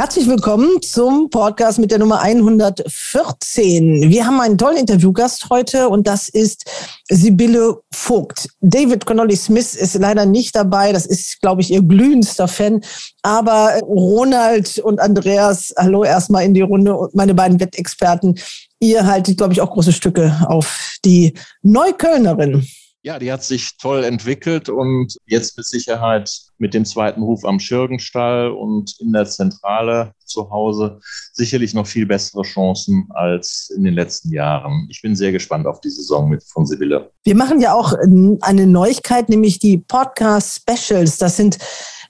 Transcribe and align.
Herzlich 0.00 0.28
willkommen 0.28 0.80
zum 0.80 1.28
Podcast 1.28 1.78
mit 1.78 1.90
der 1.90 1.98
Nummer 1.98 2.22
114. 2.22 4.08
Wir 4.08 4.26
haben 4.26 4.40
einen 4.40 4.56
tollen 4.56 4.78
Interviewgast 4.78 5.50
heute 5.50 5.90
und 5.90 6.06
das 6.06 6.30
ist 6.30 6.64
Sibylle 7.10 7.82
Vogt. 7.92 8.48
David 8.62 9.04
Connolly 9.04 9.36
Smith 9.36 9.74
ist 9.74 9.98
leider 9.98 10.24
nicht 10.24 10.56
dabei. 10.56 10.94
Das 10.94 11.04
ist, 11.04 11.42
glaube 11.42 11.60
ich, 11.60 11.70
ihr 11.70 11.82
glühendster 11.82 12.48
Fan. 12.48 12.80
Aber 13.20 13.78
Ronald 13.82 14.78
und 14.78 15.00
Andreas, 15.00 15.74
hallo 15.76 16.02
erstmal 16.02 16.46
in 16.46 16.54
die 16.54 16.62
Runde 16.62 16.96
und 16.96 17.14
meine 17.14 17.34
beiden 17.34 17.60
Wettexperten. 17.60 18.38
Ihr 18.78 19.06
haltet, 19.06 19.36
glaube 19.36 19.52
ich, 19.52 19.60
auch 19.60 19.70
große 19.70 19.92
Stücke 19.92 20.34
auf 20.48 20.96
die 21.04 21.34
Neuköllnerin. 21.60 22.66
Ja, 23.02 23.18
die 23.18 23.32
hat 23.32 23.42
sich 23.42 23.78
toll 23.78 24.04
entwickelt 24.04 24.68
und 24.68 25.16
jetzt 25.24 25.56
mit 25.56 25.66
Sicherheit 25.66 26.30
mit 26.58 26.74
dem 26.74 26.84
zweiten 26.84 27.22
Ruf 27.22 27.46
am 27.46 27.58
Schirgenstall 27.58 28.50
und 28.50 28.94
in 29.00 29.12
der 29.12 29.24
Zentrale 29.24 30.12
zu 30.26 30.50
Hause 30.50 31.00
sicherlich 31.32 31.72
noch 31.72 31.86
viel 31.86 32.04
bessere 32.04 32.42
Chancen 32.42 33.08
als 33.10 33.72
in 33.74 33.84
den 33.84 33.94
letzten 33.94 34.32
Jahren. 34.32 34.86
Ich 34.90 35.00
bin 35.00 35.16
sehr 35.16 35.32
gespannt 35.32 35.66
auf 35.66 35.80
die 35.80 35.88
Saison 35.88 36.28
mit 36.28 36.44
von 36.44 36.66
Sibylle. 36.66 37.10
Wir 37.24 37.34
machen 37.34 37.62
ja 37.62 37.72
auch 37.72 37.94
eine 38.42 38.66
Neuigkeit, 38.66 39.30
nämlich 39.30 39.58
die 39.58 39.78
Podcast 39.78 40.60
Specials. 40.60 41.16
Das 41.16 41.38
sind 41.38 41.56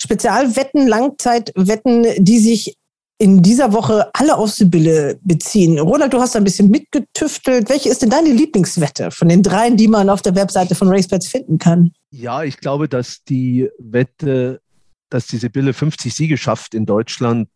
Spezialwetten, 0.03 0.89
Langzeitwetten, 0.89 2.07
die 2.19 2.41
sich 2.41 2.77
in 3.21 3.43
dieser 3.43 3.75
Woche 3.75 4.09
alle 4.15 4.39
auf 4.39 4.51
Sibylle 4.51 5.21
beziehen. 5.23 5.79
Ronald, 5.79 6.15
du 6.15 6.21
hast 6.21 6.37
ein 6.37 6.45
bisschen 6.45 6.71
mitgetüftelt. 6.71 7.69
Welche 7.69 7.91
ist 7.91 8.01
denn 8.01 8.09
deine 8.09 8.31
Lieblingswette 8.31 9.11
von 9.11 9.29
den 9.29 9.43
dreien, 9.43 9.77
die 9.77 9.89
man 9.89 10.09
auf 10.09 10.23
der 10.23 10.35
Webseite 10.35 10.75
von 10.75 10.89
RaceBets 10.89 11.29
finden 11.29 11.59
kann? 11.59 11.93
Ja, 12.11 12.43
ich 12.45 12.57
glaube, 12.57 12.89
dass 12.89 13.23
die 13.25 13.69
Wette, 13.79 14.63
dass 15.11 15.27
die 15.27 15.37
Sibylle 15.37 15.75
50 15.75 16.15
Siege 16.15 16.39
schafft 16.39 16.75
in 16.75 16.87
Deutschland, 16.87 17.49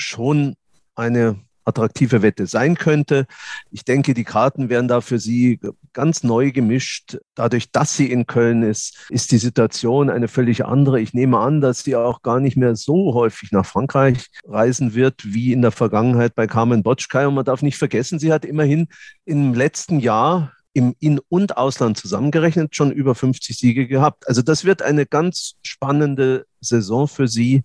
schon 0.00 0.54
eine 0.94 1.38
attraktive 1.64 2.22
Wette 2.22 2.46
sein 2.46 2.76
könnte. 2.76 3.26
Ich 3.70 3.84
denke, 3.84 4.14
die 4.14 4.24
Karten 4.24 4.68
werden 4.68 4.88
da 4.88 5.00
für 5.00 5.18
Sie 5.18 5.60
ganz 5.92 6.22
neu 6.22 6.52
gemischt. 6.52 7.18
Dadurch, 7.34 7.70
dass 7.70 7.96
sie 7.96 8.10
in 8.10 8.26
Köln 8.26 8.62
ist, 8.62 9.06
ist 9.10 9.32
die 9.32 9.38
Situation 9.38 10.10
eine 10.10 10.28
völlig 10.28 10.64
andere. 10.64 11.00
Ich 11.00 11.14
nehme 11.14 11.38
an, 11.38 11.60
dass 11.60 11.84
sie 11.84 11.96
auch 11.96 12.22
gar 12.22 12.40
nicht 12.40 12.56
mehr 12.56 12.76
so 12.76 13.14
häufig 13.14 13.52
nach 13.52 13.66
Frankreich 13.66 14.26
reisen 14.46 14.94
wird 14.94 15.22
wie 15.24 15.52
in 15.52 15.62
der 15.62 15.72
Vergangenheit 15.72 16.34
bei 16.34 16.46
Carmen 16.46 16.82
Botschkai. 16.82 17.26
Und 17.26 17.34
man 17.34 17.44
darf 17.44 17.62
nicht 17.62 17.78
vergessen, 17.78 18.18
sie 18.18 18.32
hat 18.32 18.44
immerhin 18.44 18.88
im 19.24 19.54
letzten 19.54 20.00
Jahr 20.00 20.52
im 20.74 20.94
In- 20.98 21.20
und 21.28 21.56
Ausland 21.56 21.98
zusammengerechnet 21.98 22.74
schon 22.74 22.92
über 22.92 23.14
50 23.14 23.58
Siege 23.58 23.86
gehabt. 23.86 24.26
Also 24.26 24.40
das 24.40 24.64
wird 24.64 24.80
eine 24.82 25.04
ganz 25.04 25.54
spannende 25.62 26.46
Saison 26.60 27.08
für 27.08 27.28
sie. 27.28 27.62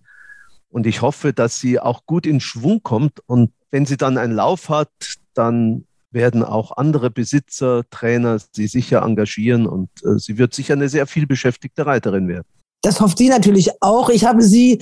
Und 0.69 0.85
ich 0.85 1.01
hoffe, 1.01 1.31
dass 1.31 1.59
sie 1.59 1.79
auch 1.79 2.05
gut 2.05 2.25
in 2.25 2.41
Schwung 2.41 2.83
kommt 2.83 3.21
und 3.25 3.51
wenn 3.71 3.85
sie 3.85 3.97
dann 3.97 4.17
einen 4.17 4.33
Lauf 4.33 4.69
hat, 4.69 4.89
dann 5.33 5.85
werden 6.11 6.43
auch 6.43 6.77
andere 6.77 7.11
Besitzer, 7.11 7.83
Trainer 7.89 8.39
sie 8.51 8.67
sicher 8.67 9.01
engagieren 9.01 9.67
und 9.67 9.89
äh, 10.03 10.17
sie 10.17 10.37
wird 10.37 10.53
sicher 10.53 10.73
eine 10.73 10.89
sehr 10.89 11.05
viel 11.05 11.27
beschäftigte 11.27 11.85
Reiterin 11.85 12.27
werden. 12.27 12.47
Das 12.81 13.01
hofft 13.01 13.17
sie 13.17 13.29
natürlich 13.29 13.69
auch. 13.81 14.09
Ich 14.09 14.25
habe 14.25 14.41
sie 14.41 14.79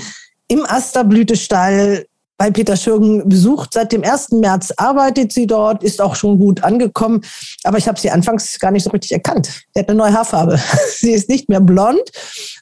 im 0.47 0.65
Asterblütestall 0.65 2.05
bei 2.37 2.51
Peter 2.51 2.75
Schürgen 2.75 3.27
besucht. 3.29 3.73
Seit 3.73 3.91
dem 3.91 4.03
1. 4.03 4.31
März 4.31 4.73
arbeitet 4.75 5.31
sie 5.31 5.47
dort, 5.47 5.83
ist 5.83 6.01
auch 6.01 6.15
schon 6.15 6.37
gut 6.37 6.63
angekommen. 6.63 7.21
Aber 7.63 7.77
ich 7.77 7.87
habe 7.87 7.99
sie 7.99 8.11
anfangs 8.11 8.59
gar 8.59 8.71
nicht 8.71 8.83
so 8.83 8.89
richtig 8.89 9.13
erkannt. 9.13 9.47
Sie 9.73 9.79
hat 9.79 9.89
eine 9.89 9.97
neue 9.97 10.13
Haarfarbe. 10.13 10.59
sie 10.97 11.11
ist 11.11 11.29
nicht 11.29 11.47
mehr 11.47 11.61
blond, 11.61 12.11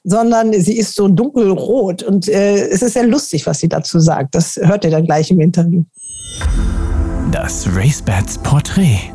sondern 0.03 0.53
sie 0.53 0.77
ist 0.77 0.95
so 0.95 1.07
dunkelrot. 1.07 2.03
Und 2.03 2.27
äh, 2.27 2.67
es 2.67 2.83
ist 2.83 2.93
sehr 2.93 3.07
lustig, 3.07 3.47
was 3.47 3.59
sie 3.59 3.69
dazu 3.69 3.99
sagt. 3.99 4.35
Das 4.35 4.57
hört 4.57 4.83
ihr 4.85 4.91
dann 4.91 5.05
gleich 5.05 5.31
im 5.31 5.39
Interview. 5.39 5.83
Das 7.31 7.67
RaceBets 7.67 8.37
Porträt 8.39 9.11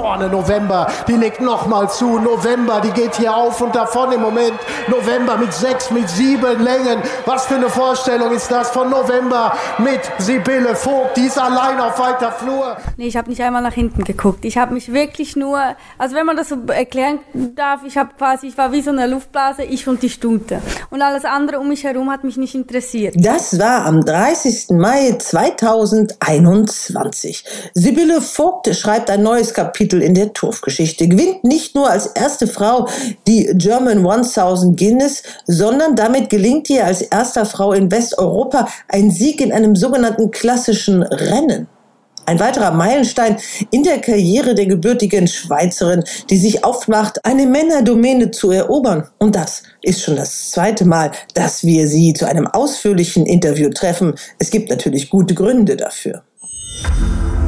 vorne 0.00 0.30
November, 0.30 0.86
die 1.08 1.12
legt 1.12 1.42
nochmal 1.42 1.90
zu. 1.90 2.18
November, 2.18 2.80
die 2.80 2.90
geht 2.90 3.16
hier 3.16 3.36
auf 3.36 3.60
und 3.60 3.74
davon 3.74 4.10
im 4.12 4.22
Moment. 4.22 4.54
November 4.88 5.36
mit 5.36 5.52
sechs, 5.52 5.90
mit 5.90 6.08
sieben 6.08 6.64
Längen. 6.64 7.02
Was 7.26 7.44
für 7.44 7.56
eine 7.56 7.68
Vorstellung 7.68 8.32
ist 8.32 8.50
das 8.50 8.70
von 8.70 8.88
November 8.88 9.52
mit 9.76 10.00
Sibylle 10.16 10.74
Vogt. 10.74 11.18
Die 11.18 11.26
ist 11.26 11.38
allein 11.38 11.78
auf 11.78 11.98
weiter 11.98 12.32
Flur. 12.32 12.78
Nee, 12.96 13.08
ich 13.08 13.16
habe 13.18 13.28
nicht 13.28 13.42
einmal 13.42 13.60
nach 13.60 13.74
hinten 13.74 14.04
geguckt. 14.04 14.46
Ich 14.46 14.56
habe 14.56 14.72
mich 14.72 14.90
wirklich 14.90 15.36
nur, 15.36 15.60
also 15.98 16.16
wenn 16.16 16.24
man 16.24 16.38
das 16.38 16.48
so 16.48 16.56
erklären 16.68 17.18
darf, 17.34 17.82
ich 17.84 17.98
habe 17.98 18.12
quasi, 18.16 18.46
ich 18.46 18.56
war 18.56 18.72
wie 18.72 18.80
so 18.80 18.92
eine 18.92 19.06
Luftblase, 19.06 19.64
ich 19.64 19.86
und 19.86 20.02
die 20.02 20.08
Stute. 20.08 20.62
Und 20.88 21.02
alles 21.02 21.26
andere 21.26 21.60
um 21.60 21.68
mich 21.68 21.84
herum 21.84 22.10
hat 22.10 22.24
mich 22.24 22.38
nicht 22.38 22.54
interessiert. 22.54 23.14
Das 23.18 23.58
war 23.58 23.84
am 23.84 24.02
30. 24.02 24.70
Mai 24.70 25.14
2021. 25.18 27.44
Sibylle 27.74 28.22
Vogt 28.22 28.74
schreibt 28.74 29.10
ein 29.10 29.22
neues 29.22 29.52
Kapitel 29.52 29.89
Titel 29.90 30.02
in 30.02 30.14
der 30.14 30.32
Turfgeschichte, 30.32 31.08
gewinnt 31.08 31.44
nicht 31.44 31.74
nur 31.74 31.90
als 31.90 32.06
erste 32.06 32.46
Frau 32.46 32.86
die 33.26 33.50
German 33.54 34.06
1000 34.06 34.78
Guinness, 34.78 35.22
sondern 35.46 35.96
damit 35.96 36.30
gelingt 36.30 36.70
ihr 36.70 36.84
als 36.86 37.02
erster 37.02 37.44
Frau 37.44 37.72
in 37.72 37.90
Westeuropa 37.90 38.68
ein 38.88 39.10
Sieg 39.10 39.40
in 39.40 39.52
einem 39.52 39.74
sogenannten 39.74 40.30
klassischen 40.30 41.02
Rennen. 41.02 41.66
Ein 42.26 42.38
weiterer 42.38 42.70
Meilenstein 42.70 43.38
in 43.72 43.82
der 43.82 43.98
Karriere 44.00 44.54
der 44.54 44.66
gebürtigen 44.66 45.26
Schweizerin, 45.26 46.04
die 46.28 46.36
sich 46.36 46.62
aufmacht, 46.62 47.24
eine 47.24 47.46
Männerdomäne 47.46 48.30
zu 48.30 48.52
erobern. 48.52 49.08
Und 49.18 49.34
das 49.34 49.64
ist 49.82 50.02
schon 50.02 50.14
das 50.14 50.52
zweite 50.52 50.84
Mal, 50.84 51.10
dass 51.34 51.64
wir 51.64 51.88
sie 51.88 52.12
zu 52.12 52.28
einem 52.28 52.46
ausführlichen 52.46 53.26
Interview 53.26 53.70
treffen. 53.70 54.14
Es 54.38 54.50
gibt 54.50 54.70
natürlich 54.70 55.10
gute 55.10 55.34
Gründe 55.34 55.76
dafür. 55.76 56.22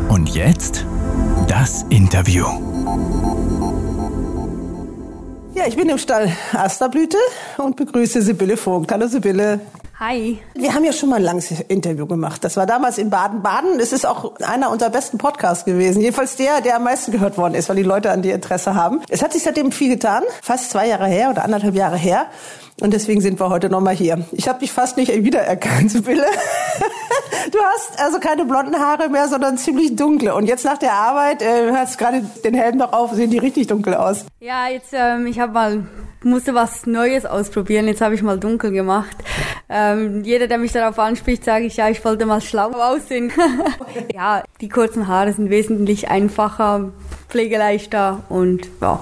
Und 0.09 0.35
jetzt 0.35 0.85
das 1.53 1.85
Interview. 1.91 2.47
Ja, 5.53 5.67
ich 5.67 5.77
bin 5.77 5.87
im 5.91 5.99
Stall 5.99 6.33
Asterblüte 6.55 7.19
und 7.59 7.77
begrüße 7.77 8.23
Sibylle 8.23 8.57
Vogt. 8.57 8.91
Hallo 8.91 9.07
Sibylle. 9.07 9.61
Hi. 10.01 10.39
Wir 10.55 10.73
haben 10.75 10.83
ja 10.83 10.95
schon 10.95 11.11
mal 11.11 11.17
ein 11.17 11.23
langes 11.25 11.51
Interview 11.69 12.07
gemacht. 12.07 12.43
Das 12.43 12.57
war 12.57 12.65
damals 12.65 12.97
in 12.97 13.11
Baden-Baden. 13.11 13.79
Es 13.81 13.93
ist 13.93 14.07
auch 14.07 14.35
einer 14.41 14.71
unserer 14.71 14.89
besten 14.89 15.19
Podcasts 15.19 15.67
gewesen. 15.67 16.01
Jedenfalls 16.01 16.37
der, 16.37 16.63
der 16.63 16.77
am 16.77 16.85
meisten 16.85 17.13
gehört 17.13 17.37
worden 17.37 17.55
ist, 17.55 17.69
weil 17.69 17.77
die 17.77 17.83
Leute 17.83 18.11
an 18.11 18.23
dir 18.23 18.35
Interesse 18.35 18.75
haben. 18.75 19.03
Es 19.11 19.23
hat 19.23 19.35
sich 19.35 19.43
seitdem 19.43 19.73
viel 19.73 19.91
getan. 19.91 20.23
Fast 20.41 20.71
zwei 20.71 20.89
Jahre 20.89 21.07
her 21.07 21.29
oder 21.31 21.45
anderthalb 21.45 21.75
Jahre 21.75 21.99
her. 21.99 22.29
Und 22.83 22.93
deswegen 22.93 23.21
sind 23.21 23.39
wir 23.39 23.49
heute 23.49 23.71
nochmal 23.71 23.95
hier. 23.95 24.27
Ich 24.33 24.49
habe 24.49 24.59
dich 24.59 24.73
fast 24.73 24.97
nicht 24.97 25.09
wiedererkannt, 25.09 25.89
Sibylle. 25.93 26.27
Du 27.53 27.59
hast 27.61 28.01
also 28.03 28.19
keine 28.19 28.45
blonden 28.45 28.75
Haare 28.75 29.09
mehr, 29.09 29.29
sondern 29.29 29.57
ziemlich 29.57 29.95
dunkle. 29.95 30.35
Und 30.35 30.47
jetzt 30.47 30.65
nach 30.65 30.79
der 30.79 30.93
Arbeit, 30.93 31.43
äh, 31.43 31.71
hast 31.71 31.97
gerade 31.97 32.25
den 32.45 32.55
Helm 32.55 32.79
noch 32.79 32.93
auf, 32.93 33.13
sehen 33.13 33.31
die 33.31 33.39
richtig 33.39 33.69
dunkel 33.69 33.95
aus. 33.95 34.25
Ja, 34.41 34.67
jetzt, 34.67 34.93
ähm, 34.95 35.29
ich 35.29 35.39
habe 35.39 35.53
mal, 35.53 35.87
musste 36.25 36.57
was 36.57 36.85
Neues 36.85 37.25
ausprobieren. 37.25 37.87
Jetzt 37.87 38.01
habe 38.01 38.17
ich 38.17 38.23
mal 38.23 38.41
dunkel 38.41 38.73
gemacht. 38.73 39.17
Ähm, 39.69 40.25
jeder, 40.25 40.49
der 40.49 40.59
mich 40.59 40.73
darauf 40.73 40.99
anspricht, 40.99 41.45
sage 41.45 41.67
ich, 41.67 41.77
ja, 41.77 41.89
ich 41.89 42.05
wollte 42.05 42.27
mal 42.27 42.41
schlau 42.41 42.73
aussehen. 42.73 43.31
ja, 44.13 44.43
die 44.61 44.69
kurzen 44.69 45.07
Haare 45.07 45.33
sind 45.33 45.51
wesentlich 45.51 46.09
einfacher, 46.09 46.91
pflegeleichter 47.29 48.25
und 48.29 48.69
ja. 48.81 48.99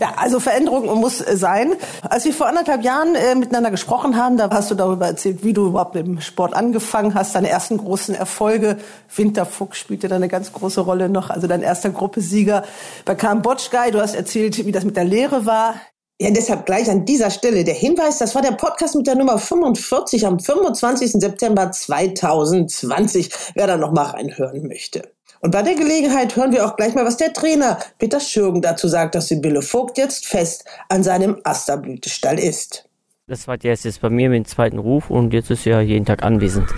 Ja, 0.00 0.12
also 0.16 0.40
Veränderung 0.40 0.86
muss 1.00 1.18
sein. 1.18 1.74
Als 2.02 2.24
wir 2.24 2.32
vor 2.32 2.46
anderthalb 2.46 2.82
Jahren 2.84 3.14
äh, 3.14 3.34
miteinander 3.34 3.70
gesprochen 3.70 4.16
haben, 4.16 4.36
da 4.36 4.50
hast 4.50 4.70
du 4.70 4.74
darüber 4.74 5.06
erzählt, 5.06 5.42
wie 5.42 5.52
du 5.52 5.68
überhaupt 5.68 5.96
im 5.96 6.20
Sport 6.20 6.54
angefangen 6.54 7.14
hast, 7.14 7.34
deine 7.34 7.48
ersten 7.48 7.78
großen 7.78 8.14
Erfolge. 8.14 8.76
Winterfuchs 9.14 9.78
spielte 9.78 10.08
da 10.08 10.16
eine 10.16 10.28
ganz 10.28 10.52
große 10.52 10.80
Rolle 10.80 11.08
noch, 11.08 11.30
also 11.30 11.46
dein 11.46 11.62
erster 11.62 11.90
Gruppesieger 11.90 12.64
bei 13.04 13.14
Kambodschkai. 13.14 13.90
Du 13.90 14.00
hast 14.00 14.14
erzählt, 14.14 14.64
wie 14.66 14.72
das 14.72 14.84
mit 14.84 14.96
der 14.96 15.04
Lehre 15.04 15.46
war. 15.46 15.74
Ja, 16.18 16.30
deshalb 16.30 16.64
gleich 16.64 16.90
an 16.90 17.04
dieser 17.04 17.30
Stelle 17.30 17.62
der 17.62 17.74
Hinweis, 17.74 18.18
das 18.18 18.34
war 18.34 18.40
der 18.40 18.52
Podcast 18.52 18.94
mit 18.94 19.06
der 19.06 19.16
Nummer 19.16 19.38
45 19.38 20.26
am 20.26 20.40
25. 20.40 21.12
September 21.12 21.70
2020, 21.70 23.30
wer 23.54 23.66
da 23.66 23.76
noch 23.76 23.92
mal 23.92 24.04
reinhören 24.06 24.66
möchte. 24.66 25.15
Und 25.40 25.50
bei 25.50 25.62
der 25.62 25.74
Gelegenheit 25.74 26.34
hören 26.36 26.52
wir 26.52 26.66
auch 26.66 26.76
gleich 26.76 26.94
mal, 26.94 27.04
was 27.04 27.16
der 27.16 27.32
Trainer 27.32 27.78
Peter 27.98 28.20
Schürgen 28.20 28.62
dazu 28.62 28.88
sagt, 28.88 29.14
dass 29.14 29.28
Sibylle 29.28 29.62
Vogt 29.62 29.98
jetzt 29.98 30.26
fest 30.26 30.64
an 30.88 31.02
seinem 31.02 31.40
Asterblütestall 31.44 32.38
ist. 32.38 32.88
Das 33.28 33.48
war 33.48 33.56
jetzt 33.60 33.84
ist 33.84 34.00
bei 34.00 34.08
mir 34.08 34.30
mit 34.30 34.36
dem 34.36 34.44
zweiten 34.46 34.78
Ruf 34.78 35.10
und 35.10 35.32
jetzt 35.32 35.50
ist 35.50 35.66
er 35.66 35.80
jeden 35.80 36.04
Tag 36.04 36.22
anwesend. 36.22 36.68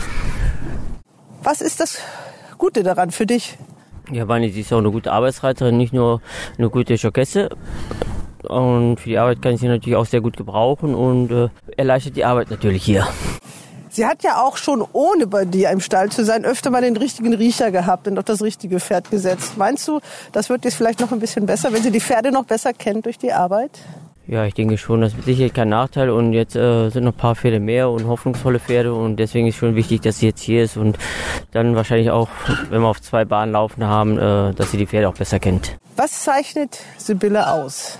Was 1.43 1.61
ist 1.61 1.79
das 1.79 1.99
Gute 2.57 2.83
daran 2.83 3.11
für 3.11 3.27
dich? 3.27 3.59
Ja, 4.11 4.27
weil 4.27 4.51
sie 4.51 4.61
ist 4.61 4.73
auch 4.73 4.79
eine 4.79 4.91
gute 4.91 5.13
Arbeitsreiterin, 5.13 5.77
nicht 5.77 5.93
nur 5.93 6.23
eine 6.57 6.71
gute 6.71 6.95
Jokesse. 6.95 7.51
und 8.49 8.99
für 8.99 9.11
die 9.11 9.19
Arbeit 9.19 9.43
kann 9.43 9.55
ich 9.55 9.61
sie 9.61 9.69
natürlich 9.69 9.97
auch 9.97 10.07
sehr 10.07 10.23
gut 10.23 10.37
gebrauchen 10.37 10.95
und 10.95 11.31
äh, 11.31 11.49
erleichtert 11.77 12.17
die 12.17 12.25
Arbeit 12.25 12.51
natürlich 12.51 12.83
hier. 12.83 13.07
Sie 13.99 14.07
hat 14.07 14.23
ja 14.23 14.41
auch 14.41 14.57
schon 14.57 14.87
ohne 14.93 15.27
bei 15.27 15.45
dir 15.45 15.71
im 15.71 15.81
Stall 15.81 16.09
zu 16.11 16.25
sein 16.25 16.45
öfter 16.45 16.71
mal 16.71 16.83
den 16.83 16.97
richtigen 16.97 17.35
Riecher 17.35 17.73
gehabt 17.73 18.07
und 18.07 18.17
auf 18.17 18.25
das 18.27 18.43
richtige 18.43 18.79
Pferd 18.79 19.11
gesetzt. 19.11 19.57
Meinst 19.57 19.89
du, 19.89 19.99
das 20.31 20.51
wird 20.51 20.65
jetzt 20.65 20.77
vielleicht 20.77 21.01
noch 21.01 21.11
ein 21.11 21.19
bisschen 21.19 21.47
besser, 21.47 21.73
wenn 21.73 21.83
sie 21.83 21.91
die 21.91 21.99
Pferde 21.99 22.31
noch 22.31 22.45
besser 22.45 22.73
kennt 22.73 23.07
durch 23.07 23.19
die 23.19 23.33
Arbeit? 23.33 23.73
Ja, 24.29 24.45
ich 24.45 24.55
denke 24.55 24.79
schon, 24.79 25.01
das 25.01 25.15
ist 25.15 25.25
sicher 25.25 25.49
kein 25.49 25.71
Nachteil 25.71 26.11
und 26.11 26.33
jetzt 26.33 26.55
äh, 26.55 26.91
sind 26.91 27.03
noch 27.03 27.13
ein 27.13 27.19
paar 27.19 27.35
Pferde 27.35 27.59
mehr 27.59 27.91
und 27.91 28.07
hoffnungsvolle 28.07 28.61
Pferde 28.61 28.95
und 28.95 29.17
deswegen 29.17 29.49
ist 29.49 29.57
schon 29.57 29.75
wichtig, 29.75 30.01
dass 30.03 30.21
sie 30.21 30.27
jetzt 30.27 30.43
hier 30.43 30.63
ist 30.63 30.77
und 30.77 30.97
dann 31.51 31.75
wahrscheinlich 31.75 32.13
auch, 32.13 32.29
wenn 32.71 32.83
wir 32.83 32.89
auf 32.89 33.03
zwei 33.03 33.25
Bahnen 33.25 33.51
laufen 33.51 33.83
haben, 33.83 34.17
äh, 34.17 34.55
dass 34.55 34.71
sie 34.71 34.77
die 34.77 34.87
Pferde 34.87 35.09
auch 35.09 35.15
besser 35.15 35.41
kennt. 35.41 35.77
Was 35.97 36.23
zeichnet 36.23 36.79
Sibylle 36.99 37.51
aus? 37.51 37.99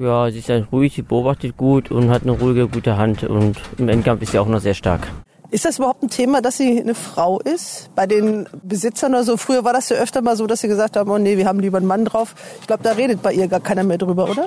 Ja, 0.00 0.30
sie 0.30 0.38
ist 0.38 0.48
halt 0.48 0.72
ruhig, 0.72 0.94
sie 0.94 1.02
beobachtet 1.02 1.58
gut 1.58 1.90
und 1.90 2.08
hat 2.08 2.22
eine 2.22 2.30
ruhige, 2.32 2.68
gute 2.68 2.96
Hand 2.96 3.22
und 3.22 3.60
im 3.76 3.90
Endkampf 3.90 4.22
ist 4.22 4.32
sie 4.32 4.38
auch 4.38 4.46
noch 4.46 4.60
sehr 4.60 4.72
stark. 4.72 5.06
Ist 5.50 5.64
das 5.64 5.78
überhaupt 5.78 6.02
ein 6.04 6.08
Thema, 6.08 6.42
dass 6.42 6.58
sie 6.58 6.80
eine 6.80 6.94
Frau 6.94 7.40
ist? 7.40 7.90
Bei 7.96 8.06
den 8.06 8.48
Besitzern 8.62 9.12
oder 9.14 9.24
so, 9.24 9.36
früher 9.36 9.64
war 9.64 9.72
das 9.72 9.88
ja 9.88 9.96
öfter 9.96 10.22
mal 10.22 10.36
so, 10.36 10.46
dass 10.46 10.60
sie 10.60 10.68
gesagt 10.68 10.96
haben, 10.96 11.10
oh 11.10 11.18
nee, 11.18 11.36
wir 11.36 11.46
haben 11.46 11.58
lieber 11.58 11.78
einen 11.78 11.88
Mann 11.88 12.04
drauf. 12.04 12.36
Ich 12.60 12.68
glaube, 12.68 12.84
da 12.84 12.92
redet 12.92 13.20
bei 13.20 13.32
ihr 13.32 13.48
gar 13.48 13.58
keiner 13.58 13.82
mehr 13.82 13.98
drüber, 13.98 14.30
oder? 14.30 14.46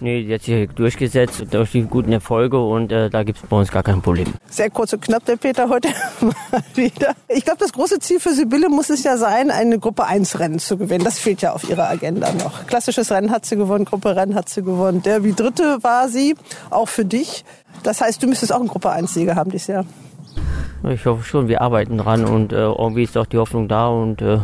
Nee, 0.00 0.22
die 0.22 0.32
hat 0.32 0.42
sich 0.42 0.70
durchgesetzt 0.70 1.44
durch 1.50 1.72
die 1.72 1.82
guten 1.82 2.12
Erfolge 2.12 2.58
und 2.58 2.92
äh, 2.92 3.10
da 3.10 3.24
gibt 3.24 3.38
es 3.42 3.46
bei 3.46 3.58
uns 3.58 3.70
gar 3.70 3.82
kein 3.82 4.00
Problem. 4.00 4.28
Sehr 4.48 4.70
kurz 4.70 4.92
und 4.94 5.02
knapp 5.02 5.24
der 5.26 5.36
Peter 5.36 5.68
heute 5.68 5.88
mal 6.20 6.62
wieder. 6.74 7.14
Ich 7.26 7.44
glaube, 7.44 7.58
das 7.58 7.72
große 7.72 7.98
Ziel 7.98 8.18
für 8.18 8.32
Sibylle 8.32 8.70
muss 8.70 8.88
es 8.88 9.02
ja 9.02 9.18
sein, 9.18 9.50
eine 9.50 9.78
Gruppe 9.78 10.04
1 10.04 10.38
Rennen 10.38 10.60
zu 10.60 10.78
gewinnen. 10.78 11.04
Das 11.04 11.18
fehlt 11.18 11.42
ja 11.42 11.52
auf 11.52 11.68
ihrer 11.68 11.90
Agenda 11.90 12.32
noch. 12.32 12.66
Klassisches 12.66 13.10
Rennen 13.10 13.30
hat 13.30 13.44
sie 13.44 13.56
gewonnen, 13.56 13.84
Gruppe 13.84 14.16
Rennen 14.16 14.34
hat 14.34 14.48
sie 14.48 14.62
gewonnen. 14.62 15.02
Derby 15.02 15.34
Dritte 15.34 15.82
war 15.82 16.08
sie, 16.08 16.36
auch 16.70 16.88
für 16.88 17.04
dich. 17.04 17.44
Das 17.82 18.00
heißt, 18.00 18.22
du 18.22 18.28
müsstest 18.28 18.52
auch 18.52 18.60
einen 18.60 18.68
Gruppe 18.68 18.90
1 18.90 19.12
Sieger 19.12 19.34
haben 19.34 19.50
dieses 19.50 19.66
Jahr. 19.66 19.84
Ich 20.90 21.06
hoffe 21.06 21.24
schon, 21.24 21.48
wir 21.48 21.60
arbeiten 21.60 21.98
dran 21.98 22.24
und 22.24 22.52
äh, 22.52 22.56
irgendwie 22.56 23.02
ist 23.02 23.16
auch 23.18 23.26
die 23.26 23.38
Hoffnung 23.38 23.68
da 23.68 23.88
und 23.88 24.22
äh, 24.22 24.38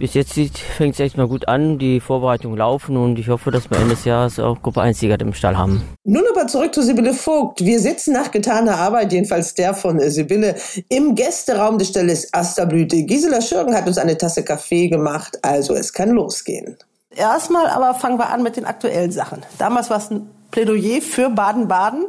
bis 0.00 0.14
jetzt 0.14 0.32
fängt 0.32 0.94
es 0.94 1.00
echt 1.00 1.18
mal 1.18 1.28
gut 1.28 1.46
an, 1.46 1.78
die 1.78 2.00
Vorbereitungen 2.00 2.56
laufen 2.56 2.96
und 2.96 3.18
ich 3.18 3.28
hoffe, 3.28 3.50
dass 3.50 3.70
wir 3.70 3.76
Ende 3.76 3.94
des 3.94 4.06
Jahres 4.06 4.38
auch 4.38 4.62
Gruppe 4.62 4.80
1 4.80 4.98
Sieger 4.98 5.20
im 5.20 5.34
Stall 5.34 5.58
haben. 5.58 5.82
Nun 6.04 6.24
aber 6.34 6.46
zurück 6.46 6.74
zu 6.74 6.82
Sibylle 6.82 7.12
Vogt. 7.12 7.62
Wir 7.62 7.78
sitzen 7.80 8.14
nach 8.14 8.30
getaner 8.30 8.78
Arbeit, 8.78 9.12
jedenfalls 9.12 9.52
der 9.54 9.74
von 9.74 10.00
Sibylle, 10.00 10.56
im 10.88 11.14
Gästeraum 11.14 11.76
des 11.76 11.88
Stalles 11.88 12.32
Asterblüte. 12.32 13.02
Gisela 13.02 13.42
Schürgen 13.42 13.74
hat 13.74 13.86
uns 13.86 13.98
eine 13.98 14.16
Tasse 14.16 14.42
Kaffee 14.42 14.88
gemacht, 14.88 15.38
also 15.42 15.74
es 15.74 15.92
kann 15.92 16.08
losgehen. 16.08 16.78
Erstmal 17.14 17.66
aber 17.66 17.92
fangen 17.92 18.18
wir 18.18 18.30
an 18.30 18.42
mit 18.42 18.56
den 18.56 18.64
aktuellen 18.64 19.12
Sachen. 19.12 19.42
Damals 19.58 19.90
war 19.90 19.98
es 19.98 20.10
ein 20.10 20.30
Plädoyer 20.50 21.02
für 21.02 21.28
Baden-Baden 21.28 22.06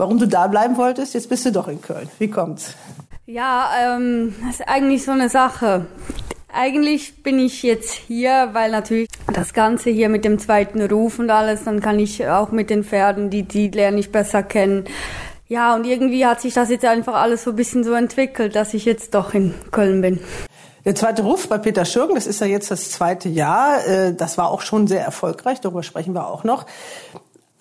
warum 0.00 0.18
du 0.18 0.26
da 0.26 0.46
bleiben 0.46 0.76
wolltest. 0.78 1.14
Jetzt 1.14 1.28
bist 1.28 1.44
du 1.44 1.52
doch 1.52 1.68
in 1.68 1.80
Köln. 1.82 2.08
Wie 2.18 2.30
kommt's? 2.30 2.74
Ja, 3.26 3.70
ähm, 3.80 4.34
das 4.44 4.60
ist 4.60 4.68
eigentlich 4.68 5.04
so 5.04 5.12
eine 5.12 5.28
Sache. 5.28 5.86
Eigentlich 6.52 7.22
bin 7.22 7.38
ich 7.38 7.62
jetzt 7.62 7.92
hier, 7.92 8.48
weil 8.52 8.70
natürlich 8.72 9.08
das 9.32 9.52
Ganze 9.52 9.90
hier 9.90 10.08
mit 10.08 10.24
dem 10.24 10.38
zweiten 10.38 10.80
Ruf 10.82 11.18
und 11.18 11.30
alles, 11.30 11.64
dann 11.64 11.80
kann 11.80 11.98
ich 12.00 12.26
auch 12.26 12.50
mit 12.50 12.70
den 12.70 12.82
Pferden, 12.82 13.30
die, 13.30 13.44
die 13.44 13.68
lerne 13.68 14.00
ich 14.00 14.10
besser 14.10 14.42
kennen. 14.42 14.84
Ja, 15.46 15.74
und 15.74 15.84
irgendwie 15.84 16.26
hat 16.26 16.40
sich 16.40 16.54
das 16.54 16.70
jetzt 16.70 16.84
einfach 16.84 17.14
alles 17.14 17.44
so 17.44 17.50
ein 17.50 17.56
bisschen 17.56 17.84
so 17.84 17.92
entwickelt, 17.92 18.56
dass 18.56 18.72
ich 18.72 18.84
jetzt 18.84 19.14
doch 19.14 19.34
in 19.34 19.54
Köln 19.70 20.00
bin. 20.00 20.18
Der 20.84 20.94
zweite 20.94 21.22
Ruf 21.22 21.46
bei 21.46 21.58
Peter 21.58 21.84
Schürgen, 21.84 22.14
das 22.14 22.26
ist 22.26 22.40
ja 22.40 22.46
jetzt 22.46 22.70
das 22.70 22.90
zweite 22.90 23.28
Jahr, 23.28 23.86
äh, 23.86 24.14
das 24.14 24.38
war 24.38 24.50
auch 24.50 24.62
schon 24.62 24.86
sehr 24.86 25.04
erfolgreich, 25.04 25.60
darüber 25.60 25.82
sprechen 25.82 26.14
wir 26.14 26.26
auch 26.26 26.42
noch. 26.42 26.64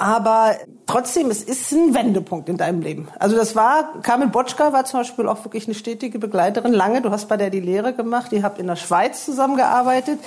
Aber 0.01 0.55
trotzdem, 0.87 1.29
es 1.29 1.43
ist 1.43 1.73
ein 1.73 1.93
Wendepunkt 1.93 2.47
in 2.47 2.55
deinem 2.55 2.79
Leben. 2.81 3.09
Also 3.19 3.35
das 3.35 3.53
war, 3.57 4.01
Carmen 4.01 4.31
Botschka 4.31 4.71
war 4.71 4.85
zum 4.85 5.01
Beispiel 5.01 5.27
auch 5.27 5.43
wirklich 5.43 5.67
eine 5.67 5.75
stetige 5.75 6.19
Begleiterin 6.19 6.71
lange. 6.71 7.01
Du 7.01 7.11
hast 7.11 7.27
bei 7.27 7.35
der 7.35 7.49
die 7.49 7.59
Lehre 7.59 7.93
gemacht, 7.93 8.31
ihr 8.31 8.41
habt 8.41 8.59
in 8.59 8.67
der 8.67 8.77
Schweiz 8.77 9.25
zusammengearbeitet. 9.25 10.19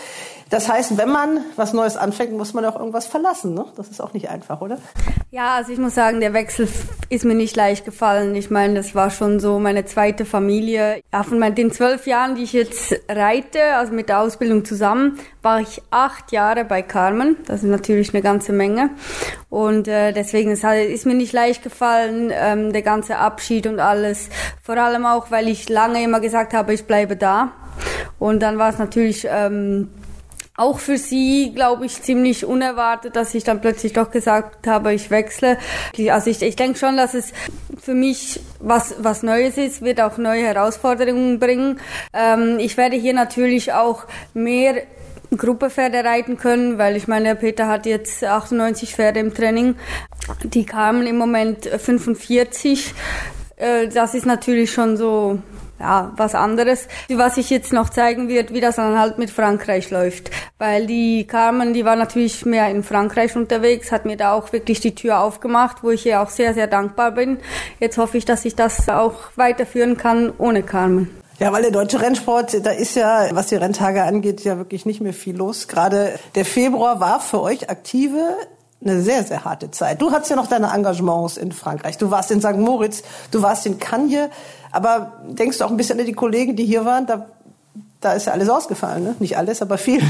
Das 0.52 0.68
heißt, 0.68 0.98
wenn 0.98 1.08
man 1.08 1.40
was 1.56 1.72
Neues 1.72 1.96
anfängt, 1.96 2.32
muss 2.32 2.52
man 2.52 2.66
auch 2.66 2.78
irgendwas 2.78 3.06
verlassen. 3.06 3.54
Ne? 3.54 3.64
Das 3.74 3.88
ist 3.88 4.02
auch 4.02 4.12
nicht 4.12 4.28
einfach, 4.28 4.60
oder? 4.60 4.76
Ja, 5.30 5.54
also 5.54 5.72
ich 5.72 5.78
muss 5.78 5.94
sagen, 5.94 6.20
der 6.20 6.34
Wechsel 6.34 6.68
ist 7.08 7.24
mir 7.24 7.34
nicht 7.34 7.56
leicht 7.56 7.86
gefallen. 7.86 8.34
Ich 8.34 8.50
meine, 8.50 8.74
das 8.74 8.94
war 8.94 9.08
schon 9.08 9.40
so 9.40 9.58
meine 9.58 9.86
zweite 9.86 10.26
Familie. 10.26 11.00
Ja, 11.10 11.22
von 11.22 11.40
den 11.54 11.72
zwölf 11.72 12.06
Jahren, 12.06 12.34
die 12.34 12.42
ich 12.42 12.52
jetzt 12.52 12.94
reite, 13.08 13.76
also 13.76 13.94
mit 13.94 14.10
der 14.10 14.20
Ausbildung 14.20 14.66
zusammen, 14.66 15.18
war 15.40 15.62
ich 15.62 15.80
acht 15.90 16.32
Jahre 16.32 16.66
bei 16.66 16.82
Carmen. 16.82 17.38
Das 17.46 17.62
ist 17.62 17.70
natürlich 17.70 18.12
eine 18.12 18.22
ganze 18.22 18.52
Menge. 18.52 18.90
Und 19.48 19.88
äh, 19.88 20.12
deswegen 20.12 20.50
ist, 20.50 20.64
halt, 20.64 20.90
ist 20.90 21.06
mir 21.06 21.14
nicht 21.14 21.32
leicht 21.32 21.62
gefallen, 21.62 22.30
ähm, 22.30 22.74
der 22.74 22.82
ganze 22.82 23.16
Abschied 23.16 23.66
und 23.66 23.80
alles. 23.80 24.28
Vor 24.62 24.76
allem 24.76 25.06
auch, 25.06 25.30
weil 25.30 25.48
ich 25.48 25.70
lange 25.70 26.04
immer 26.04 26.20
gesagt 26.20 26.52
habe, 26.52 26.74
ich 26.74 26.84
bleibe 26.84 27.16
da. 27.16 27.52
Und 28.18 28.40
dann 28.42 28.58
war 28.58 28.68
es 28.68 28.78
natürlich... 28.78 29.26
Ähm, 29.30 29.88
auch 30.62 30.78
für 30.78 30.96
sie, 30.96 31.52
glaube 31.54 31.86
ich, 31.86 32.00
ziemlich 32.02 32.44
unerwartet, 32.44 33.16
dass 33.16 33.34
ich 33.34 33.42
dann 33.42 33.60
plötzlich 33.60 33.92
doch 33.92 34.10
gesagt 34.10 34.66
habe, 34.66 34.94
ich 34.94 35.10
wechsle. 35.10 35.58
Also 36.08 36.30
ich, 36.30 36.40
ich 36.40 36.56
denke 36.56 36.78
schon, 36.78 36.96
dass 36.96 37.14
es 37.14 37.32
für 37.82 37.94
mich 37.94 38.40
was, 38.60 38.94
was 38.98 39.22
Neues 39.24 39.58
ist, 39.58 39.82
wird 39.82 40.00
auch 40.00 40.18
neue 40.18 40.44
Herausforderungen 40.44 41.40
bringen. 41.40 41.80
Ähm, 42.14 42.58
ich 42.60 42.76
werde 42.76 42.96
hier 42.96 43.12
natürlich 43.12 43.72
auch 43.72 44.04
mehr 44.34 44.82
Gruppepferde 45.36 46.04
reiten 46.04 46.36
können, 46.36 46.78
weil 46.78 46.94
ich 46.96 47.08
meine, 47.08 47.34
Peter 47.34 47.66
hat 47.66 47.86
jetzt 47.86 48.22
98 48.22 48.94
Pferde 48.94 49.20
im 49.20 49.34
Training. 49.34 49.76
Die 50.44 50.64
kamen 50.64 51.06
im 51.06 51.16
Moment 51.16 51.66
45. 51.66 52.94
Äh, 53.56 53.88
das 53.88 54.14
ist 54.14 54.26
natürlich 54.26 54.70
schon 54.70 54.96
so 54.96 55.38
ja, 55.82 56.12
was 56.16 56.34
anderes. 56.34 56.86
Was 57.10 57.36
ich 57.36 57.50
jetzt 57.50 57.72
noch 57.72 57.90
zeigen 57.90 58.28
wird, 58.28 58.54
wie 58.54 58.60
das 58.60 58.76
dann 58.76 58.98
halt 58.98 59.18
mit 59.18 59.30
Frankreich 59.30 59.90
läuft. 59.90 60.30
Weil 60.58 60.86
die 60.86 61.26
Carmen, 61.26 61.74
die 61.74 61.84
war 61.84 61.96
natürlich 61.96 62.46
mehr 62.46 62.68
in 62.68 62.84
Frankreich 62.84 63.34
unterwegs, 63.36 63.90
hat 63.90 64.06
mir 64.06 64.16
da 64.16 64.32
auch 64.32 64.52
wirklich 64.52 64.78
die 64.78 64.94
Tür 64.94 65.20
aufgemacht, 65.20 65.82
wo 65.82 65.90
ich 65.90 66.06
ihr 66.06 66.22
auch 66.22 66.30
sehr, 66.30 66.54
sehr 66.54 66.68
dankbar 66.68 67.10
bin. 67.10 67.38
Jetzt 67.80 67.98
hoffe 67.98 68.16
ich, 68.16 68.24
dass 68.24 68.44
ich 68.44 68.54
das 68.54 68.88
auch 68.88 69.14
weiterführen 69.34 69.96
kann 69.96 70.32
ohne 70.38 70.62
Carmen. 70.62 71.10
Ja, 71.40 71.52
weil 71.52 71.62
der 71.62 71.72
deutsche 71.72 72.00
Rennsport, 72.00 72.64
da 72.64 72.70
ist 72.70 72.94
ja, 72.94 73.26
was 73.32 73.48
die 73.48 73.56
Renntage 73.56 74.04
angeht, 74.04 74.44
ja 74.44 74.58
wirklich 74.58 74.86
nicht 74.86 75.00
mehr 75.00 75.14
viel 75.14 75.36
los. 75.36 75.66
Gerade 75.66 76.16
der 76.36 76.44
Februar 76.44 77.00
war 77.00 77.18
für 77.18 77.40
euch 77.40 77.68
Aktive 77.68 78.36
eine 78.84 79.00
sehr, 79.00 79.24
sehr 79.24 79.44
harte 79.44 79.70
Zeit. 79.70 80.00
Du 80.00 80.10
hattest 80.10 80.30
ja 80.30 80.36
noch 80.36 80.46
deine 80.46 80.72
Engagements 80.72 81.36
in 81.36 81.52
Frankreich. 81.52 81.98
Du 81.98 82.10
warst 82.10 82.30
in 82.30 82.40
St. 82.40 82.56
Moritz, 82.56 83.02
du 83.30 83.42
warst 83.42 83.66
in 83.66 83.78
Cannes. 83.78 84.28
Aber 84.70 85.20
denkst 85.28 85.58
du 85.58 85.64
auch 85.64 85.70
ein 85.70 85.76
bisschen 85.76 86.00
an 86.00 86.06
die 86.06 86.12
Kollegen, 86.12 86.56
die 86.56 86.64
hier 86.64 86.84
waren? 86.84 87.06
Da, 87.06 87.26
da 88.00 88.14
ist 88.14 88.26
ja 88.26 88.32
alles 88.32 88.48
ausgefallen, 88.48 89.04
ne? 89.04 89.14
Nicht 89.18 89.36
alles, 89.36 89.62
aber 89.62 89.78
viel. 89.78 90.02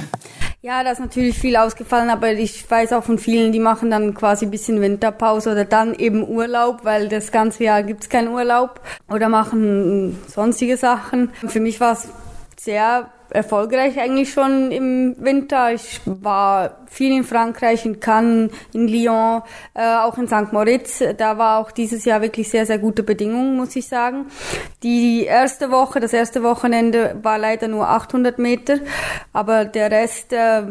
Ja, 0.65 0.85
da 0.85 0.93
ist 0.93 1.01
natürlich 1.01 1.37
viel 1.37 1.57
ausgefallen, 1.57 2.09
aber 2.09 2.31
ich 2.31 2.71
weiß 2.71 2.93
auch 2.93 3.03
von 3.03 3.19
vielen, 3.19 3.51
die 3.51 3.59
machen 3.59 3.91
dann 3.91 4.15
quasi 4.15 4.47
ein 4.47 4.53
bisschen 4.53 4.81
Winterpause 4.81 5.51
oder 5.51 5.65
dann 5.65 5.93
eben 5.93 6.25
Urlaub, 6.25 6.85
weil 6.85 7.09
das 7.09 7.33
ganze 7.33 7.65
Jahr 7.65 7.83
gibt's 7.83 8.09
keinen 8.09 8.29
Urlaub 8.29 8.81
oder 9.11 9.29
machen 9.29 10.21
sonstige 10.29 10.77
Sachen. 10.77 11.33
Für 11.49 11.59
mich 11.59 11.81
war 11.81 11.95
es 11.95 12.07
sehr 12.57 13.09
erfolgreich 13.33 13.99
eigentlich 13.99 14.33
schon 14.33 14.71
im 14.71 15.17
Winter. 15.19 15.73
Ich 15.73 16.01
war 16.05 16.79
viel 16.87 17.13
in 17.13 17.25
Frankreich, 17.25 17.87
in 17.87 18.01
Cannes, 18.01 18.51
in 18.73 18.87
Lyon, 18.87 19.43
äh, 19.75 19.97
auch 19.97 20.19
in 20.19 20.29
St. 20.29 20.53
Moritz. 20.53 21.03
Da 21.17 21.39
war 21.39 21.59
auch 21.59 21.71
dieses 21.71 22.05
Jahr 22.05 22.21
wirklich 22.21 22.51
sehr, 22.51 22.67
sehr 22.67 22.79
gute 22.79 23.03
Bedingungen, 23.03 23.57
muss 23.57 23.75
ich 23.77 23.89
sagen. 23.89 24.27
Die 24.83 25.25
erste 25.25 25.71
Woche, 25.71 26.01
das 26.01 26.13
erste 26.13 26.43
Wochenende 26.43 27.17
war 27.23 27.39
leider 27.39 27.69
nur 27.69 27.89
800 27.89 28.39
Meter, 28.39 28.79
aber 29.33 29.65
der 29.65 29.91
Rest 29.91 30.33
äh, 30.33 30.63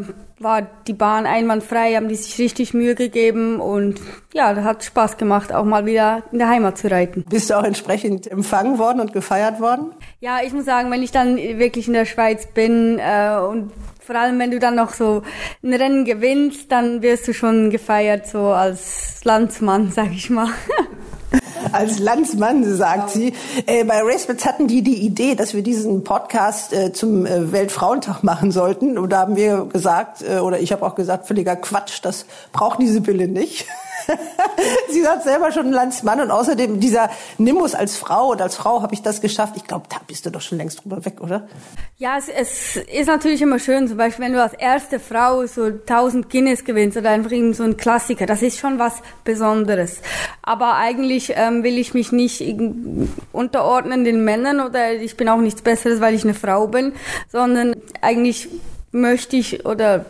war 0.42 0.62
die 0.86 0.92
Bahn 0.92 1.26
einwandfrei, 1.26 1.94
haben 1.94 2.08
die 2.08 2.14
sich 2.14 2.38
richtig 2.38 2.74
Mühe 2.74 2.94
gegeben 2.94 3.60
und 3.60 4.00
ja, 4.32 4.54
das 4.54 4.64
hat 4.64 4.84
Spaß 4.84 5.16
gemacht, 5.16 5.52
auch 5.52 5.64
mal 5.64 5.86
wieder 5.86 6.22
in 6.32 6.38
der 6.38 6.48
Heimat 6.48 6.78
zu 6.78 6.90
reiten. 6.90 7.24
Bist 7.28 7.50
du 7.50 7.58
auch 7.58 7.64
entsprechend 7.64 8.30
empfangen 8.30 8.78
worden 8.78 9.00
und 9.00 9.12
gefeiert 9.12 9.60
worden? 9.60 9.92
Ja, 10.20 10.38
ich 10.44 10.52
muss 10.52 10.64
sagen, 10.64 10.90
wenn 10.90 11.02
ich 11.02 11.10
dann 11.10 11.36
wirklich 11.36 11.86
in 11.86 11.94
der 11.94 12.06
Schweiz 12.06 12.46
bin 12.46 12.98
äh, 12.98 13.36
und 13.36 13.72
vor 14.00 14.16
allem 14.16 14.38
wenn 14.38 14.50
du 14.50 14.58
dann 14.58 14.74
noch 14.74 14.94
so 14.94 15.22
ein 15.62 15.72
Rennen 15.72 16.04
gewinnst, 16.04 16.72
dann 16.72 17.02
wirst 17.02 17.28
du 17.28 17.32
schon 17.32 17.70
gefeiert 17.70 18.26
so 18.26 18.48
als 18.48 19.24
Landsmann, 19.24 19.90
sag 19.94 20.12
ich 20.12 20.28
mal. 20.30 20.48
als 21.72 21.98
Landsmann, 21.98 22.64
sagt 22.76 23.10
sie. 23.10 23.32
Äh, 23.66 23.84
bei 23.84 24.00
RaceBits 24.02 24.44
hatten 24.44 24.66
die 24.66 24.82
die 24.82 25.04
Idee, 25.04 25.34
dass 25.34 25.54
wir 25.54 25.62
diesen 25.62 26.04
Podcast 26.04 26.72
äh, 26.72 26.92
zum 26.92 27.26
äh, 27.26 27.52
Weltfrauentag 27.52 28.22
machen 28.22 28.50
sollten. 28.50 28.98
Und 28.98 29.10
da 29.10 29.20
haben 29.20 29.36
wir 29.36 29.66
gesagt, 29.66 30.22
äh, 30.22 30.38
oder 30.38 30.60
ich 30.60 30.72
habe 30.72 30.84
auch 30.84 30.94
gesagt, 30.94 31.26
völliger 31.26 31.56
Quatsch, 31.56 32.00
das 32.02 32.26
braucht 32.52 32.80
diese 32.80 32.94
Sibylle 32.94 33.28
nicht. 33.28 33.66
Sie 34.90 35.06
hat 35.06 35.22
selber 35.22 35.52
schon 35.52 35.70
Landsmann 35.70 36.20
und 36.20 36.30
außerdem 36.30 36.80
dieser 36.80 37.10
Nimbus 37.38 37.74
als 37.74 37.96
Frau 37.96 38.30
und 38.32 38.40
als 38.40 38.56
Frau 38.56 38.82
habe 38.82 38.94
ich 38.94 39.02
das 39.02 39.20
geschafft. 39.20 39.54
Ich 39.56 39.64
glaube, 39.64 39.86
da 39.88 39.96
bist 40.06 40.26
du 40.26 40.30
doch 40.30 40.40
schon 40.40 40.58
längst 40.58 40.84
drüber 40.84 41.04
weg, 41.04 41.20
oder? 41.20 41.48
Ja, 41.98 42.18
es, 42.18 42.28
es 42.28 42.76
ist 42.76 43.06
natürlich 43.06 43.42
immer 43.42 43.58
schön, 43.58 43.88
zum 43.88 43.96
Beispiel, 43.96 44.24
wenn 44.24 44.32
du 44.32 44.42
als 44.42 44.54
erste 44.54 44.98
Frau 44.98 45.46
so 45.46 45.64
1000 45.64 46.28
Guinness 46.28 46.64
gewinnst 46.64 46.96
oder 46.96 47.10
einfach 47.10 47.30
so 47.52 47.62
ein 47.62 47.76
Klassiker. 47.76 48.26
Das 48.26 48.42
ist 48.42 48.58
schon 48.58 48.78
was 48.78 49.02
Besonderes. 49.24 50.00
Aber 50.42 50.76
eigentlich 50.76 51.32
ähm, 51.36 51.62
will 51.62 51.78
ich 51.78 51.94
mich 51.94 52.12
nicht 52.12 52.42
unterordnen 53.32 54.04
den 54.04 54.24
Männern 54.24 54.60
oder 54.60 54.92
ich 54.92 55.16
bin 55.16 55.28
auch 55.28 55.38
nichts 55.38 55.62
Besseres, 55.62 56.00
weil 56.00 56.14
ich 56.14 56.24
eine 56.24 56.34
Frau 56.34 56.66
bin, 56.66 56.92
sondern 57.30 57.76
eigentlich 58.00 58.48
möchte 58.92 59.36
ich 59.36 59.64
oder 59.64 60.04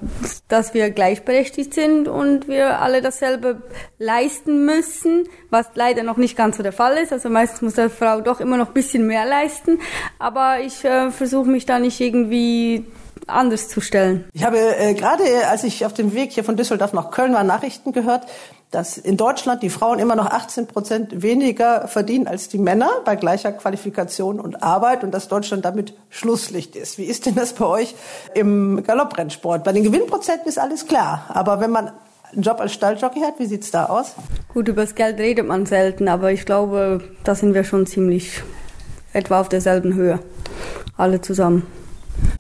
dass 0.49 0.75
wir 0.75 0.91
gleichberechtigt 0.91 1.73
sind 1.73 2.09
und 2.09 2.49
wir 2.49 2.81
alle 2.81 3.01
dasselbe 3.01 3.63
leisten 3.99 4.67
müssen, 4.67 5.29
was 5.51 5.67
leider 5.75 6.03
noch 6.03 6.17
nicht 6.17 6.37
ganz 6.37 6.57
so 6.57 6.63
der 6.63 6.73
Fall 6.73 6.99
ist. 6.99 7.13
Also 7.13 7.31
meistens 7.31 7.63
muss 7.63 7.75
der 7.75 7.91
Frau 7.91 8.21
doch 8.21 8.41
immer 8.41 8.57
noch 8.57 8.69
ein 8.69 8.75
bisschen 8.75 9.07
mehr 9.07 9.25
leisten, 9.25 9.79
aber 10.19 10.61
ich 10.61 10.85
äh, 10.85 11.11
versuche 11.11 11.49
mich 11.49 11.65
da 11.65 11.79
nicht 11.79 12.01
irgendwie 12.01 12.85
anders 13.27 13.69
zu 13.69 13.81
stellen. 13.81 14.25
Ich 14.33 14.45
habe 14.45 14.59
äh, 14.59 14.95
gerade, 14.95 15.25
als 15.49 15.65
ich 15.65 15.85
auf 15.87 15.95
dem 15.95 16.15
Weg 16.15 16.33
hier 16.33 16.45
von 16.45 16.57
Düsseldorf 16.57 16.93
nach 16.93 17.11
Köln 17.11 17.35
war, 17.35 17.45
Nachrichten 17.45 17.93
gehört, 17.93 18.27
dass 18.71 18.97
in 18.97 19.17
Deutschland 19.17 19.63
die 19.63 19.69
Frauen 19.71 19.99
immer 19.99 20.17
noch 20.17 20.27
18 20.27 20.67
Prozent 20.67 21.23
weniger 21.23 21.89
verdienen 21.89 22.27
als 22.27 22.49
die 22.49 22.59
Männer 22.59 22.91
bei 23.05 23.17
gleicher 23.17 23.53
Qualifikation 23.53 24.41
und 24.41 24.63
Arbeit 24.63 25.05
und 25.05 25.13
dass 25.13 25.29
Deutschland 25.29 25.65
damit 25.65 25.95
Schlusslicht 26.09 26.75
ist. 26.75 26.97
Wie 26.97 27.05
ist 27.05 27.27
denn 27.27 27.35
das 27.35 27.53
bei 27.53 27.67
euch 27.67 27.95
im 28.35 28.83
Galopprennsport? 28.83 29.63
Bei 29.63 29.73
den 29.73 29.85
Gewinnprozenten 29.85 30.49
ist 30.49 30.59
alles 30.59 30.87
klar, 30.87 31.27
aber 31.29 31.61
wenn 31.61 31.71
man 31.71 31.93
einen 32.33 32.43
Job 32.43 32.61
als 32.61 32.73
Stalljockey 32.73 33.21
hat, 33.21 33.39
wie 33.39 33.47
sieht's 33.47 33.71
da 33.71 33.87
aus? 33.87 34.15
Gut, 34.53 34.69
über 34.69 34.83
das 34.83 34.95
Geld 34.95 35.19
redet 35.19 35.47
man 35.47 35.67
selten, 35.67 36.09
aber 36.09 36.33
ich 36.33 36.47
glaube, 36.47 37.05
da 37.25 37.35
sind 37.35 37.53
wir 37.53 37.65
schon 37.65 37.87
ziemlich 37.87 38.43
etwa 39.13 39.41
auf 39.41 39.51
derselben 39.51 39.93
Höhe, 39.95 40.19
alle 40.97 41.21
zusammen. 41.21 41.67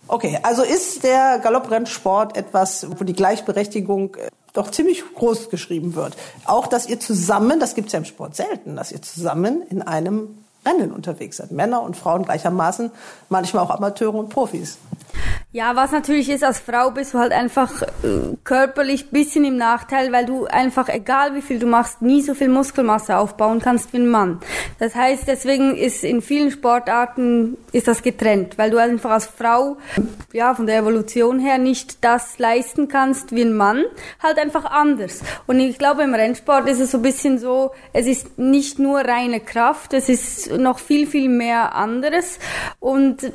Okay, 0.08 0.38
also 0.42 0.62
ist 0.62 1.04
der 1.04 1.38
Galopprennsport 1.38 2.36
etwas, 2.36 2.86
wo 2.98 3.04
die 3.04 3.14
Gleichberechtigung 3.14 4.16
äh, 4.16 4.28
doch 4.52 4.70
ziemlich 4.70 5.02
groß 5.14 5.48
geschrieben 5.48 5.94
wird. 5.94 6.16
Auch, 6.44 6.66
dass 6.66 6.86
ihr 6.86 7.00
zusammen, 7.00 7.60
das 7.60 7.74
gibt 7.74 7.86
es 7.86 7.92
ja 7.92 7.98
im 7.98 8.04
Sport 8.04 8.36
selten, 8.36 8.76
dass 8.76 8.92
ihr 8.92 9.00
zusammen 9.00 9.62
in 9.70 9.80
einem 9.80 10.44
Rennen 10.66 10.92
unterwegs 10.92 11.38
seid. 11.38 11.50
Männer 11.50 11.82
und 11.82 11.96
Frauen 11.96 12.24
gleichermaßen, 12.24 12.90
manchmal 13.28 13.64
auch 13.64 13.70
Amateure 13.70 14.14
und 14.14 14.28
Profis. 14.28 14.78
Ja, 15.54 15.76
was 15.76 15.92
natürlich 15.92 16.30
ist, 16.30 16.42
als 16.42 16.60
Frau 16.60 16.92
bist 16.92 17.12
du 17.12 17.18
halt 17.18 17.30
einfach 17.30 17.82
äh, 17.82 17.86
körperlich 18.42 19.10
bisschen 19.10 19.44
im 19.44 19.58
Nachteil, 19.58 20.10
weil 20.10 20.24
du 20.24 20.46
einfach, 20.46 20.88
egal 20.88 21.34
wie 21.34 21.42
viel 21.42 21.58
du 21.58 21.66
machst, 21.66 22.00
nie 22.00 22.22
so 22.22 22.32
viel 22.32 22.48
Muskelmasse 22.48 23.18
aufbauen 23.18 23.60
kannst 23.60 23.92
wie 23.92 23.98
ein 23.98 24.08
Mann. 24.08 24.40
Das 24.78 24.94
heißt, 24.94 25.28
deswegen 25.28 25.76
ist 25.76 26.04
in 26.04 26.22
vielen 26.22 26.52
Sportarten 26.52 27.58
ist 27.70 27.86
das 27.86 28.02
getrennt, 28.02 28.56
weil 28.56 28.70
du 28.70 28.78
einfach 28.78 29.10
als 29.10 29.26
Frau, 29.26 29.76
ja, 30.32 30.54
von 30.54 30.66
der 30.66 30.78
Evolution 30.78 31.38
her 31.38 31.58
nicht 31.58 32.02
das 32.02 32.38
leisten 32.38 32.88
kannst 32.88 33.36
wie 33.36 33.42
ein 33.42 33.52
Mann, 33.52 33.84
halt 34.22 34.38
einfach 34.38 34.64
anders. 34.64 35.20
Und 35.46 35.60
ich 35.60 35.76
glaube, 35.76 36.02
im 36.02 36.14
Rennsport 36.14 36.66
ist 36.66 36.80
es 36.80 36.92
so 36.92 36.98
ein 36.98 37.02
bisschen 37.02 37.38
so, 37.38 37.72
es 37.92 38.06
ist 38.06 38.38
nicht 38.38 38.78
nur 38.78 39.00
reine 39.00 39.40
Kraft, 39.40 39.92
es 39.92 40.08
ist 40.08 40.50
noch 40.50 40.78
viel, 40.78 41.06
viel 41.06 41.28
mehr 41.28 41.74
anderes. 41.74 42.38
Und 42.80 43.30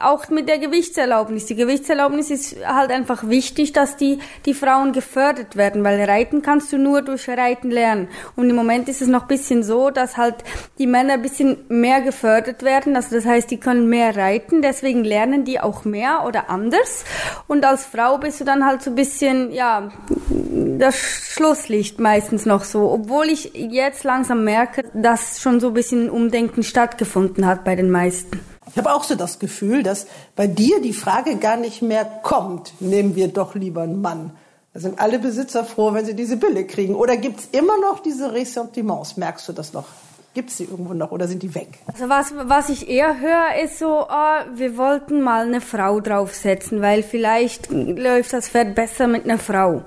auch 0.00 0.26
mit 0.30 0.48
der 0.48 0.58
Gewichtserlaubnis 0.58 1.49
die 1.50 1.56
Gewichtserlaubnis 1.56 2.30
ist 2.30 2.56
halt 2.64 2.92
einfach 2.92 3.28
wichtig, 3.28 3.72
dass 3.72 3.96
die, 3.96 4.20
die 4.46 4.54
Frauen 4.54 4.92
gefördert 4.92 5.56
werden, 5.56 5.82
weil 5.82 6.00
Reiten 6.02 6.42
kannst 6.42 6.72
du 6.72 6.78
nur 6.78 7.02
durch 7.02 7.28
Reiten 7.28 7.70
lernen. 7.70 8.08
Und 8.36 8.48
im 8.48 8.54
Moment 8.54 8.88
ist 8.88 9.02
es 9.02 9.08
noch 9.08 9.22
ein 9.22 9.28
bisschen 9.28 9.64
so, 9.64 9.90
dass 9.90 10.16
halt 10.16 10.36
die 10.78 10.86
Männer 10.86 11.14
ein 11.14 11.22
bisschen 11.22 11.58
mehr 11.68 12.02
gefördert 12.02 12.62
werden. 12.62 12.94
Also 12.94 13.16
das 13.16 13.26
heißt, 13.26 13.50
die 13.50 13.58
können 13.58 13.88
mehr 13.88 14.16
reiten, 14.16 14.62
deswegen 14.62 15.02
lernen 15.02 15.44
die 15.44 15.58
auch 15.58 15.84
mehr 15.84 16.24
oder 16.24 16.48
anders. 16.48 17.04
Und 17.48 17.64
als 17.64 17.84
Frau 17.84 18.18
bist 18.18 18.40
du 18.40 18.44
dann 18.44 18.64
halt 18.64 18.82
so 18.82 18.90
ein 18.90 18.94
bisschen, 18.94 19.50
ja, 19.50 19.90
das 20.78 20.96
Schlusslicht 20.96 21.98
meistens 21.98 22.46
noch 22.46 22.62
so. 22.62 22.90
Obwohl 22.92 23.26
ich 23.26 23.52
jetzt 23.54 24.04
langsam 24.04 24.44
merke, 24.44 24.84
dass 24.94 25.40
schon 25.40 25.58
so 25.58 25.68
ein 25.68 25.74
bisschen 25.74 26.10
Umdenken 26.10 26.62
stattgefunden 26.62 27.44
hat 27.44 27.64
bei 27.64 27.74
den 27.74 27.90
meisten. 27.90 28.40
Ich 28.72 28.78
habe 28.78 28.92
auch 28.94 29.04
so 29.04 29.14
das 29.14 29.38
Gefühl, 29.38 29.82
dass 29.82 30.06
bei 30.36 30.46
dir 30.46 30.80
die 30.80 30.92
Frage 30.92 31.36
gar 31.36 31.56
nicht 31.56 31.82
mehr 31.82 32.04
kommt, 32.22 32.72
nehmen 32.80 33.16
wir 33.16 33.28
doch 33.28 33.54
lieber 33.54 33.82
einen 33.82 34.00
Mann. 34.00 34.32
Da 34.72 34.80
sind 34.80 35.00
alle 35.00 35.18
Besitzer 35.18 35.64
froh, 35.64 35.92
wenn 35.94 36.04
sie 36.04 36.14
diese 36.14 36.36
Bille 36.36 36.64
kriegen. 36.64 36.94
Oder 36.94 37.16
gibt 37.16 37.40
es 37.40 37.46
immer 37.50 37.80
noch 37.80 38.00
diese 38.00 38.32
Ressentiments? 38.32 39.16
Merkst 39.16 39.48
du 39.48 39.52
das 39.52 39.72
noch? 39.72 39.86
Gibt 40.32 40.50
es 40.50 40.58
die 40.58 40.64
irgendwo 40.64 40.94
noch 40.94 41.10
oder 41.10 41.26
sind 41.26 41.42
die 41.42 41.52
weg? 41.56 41.80
Also 41.92 42.08
was, 42.08 42.32
was 42.44 42.68
ich 42.68 42.88
eher 42.88 43.18
höre, 43.18 43.64
ist 43.64 43.80
so, 43.80 44.06
oh, 44.08 44.54
wir 44.54 44.76
wollten 44.76 45.22
mal 45.22 45.44
eine 45.44 45.60
Frau 45.60 45.98
draufsetzen, 45.98 46.80
weil 46.80 47.02
vielleicht 47.02 47.68
läuft 47.72 48.32
das 48.32 48.48
Pferd 48.48 48.76
besser 48.76 49.08
mit 49.08 49.24
einer 49.24 49.38
Frau. 49.38 49.82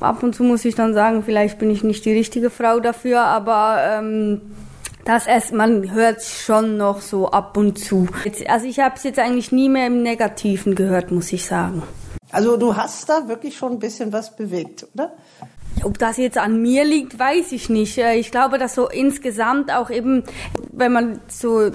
Ab 0.00 0.24
und 0.24 0.34
zu 0.34 0.42
muss 0.42 0.64
ich 0.64 0.74
dann 0.74 0.92
sagen, 0.94 1.22
vielleicht 1.22 1.60
bin 1.60 1.70
ich 1.70 1.84
nicht 1.84 2.04
die 2.04 2.12
richtige 2.12 2.50
Frau 2.50 2.80
dafür, 2.80 3.20
aber 3.20 3.78
ähm, 3.86 4.40
das 5.04 5.26
erst, 5.26 5.52
man 5.52 5.92
hört 5.92 6.22
schon 6.22 6.76
noch 6.76 7.00
so 7.00 7.30
ab 7.30 7.56
und 7.56 7.78
zu. 7.78 8.06
Jetzt, 8.24 8.48
also 8.48 8.66
ich 8.66 8.80
habe 8.80 8.96
es 8.96 9.02
jetzt 9.02 9.18
eigentlich 9.18 9.52
nie 9.52 9.68
mehr 9.68 9.86
im 9.86 10.02
Negativen 10.02 10.74
gehört, 10.74 11.10
muss 11.10 11.32
ich 11.32 11.44
sagen. 11.44 11.82
Also 12.32 12.56
du 12.56 12.76
hast 12.76 13.08
da 13.08 13.28
wirklich 13.28 13.56
schon 13.56 13.72
ein 13.72 13.78
bisschen 13.78 14.12
was 14.12 14.36
bewegt, 14.36 14.86
oder? 14.94 15.14
Ob 15.82 15.98
das 15.98 16.16
jetzt 16.16 16.38
an 16.38 16.60
mir 16.60 16.84
liegt, 16.84 17.18
weiß 17.18 17.52
ich 17.52 17.70
nicht. 17.70 17.98
Äh, 17.98 18.16
ich 18.16 18.30
glaube, 18.30 18.58
dass 18.58 18.74
so 18.74 18.88
insgesamt 18.88 19.72
auch 19.72 19.90
eben, 19.90 20.24
wenn 20.72 20.92
man 20.92 21.20
so 21.28 21.70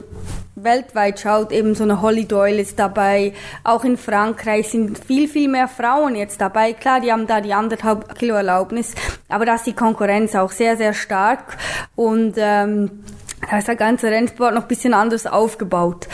weltweit 0.66 1.22
schaut, 1.22 1.54
eben 1.54 1.74
so 1.76 1.84
eine 1.84 2.02
Holly 2.02 2.26
Doyle 2.26 2.62
ist 2.62 2.78
dabei. 2.78 3.34
Auch 3.64 3.86
in 3.86 3.96
Frankreich 3.96 4.70
sind 4.70 5.00
viel, 5.00 5.30
viel 5.30 5.48
mehr 5.48 5.70
Frauen 5.70 6.16
jetzt 6.16 6.42
dabei. 6.42 6.74
Klar, 6.74 7.00
die 7.00 7.14
haben 7.14 7.28
da 7.28 7.40
die 7.40 7.54
anderthalb 7.54 8.16
Kilo 8.16 8.36
Erlaubnis, 8.36 8.94
aber 9.30 9.46
da 9.46 9.56
ist 9.56 9.66
die 9.66 9.74
Konkurrenz 9.74 10.36
auch 10.36 10.52
sehr, 10.52 10.76
sehr 10.76 10.94
stark 10.94 11.58
und 11.96 12.34
ähm, 12.38 13.04
da 13.50 13.58
ist 13.60 13.68
der 13.68 13.76
ganze 13.76 14.08
Rennsport 14.08 14.54
noch 14.54 14.64
ein 14.64 14.68
bisschen 14.68 14.94
anders 14.94 15.28
aufgebaut. 15.28 16.08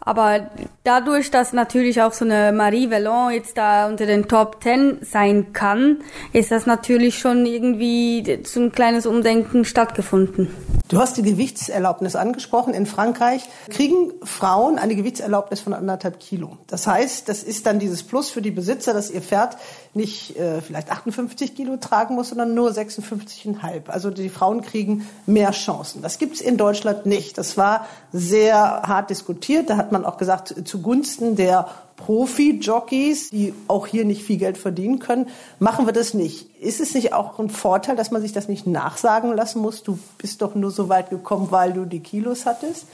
Aber 0.00 0.50
dadurch, 0.84 1.30
dass 1.30 1.52
natürlich 1.52 2.02
auch 2.02 2.12
so 2.12 2.24
eine 2.24 2.52
Marie 2.52 2.90
Vellon 2.90 3.32
jetzt 3.32 3.56
da 3.56 3.86
unter 3.86 4.06
den 4.06 4.28
Top 4.28 4.60
Ten 4.60 4.98
sein 5.02 5.52
kann, 5.52 5.98
ist 6.32 6.50
das 6.50 6.66
natürlich 6.66 7.18
schon 7.18 7.46
irgendwie 7.46 8.40
so 8.44 8.60
ein 8.60 8.72
kleines 8.72 9.06
Umdenken 9.06 9.64
stattgefunden. 9.64 10.48
Du 10.88 10.98
hast 10.98 11.16
die 11.16 11.22
Gewichtserlaubnis 11.22 12.16
angesprochen. 12.16 12.74
In 12.74 12.84
Frankreich 12.84 13.44
kriegen 13.68 14.12
Frauen 14.24 14.76
eine 14.76 14.96
Gewichtserlaubnis 14.96 15.60
von 15.60 15.72
anderthalb 15.72 16.18
Kilo. 16.18 16.58
Das 16.66 16.88
heißt, 16.88 17.28
das 17.28 17.44
ist 17.44 17.66
dann 17.66 17.78
dieses 17.78 18.02
Plus 18.02 18.28
für 18.28 18.42
die 18.42 18.50
Besitzer, 18.50 18.92
dass 18.92 19.08
ihr 19.08 19.22
Pferd 19.22 19.56
nicht 19.94 20.36
äh, 20.36 20.60
vielleicht 20.60 20.90
58 20.90 21.54
Kilo 21.54 21.76
tragen 21.76 22.16
muss, 22.16 22.30
sondern 22.30 22.54
nur 22.54 22.70
56,5. 22.70 23.88
Also 23.88 24.10
die 24.10 24.28
Frauen 24.28 24.62
kriegen 24.62 25.06
mehr 25.26 25.52
Chancen. 25.52 26.02
Das 26.02 26.18
gibt's 26.18 26.40
in 26.40 26.56
Deutschland 26.56 27.06
nicht. 27.06 27.38
Das 27.38 27.56
war 27.56 27.86
sehr 28.12 28.82
hart 28.82 29.10
diskutiert. 29.10 29.70
Da 29.70 29.76
hat 29.76 29.92
man 29.92 30.04
auch 30.04 30.16
gesagt, 30.16 30.54
zugunsten 30.80 31.36
der 31.36 31.68
Profi-Jockeys, 31.96 33.28
die 33.28 33.52
auch 33.68 33.86
hier 33.86 34.06
nicht 34.06 34.22
viel 34.22 34.38
Geld 34.38 34.56
verdienen 34.56 34.98
können, 34.98 35.28
machen 35.58 35.84
wir 35.84 35.92
das 35.92 36.14
nicht. 36.14 36.48
Ist 36.58 36.80
es 36.80 36.94
nicht 36.94 37.12
auch 37.12 37.38
ein 37.38 37.50
Vorteil, 37.50 37.96
dass 37.96 38.10
man 38.10 38.22
sich 38.22 38.32
das 38.32 38.48
nicht 38.48 38.66
nachsagen 38.66 39.34
lassen 39.34 39.60
muss? 39.60 39.82
Du 39.82 39.98
bist 40.16 40.40
doch 40.40 40.54
nur 40.54 40.70
so 40.70 40.88
weit 40.88 41.10
gekommen, 41.10 41.48
weil 41.50 41.74
du 41.74 41.84
die 41.84 42.00
Kilos 42.00 42.46
hattest? 42.46 42.86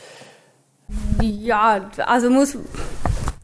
Ja, 1.22 1.88
also 2.04 2.30
muss, 2.30 2.58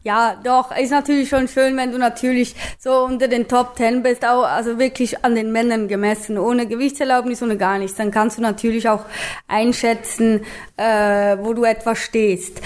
ja, 0.03 0.35
doch, 0.43 0.75
ist 0.75 0.91
natürlich 0.91 1.29
schon 1.29 1.47
schön, 1.47 1.77
wenn 1.77 1.93
du 1.93 1.97
natürlich 1.97 2.55
so 2.77 3.05
unter 3.05 3.29
den 3.29 3.47
Top 3.47 3.77
Ten 3.77 4.03
bist, 4.03 4.25
auch, 4.25 4.43
also 4.43 4.77
wirklich 4.77 5.23
an 5.23 5.35
den 5.35 5.53
Männern 5.53 5.87
gemessen, 5.87 6.37
ohne 6.37 6.67
Gewichtserlaubnis, 6.67 7.41
ohne 7.41 7.55
gar 7.55 7.79
nichts. 7.79 7.95
Dann 7.95 8.11
kannst 8.11 8.37
du 8.37 8.41
natürlich 8.41 8.89
auch 8.89 9.05
einschätzen, 9.47 10.41
äh, 10.75 11.37
wo 11.39 11.53
du 11.53 11.63
etwa 11.63 11.95
stehst. 11.95 12.59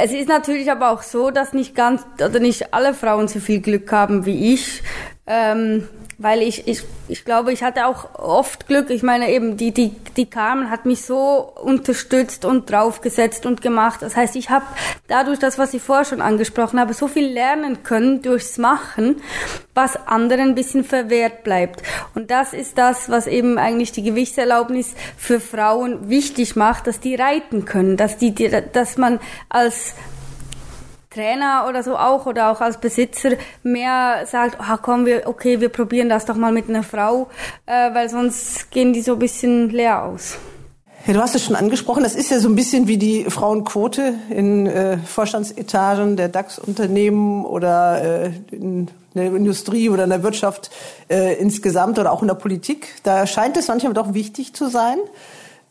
Es 0.00 0.12
ist 0.12 0.28
natürlich 0.28 0.70
aber 0.70 0.90
auch 0.90 1.02
so, 1.02 1.32
dass 1.32 1.52
nicht 1.52 1.74
ganz, 1.74 2.06
oder 2.14 2.38
nicht 2.38 2.72
alle 2.72 2.94
Frauen 2.94 3.26
so 3.26 3.40
viel 3.40 3.60
Glück 3.60 3.90
haben 3.90 4.26
wie 4.26 4.54
ich. 4.54 4.82
Ähm, 5.26 5.88
weil 6.20 6.42
ich, 6.42 6.66
ich, 6.66 6.82
ich 7.06 7.24
glaube, 7.24 7.52
ich 7.52 7.62
hatte 7.62 7.86
auch 7.86 8.18
oft 8.18 8.66
Glück. 8.66 8.90
Ich 8.90 9.04
meine 9.04 9.30
eben, 9.30 9.56
die, 9.56 9.70
die, 9.70 9.90
die 10.16 10.26
Carmen 10.26 10.68
hat 10.68 10.84
mich 10.84 11.02
so 11.02 11.52
unterstützt 11.62 12.44
und 12.44 12.68
draufgesetzt 12.68 13.46
und 13.46 13.62
gemacht. 13.62 14.02
Das 14.02 14.16
heißt, 14.16 14.34
ich 14.34 14.50
habe 14.50 14.64
dadurch 15.06 15.38
das, 15.38 15.58
was 15.58 15.74
ich 15.74 15.82
vorher 15.82 16.04
schon 16.04 16.20
angesprochen 16.20 16.80
habe, 16.80 16.92
so 16.92 17.06
viel 17.06 17.28
lernen 17.28 17.84
können 17.84 18.20
durchs 18.20 18.58
Machen, 18.58 19.22
was 19.74 19.94
anderen 20.08 20.50
ein 20.50 20.54
bisschen 20.56 20.82
verwehrt 20.82 21.44
bleibt. 21.44 21.84
Und 22.16 22.32
das 22.32 22.52
ist 22.52 22.78
das, 22.78 23.08
was 23.08 23.28
eben 23.28 23.56
eigentlich 23.56 23.92
die 23.92 24.02
Gewichtserlaubnis 24.02 24.94
für 25.16 25.38
Frauen 25.38 26.08
wichtig 26.08 26.56
macht, 26.56 26.88
dass 26.88 26.98
die 26.98 27.14
reiten 27.14 27.64
können, 27.64 27.96
dass 27.96 28.16
die, 28.18 28.34
dass 28.34 28.96
man 28.96 29.20
als 29.48 29.94
Trainer 31.18 31.66
oder 31.68 31.82
so 31.82 31.96
auch 31.96 32.26
oder 32.26 32.52
auch 32.52 32.60
als 32.60 32.78
Besitzer 32.78 33.30
mehr 33.64 34.24
sagt, 34.26 34.58
ah, 34.60 34.78
komm, 34.80 35.04
wir, 35.04 35.22
okay, 35.26 35.60
wir 35.60 35.68
probieren 35.68 36.08
das 36.08 36.24
doch 36.24 36.36
mal 36.36 36.52
mit 36.52 36.68
einer 36.68 36.84
Frau, 36.84 37.28
äh, 37.66 37.92
weil 37.92 38.08
sonst 38.08 38.70
gehen 38.70 38.92
die 38.92 39.02
so 39.02 39.14
ein 39.14 39.18
bisschen 39.18 39.70
leer 39.70 40.04
aus. 40.04 40.38
Ja, 41.06 41.14
du 41.14 41.20
hast 41.20 41.34
es 41.34 41.44
schon 41.44 41.56
angesprochen, 41.56 42.02
das 42.02 42.14
ist 42.14 42.30
ja 42.30 42.38
so 42.38 42.48
ein 42.48 42.54
bisschen 42.54 42.86
wie 42.86 42.98
die 42.98 43.24
Frauenquote 43.24 44.14
in 44.30 44.66
äh, 44.66 44.98
Vorstandsetagen 44.98 46.16
der 46.16 46.28
DAX-Unternehmen 46.28 47.44
oder 47.44 48.26
äh, 48.26 48.30
in 48.52 48.88
der 49.14 49.34
Industrie 49.34 49.88
oder 49.88 50.04
in 50.04 50.10
der 50.10 50.22
Wirtschaft 50.22 50.70
äh, 51.08 51.34
insgesamt 51.34 51.98
oder 51.98 52.12
auch 52.12 52.22
in 52.22 52.28
der 52.28 52.34
Politik. 52.34 52.88
Da 53.02 53.26
scheint 53.26 53.56
es 53.56 53.66
manchmal 53.68 53.94
doch 53.94 54.14
wichtig 54.14 54.54
zu 54.54 54.68
sein 54.68 54.98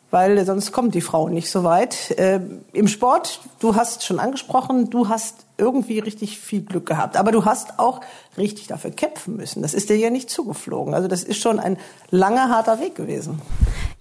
weil 0.10 0.44
sonst 0.46 0.72
kommen 0.72 0.92
die 0.92 1.02
Frauen 1.02 1.34
nicht 1.34 1.50
so 1.50 1.64
weit. 1.64 2.12
Äh, 2.18 2.40
Im 2.74 2.88
Sport, 2.88 3.42
du 3.60 3.76
hast 3.76 4.06
schon 4.06 4.20
angesprochen, 4.20 4.90
du 4.90 5.10
hast 5.10 5.46
irgendwie 5.58 6.00
richtig 6.00 6.40
viel 6.40 6.62
Glück 6.62 6.86
gehabt, 6.86 7.18
aber 7.18 7.32
du 7.32 7.46
hast 7.46 7.80
auch 7.80 8.02
richtig 8.38 8.68
dafür 8.68 8.92
kämpfen 8.92 9.36
müssen. 9.36 9.64
Das 9.64 9.74
ist 9.74 9.90
dir 9.90 9.98
ja 9.98 10.10
nicht 10.10 10.30
zugeflogen. 10.30 10.94
Also 10.94 11.08
das 11.08 11.24
ist 11.24 11.42
schon 11.42 11.60
ein 11.60 11.78
langer, 12.12 12.50
harter 12.50 12.80
Weg 12.80 12.96
gewesen. 12.96 13.42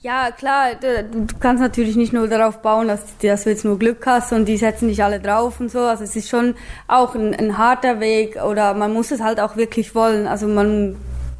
Ja, 0.00 0.30
klar, 0.30 0.75
du 0.75 1.26
kannst 1.40 1.62
natürlich 1.62 1.96
nicht 1.96 2.12
nur 2.12 2.28
darauf 2.28 2.58
bauen, 2.58 2.86
dass, 2.86 3.00
dass 3.22 3.44
du 3.44 3.50
jetzt 3.50 3.64
nur 3.64 3.78
Glück 3.78 4.06
hast 4.06 4.32
und 4.32 4.44
die 4.44 4.58
setzen 4.58 4.88
dich 4.88 5.02
alle 5.02 5.18
drauf 5.18 5.58
und 5.58 5.70
so. 5.70 5.80
Also 5.80 6.04
es 6.04 6.14
ist 6.14 6.28
schon 6.28 6.54
auch 6.86 7.14
ein, 7.14 7.34
ein 7.34 7.58
harter 7.58 7.98
Weg 7.98 8.36
oder 8.36 8.75
man 8.75 8.92
muss 8.92 9.10
es 9.10 9.20
halt 9.20 9.40
auch 9.40 9.56
wirklich 9.56 9.94
wollen. 9.94 10.28
Also 10.28 10.46
man 10.46 10.96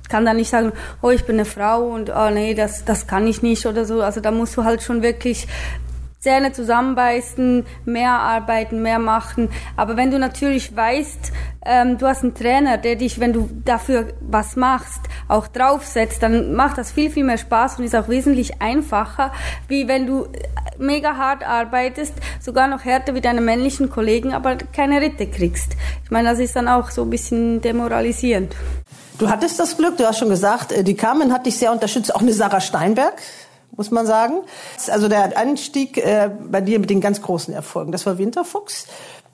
kann 0.09 0.25
da 0.25 0.35
nicht 0.35 0.51
sagen, 0.51 0.73
oh, 1.03 1.11
ich 1.11 1.25
bin 1.25 1.37
eine 1.37 1.45
Frau 1.45 1.87
und 1.87 2.11
oh 2.11 2.31
nee, 2.31 2.55
das, 2.55 2.85
das 2.85 3.07
kann 3.07 3.27
ich 3.27 3.43
nicht 3.43 3.67
oder 3.67 3.85
so. 3.85 4.03
Also 4.03 4.21
da 4.21 4.31
musst 4.31 4.57
du 4.57 4.65
halt 4.65 4.83
schon 4.83 5.03
wirklich 5.03 5.47
Zähne 6.27 6.51
zusammenbeißen, 6.51 7.65
mehr 7.85 8.11
arbeiten, 8.11 8.83
mehr 8.83 8.99
machen. 8.99 9.49
Aber 9.77 9.97
wenn 9.97 10.11
du 10.11 10.19
natürlich 10.19 10.75
weißt, 10.75 11.33
ähm, 11.65 11.99
du 11.99 12.07
hast 12.09 12.25
einen 12.25 12.35
Trainer, 12.35 12.79
der 12.79 12.97
dich, 12.97 13.21
wenn 13.21 13.33
du 13.33 13.49
dafür 13.65 14.09
was 14.21 14.57
machst, 14.57 15.03
auch 15.29 15.47
draufsetzt, 15.47 16.25
dann 16.25 16.55
macht 16.55 16.79
das 16.79 16.91
viel, 16.91 17.11
viel 17.11 17.23
mehr 17.23 17.39
Spaß 17.39 17.79
und 17.79 17.85
ist 17.85 17.95
auch 17.95 18.09
wesentlich 18.09 18.61
einfacher, 18.61 19.33
wie 19.69 19.87
wenn 19.87 20.09
du 20.09 20.27
mega 20.79 21.17
hart 21.17 21.47
arbeitest, 21.47 22.15
sogar 22.41 22.67
noch 22.67 22.85
härter 22.85 23.15
wie 23.15 23.21
deine 23.21 23.41
männlichen 23.41 23.89
Kollegen, 23.89 24.33
aber 24.33 24.57
keine 24.57 25.01
Ritte 25.01 25.29
kriegst. 25.29 25.77
Ich 26.03 26.11
meine, 26.11 26.31
das 26.31 26.41
ist 26.41 26.57
dann 26.57 26.67
auch 26.67 26.91
so 26.91 27.03
ein 27.03 27.11
bisschen 27.11 27.61
demoralisierend. 27.61 28.57
Du 29.18 29.30
hattest 29.30 29.58
das 29.58 29.78
Glück, 29.78 29.96
du 29.96 30.06
hast 30.06 30.18
schon 30.18 30.28
gesagt, 30.28 30.73
äh, 30.73 30.85
die 30.85 30.94
Carmen 30.94 31.32
hat 31.32 31.46
dich 31.46 31.56
sehr 31.56 31.73
unterstützt, 31.73 32.14
auch 32.14 32.20
eine 32.20 32.35
Sarah 32.35 32.61
Steinberg, 32.61 33.14
muss 33.75 33.90
man 33.90 34.06
sagen. 34.06 34.42
Also 34.88 35.08
der 35.08 35.38
Anstieg 35.38 35.96
äh, 35.96 36.30
bei 36.50 36.61
dir 36.61 36.78
mit 36.78 36.90
den 36.90 37.00
ganz 37.00 37.23
großen 37.23 37.54
Erfolgen, 37.54 37.92
das 37.92 38.04
war 38.04 38.18
Winterfuchs. 38.18 38.87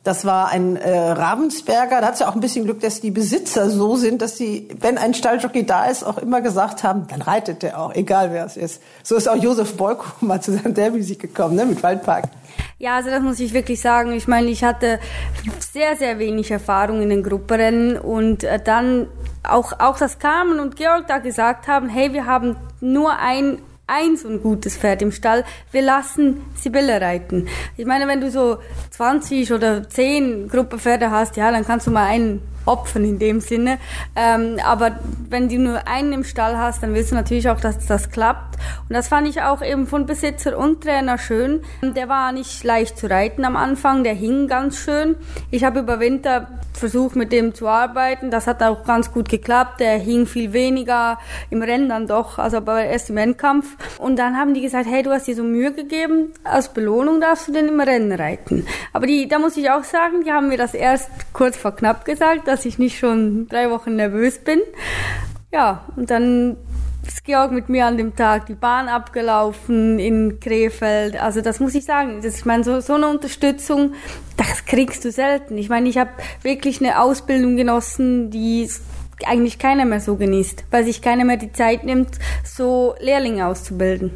Das 0.04 0.24
war 0.24 0.48
ein 0.48 0.74
äh, 0.74 0.98
Ravensberger. 0.98 2.00
Da 2.00 2.08
hat 2.08 2.18
ja 2.18 2.28
auch 2.28 2.34
ein 2.34 2.40
bisschen 2.40 2.64
Glück, 2.64 2.80
dass 2.80 3.00
die 3.00 3.12
Besitzer 3.12 3.70
so 3.70 3.94
sind, 3.94 4.20
dass 4.20 4.36
sie, 4.36 4.68
wenn 4.80 4.98
ein 4.98 5.14
Stalljockey 5.14 5.64
da 5.64 5.84
ist, 5.84 6.02
auch 6.02 6.18
immer 6.18 6.40
gesagt 6.40 6.82
haben, 6.82 7.06
dann 7.06 7.22
reitet 7.22 7.62
der 7.62 7.80
auch, 7.80 7.94
egal 7.94 8.32
wer 8.32 8.44
es 8.44 8.56
ist. 8.56 8.82
So 9.04 9.14
ist 9.14 9.28
auch 9.28 9.36
Josef 9.36 9.76
Boyko 9.76 10.04
mal 10.20 10.40
zu 10.40 10.56
seinem 10.56 10.74
Derby-Sieg 10.74 11.20
gekommen, 11.20 11.54
ne, 11.54 11.66
mit 11.66 11.84
Waldpark. 11.84 12.24
Ja, 12.78 12.96
also 12.96 13.10
das 13.10 13.22
muss 13.22 13.38
ich 13.38 13.54
wirklich 13.54 13.80
sagen. 13.80 14.12
Ich 14.12 14.26
meine, 14.26 14.48
ich 14.48 14.64
hatte 14.64 14.98
sehr, 15.60 15.96
sehr 15.96 16.18
wenig 16.18 16.50
Erfahrung 16.50 17.00
in 17.00 17.08
den 17.08 17.22
Gruppenrennen 17.22 17.96
und 17.96 18.42
äh, 18.42 18.58
dann 18.60 19.06
auch, 19.42 19.72
auch 19.78 19.98
das 19.98 20.18
Carmen 20.18 20.60
und 20.60 20.76
Georg 20.76 21.06
da 21.08 21.18
gesagt 21.18 21.68
haben, 21.68 21.88
hey, 21.88 22.12
wir 22.12 22.26
haben 22.26 22.56
nur 22.80 23.18
ein 23.18 23.58
ein 23.88 24.16
so 24.16 24.28
ein 24.28 24.40
gutes 24.40 24.76
Pferd 24.76 25.02
im 25.02 25.12
Stall. 25.12 25.44
Wir 25.70 25.82
lassen 25.82 26.40
Sibylle 26.54 27.00
reiten. 27.00 27.48
Ich 27.76 27.84
meine, 27.84 28.06
wenn 28.06 28.20
du 28.20 28.30
so 28.30 28.58
20 28.90 29.52
oder 29.52 29.88
10 29.88 30.48
Gruppenpferde 30.48 31.10
hast, 31.10 31.36
ja, 31.36 31.50
dann 31.50 31.66
kannst 31.66 31.86
du 31.86 31.90
mal 31.90 32.06
einen 32.06 32.40
opfern 32.64 33.04
in 33.04 33.18
dem 33.18 33.40
Sinne. 33.40 33.78
Ähm, 34.16 34.58
aber 34.64 34.98
wenn 35.28 35.48
du 35.48 35.58
nur 35.58 35.86
einen 35.88 36.12
im 36.12 36.24
Stall 36.24 36.56
hast, 36.58 36.82
dann 36.82 36.94
willst 36.94 37.10
du 37.10 37.14
natürlich 37.14 37.48
auch, 37.48 37.60
dass 37.60 37.86
das 37.86 38.10
klappt. 38.10 38.58
Und 38.88 38.94
das 38.94 39.08
fand 39.08 39.28
ich 39.28 39.42
auch 39.42 39.62
eben 39.62 39.86
von 39.86 40.06
Besitzer 40.06 40.56
und 40.56 40.82
Trainer 40.82 41.18
schön. 41.18 41.62
Der 41.82 42.08
war 42.08 42.32
nicht 42.32 42.62
leicht 42.64 42.98
zu 42.98 43.08
reiten 43.08 43.44
am 43.44 43.56
Anfang, 43.56 44.04
der 44.04 44.14
hing 44.14 44.48
ganz 44.48 44.76
schön. 44.76 45.16
Ich 45.50 45.64
habe 45.64 45.80
über 45.80 46.00
Winter 46.00 46.48
versucht, 46.72 47.16
mit 47.16 47.32
dem 47.32 47.54
zu 47.54 47.68
arbeiten. 47.68 48.30
Das 48.30 48.46
hat 48.46 48.62
auch 48.62 48.84
ganz 48.84 49.12
gut 49.12 49.28
geklappt. 49.28 49.80
Der 49.80 49.98
hing 49.98 50.26
viel 50.26 50.52
weniger 50.52 51.18
im 51.50 51.62
Rennen 51.62 51.88
dann 51.88 52.06
doch, 52.06 52.38
also 52.38 52.58
aber 52.58 52.84
erst 52.84 53.10
im 53.10 53.16
Endkampf. 53.16 53.76
Und 53.98 54.18
dann 54.18 54.36
haben 54.36 54.54
die 54.54 54.60
gesagt, 54.60 54.86
hey, 54.88 55.02
du 55.02 55.10
hast 55.10 55.26
dir 55.26 55.36
so 55.36 55.44
Mühe 55.44 55.72
gegeben, 55.72 56.32
als 56.44 56.72
Belohnung 56.72 57.20
darfst 57.20 57.48
du 57.48 57.52
den 57.52 57.68
im 57.68 57.80
Rennen 57.80 58.12
reiten. 58.12 58.66
Aber 58.92 59.06
die, 59.06 59.28
da 59.28 59.38
muss 59.38 59.56
ich 59.56 59.70
auch 59.70 59.84
sagen, 59.84 60.24
die 60.24 60.32
haben 60.32 60.48
mir 60.48 60.58
das 60.58 60.74
erst 60.74 61.10
kurz 61.32 61.56
vor 61.56 61.76
knapp 61.76 62.04
gesagt, 62.04 62.48
dass 62.52 62.66
ich 62.66 62.78
nicht 62.78 62.98
schon 62.98 63.48
drei 63.48 63.70
Wochen 63.70 63.96
nervös 63.96 64.38
bin. 64.38 64.60
Ja, 65.52 65.84
und 65.96 66.10
dann 66.10 66.58
ist 67.06 67.24
Georg 67.24 67.50
mit 67.50 67.68
mir 67.68 67.86
an 67.86 67.96
dem 67.96 68.14
Tag 68.14 68.46
die 68.46 68.54
Bahn 68.54 68.88
abgelaufen 68.88 69.98
in 69.98 70.38
Krefeld. 70.38 71.20
Also 71.20 71.40
das 71.40 71.60
muss 71.60 71.74
ich 71.74 71.84
sagen. 71.84 72.20
Das, 72.22 72.36
ich 72.36 72.44
meine, 72.44 72.62
so, 72.62 72.80
so 72.80 72.94
eine 72.94 73.08
Unterstützung, 73.08 73.94
das 74.36 74.66
kriegst 74.66 75.04
du 75.04 75.10
selten. 75.10 75.56
Ich 75.56 75.70
meine, 75.70 75.88
ich 75.88 75.96
habe 75.96 76.10
wirklich 76.42 76.80
eine 76.80 77.00
Ausbildung 77.00 77.56
genossen, 77.56 78.30
die 78.30 78.68
eigentlich 79.26 79.58
keiner 79.58 79.86
mehr 79.86 80.00
so 80.00 80.16
genießt, 80.16 80.64
weil 80.70 80.84
sich 80.84 81.00
keiner 81.00 81.24
mehr 81.24 81.38
die 81.38 81.52
Zeit 81.52 81.84
nimmt, 81.84 82.18
so 82.44 82.94
Lehrlinge 83.00 83.46
auszubilden. 83.46 84.10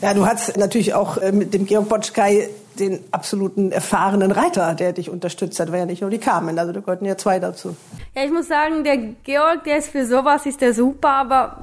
Ja, 0.00 0.14
du 0.14 0.26
hast 0.26 0.56
natürlich 0.56 0.94
auch 0.94 1.18
äh, 1.18 1.32
mit 1.32 1.54
dem 1.54 1.66
Georg 1.66 1.88
Botschkai 1.88 2.48
den 2.78 3.00
absoluten 3.10 3.72
erfahrenen 3.72 4.30
Reiter, 4.30 4.74
der 4.74 4.92
dich 4.92 5.10
unterstützt 5.10 5.58
hat, 5.60 5.70
war 5.70 5.78
ja 5.78 5.86
nicht 5.86 6.02
nur 6.02 6.10
die 6.10 6.18
Carmen, 6.18 6.58
also 6.58 6.72
da 6.72 6.80
gehörten 6.80 7.04
ja 7.04 7.16
zwei 7.16 7.38
dazu. 7.38 7.76
Ja, 8.14 8.24
ich 8.24 8.30
muss 8.30 8.48
sagen, 8.48 8.84
der 8.84 8.96
Georg, 8.96 9.64
der 9.64 9.78
ist 9.78 9.88
für 9.88 10.06
sowas, 10.06 10.46
ist 10.46 10.60
der 10.60 10.74
super, 10.74 11.10
aber 11.10 11.56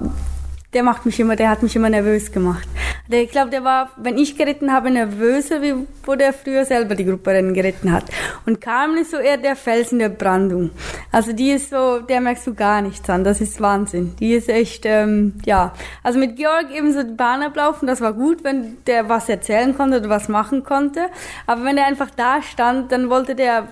der 0.74 0.84
macht 0.84 1.06
mich 1.06 1.20
immer, 1.20 1.36
der 1.36 1.50
hat 1.50 1.64
mich 1.64 1.76
immer 1.76 1.90
nervös 1.90 2.32
gemacht. 2.32 2.68
Der, 3.12 3.24
ich 3.24 3.32
glaube, 3.32 3.50
der 3.50 3.64
war, 3.64 3.90
wenn 3.98 4.18
ich 4.18 4.38
geritten 4.38 4.72
habe, 4.72 4.92
nervöser, 4.92 5.62
wie 5.62 5.74
wo 6.06 6.16
der 6.16 6.32
früher 6.32 6.64
selber 6.64 6.94
die 6.96 7.06
Grupperennen 7.06 7.54
geritten 7.54 7.92
hat. 7.92 8.06
Und 8.46 8.62
Carmen 8.62 8.98
ist 8.98 9.12
so 9.12 9.18
eher 9.18 9.38
der 9.38 9.56
Fels 9.56 9.92
in 9.92 10.00
der 10.00 10.10
Brandung. 10.10 10.70
Also 11.12 11.34
die 11.34 11.52
ist 11.52 11.72
so, 11.72 12.00
der 12.00 12.22
merkst 12.22 12.46
du 12.46 12.54
gar 12.54 12.82
nichts 12.82 13.10
an. 13.10 13.24
Das 13.24 13.42
ist 13.42 13.60
Wahnsinn. 13.62 14.16
Die 14.20 14.34
ist 14.34 14.48
echt, 14.48 14.86
ähm, 14.86 15.34
ja. 15.46 15.74
Also 16.04 16.20
mit 16.20 16.36
Georg 16.36 16.72
eben 16.72 16.94
so 16.94 17.02
die 17.02 17.14
Bahn 17.14 17.42
ablaufen, 17.42 17.88
das 17.88 18.00
war 18.02 18.14
gut, 18.14 18.44
wenn 18.44 18.78
der 18.86 19.10
was 19.10 19.28
erzählen 19.28 19.76
konnte 19.76 20.00
oder 20.00 20.10
was 20.10 20.30
machen 20.30 20.64
konnte. 20.64 21.08
Aber 21.48 21.64
wenn 21.64 21.78
er 21.78 21.88
einfach 21.88 22.10
da 22.16 22.42
stand, 22.42 22.92
dann 22.92 23.10
wollte 23.10 23.36
der 23.36 23.68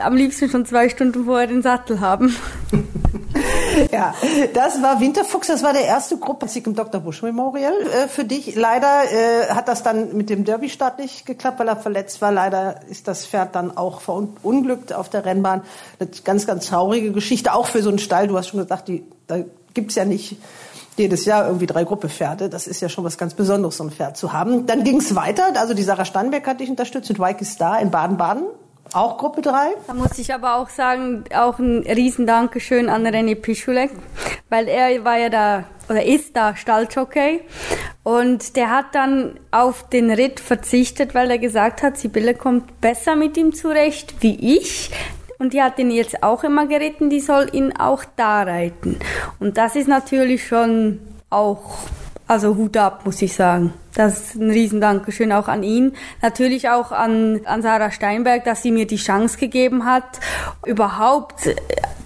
am 0.00 0.16
liebsten 0.16 0.48
schon 0.50 0.66
zwei 0.66 0.88
Stunden 0.88 1.24
vorher 1.24 1.46
den 1.46 1.62
Sattel 1.62 2.00
haben. 2.00 2.34
ja, 3.92 4.14
das 4.52 4.82
war 4.82 5.00
Winterfuchs, 5.00 5.48
das 5.48 5.62
war 5.62 5.72
der 5.72 5.84
erste 5.84 6.16
Gruppensieg 6.16 6.66
im 6.66 6.74
Dr. 6.74 7.00
Busch 7.00 7.22
Memorial 7.22 7.74
äh, 7.82 8.08
für 8.08 8.24
dich. 8.24 8.54
Leider 8.54 9.04
äh, 9.10 9.48
hat 9.50 9.68
das 9.68 9.82
dann 9.82 10.16
mit 10.16 10.30
dem 10.30 10.44
Derby-Start 10.44 10.98
nicht 10.98 11.26
geklappt, 11.26 11.58
weil 11.58 11.68
er 11.68 11.76
verletzt 11.76 12.20
war. 12.22 12.32
Leider 12.32 12.80
ist 12.88 13.08
das 13.08 13.26
Pferd 13.26 13.54
dann 13.54 13.76
auch 13.76 14.00
verunglückt 14.00 14.92
auf 14.92 15.08
der 15.08 15.24
Rennbahn. 15.24 15.62
Eine 15.98 16.10
ganz, 16.24 16.46
ganz 16.46 16.66
traurige 16.66 17.12
Geschichte, 17.12 17.52
auch 17.52 17.66
für 17.66 17.82
so 17.82 17.88
einen 17.88 17.98
Stall. 17.98 18.28
Du 18.28 18.36
hast 18.36 18.48
schon 18.48 18.60
gesagt, 18.60 18.88
die, 18.88 19.04
da 19.26 19.38
gibt's 19.72 19.94
ja 19.94 20.04
nicht 20.04 20.36
jedes 20.96 21.24
Jahr 21.24 21.46
irgendwie 21.46 21.66
drei 21.66 21.84
Gruppepferde. 21.84 22.48
Das 22.48 22.66
ist 22.66 22.80
ja 22.80 22.88
schon 22.88 23.04
was 23.04 23.18
ganz 23.18 23.34
Besonderes, 23.34 23.76
so 23.76 23.84
ein 23.84 23.90
Pferd 23.90 24.16
zu 24.16 24.32
haben. 24.32 24.66
Dann 24.66 24.84
ging's 24.84 25.14
weiter. 25.14 25.48
Also 25.56 25.74
die 25.74 25.82
Sarah 25.82 26.04
Steinberg 26.04 26.46
hat 26.46 26.60
dich 26.60 26.70
unterstützt 26.70 27.08
mit 27.08 27.18
Waike 27.18 27.44
Star 27.44 27.80
in 27.80 27.90
Baden-Baden. 27.90 28.44
Auch 28.92 29.18
Gruppe 29.18 29.42
3? 29.42 29.74
Da 29.86 29.94
muss 29.94 30.18
ich 30.18 30.32
aber 30.32 30.56
auch 30.56 30.68
sagen, 30.68 31.24
auch 31.34 31.58
ein 31.58 31.80
riesen 31.80 32.26
Dankeschön 32.26 32.88
an 32.88 33.06
René 33.06 33.34
Pischulek, 33.34 33.90
weil 34.50 34.68
er 34.68 35.04
war 35.04 35.18
ja 35.18 35.28
da, 35.30 35.64
oder 35.88 36.04
ist 36.04 36.36
da 36.36 36.54
Stalljockey 36.54 37.40
und 38.04 38.56
der 38.56 38.70
hat 38.70 38.94
dann 38.94 39.40
auf 39.50 39.88
den 39.88 40.10
Ritt 40.10 40.38
verzichtet, 40.38 41.14
weil 41.14 41.30
er 41.30 41.38
gesagt 41.38 41.82
hat, 41.82 41.96
Sibylle 41.96 42.34
kommt 42.34 42.80
besser 42.80 43.16
mit 43.16 43.36
ihm 43.36 43.54
zurecht 43.54 44.14
wie 44.20 44.56
ich. 44.56 44.90
Und 45.38 45.52
die 45.52 45.62
hat 45.62 45.78
ihn 45.78 45.90
jetzt 45.90 46.22
auch 46.22 46.44
immer 46.44 46.66
geritten, 46.66 47.10
die 47.10 47.20
soll 47.20 47.48
ihn 47.52 47.76
auch 47.76 48.04
da 48.16 48.44
reiten. 48.44 48.98
Und 49.40 49.58
das 49.58 49.74
ist 49.74 49.88
natürlich 49.88 50.46
schon 50.46 51.00
auch 51.28 51.78
also 52.26 52.56
Hut 52.56 52.76
ab, 52.76 53.02
muss 53.04 53.20
ich 53.20 53.34
sagen. 53.34 53.74
Das 53.94 54.18
ist 54.18 54.34
ein 54.36 54.50
Riesendankeschön 54.50 55.30
auch 55.30 55.46
an 55.46 55.62
ihn. 55.62 55.92
Natürlich 56.22 56.68
auch 56.68 56.90
an, 56.90 57.42
an 57.44 57.62
Sarah 57.62 57.90
Steinberg, 57.90 58.44
dass 58.44 58.62
sie 58.62 58.72
mir 58.72 58.86
die 58.86 58.96
Chance 58.96 59.38
gegeben 59.38 59.84
hat. 59.84 60.20
Überhaupt, 60.64 61.48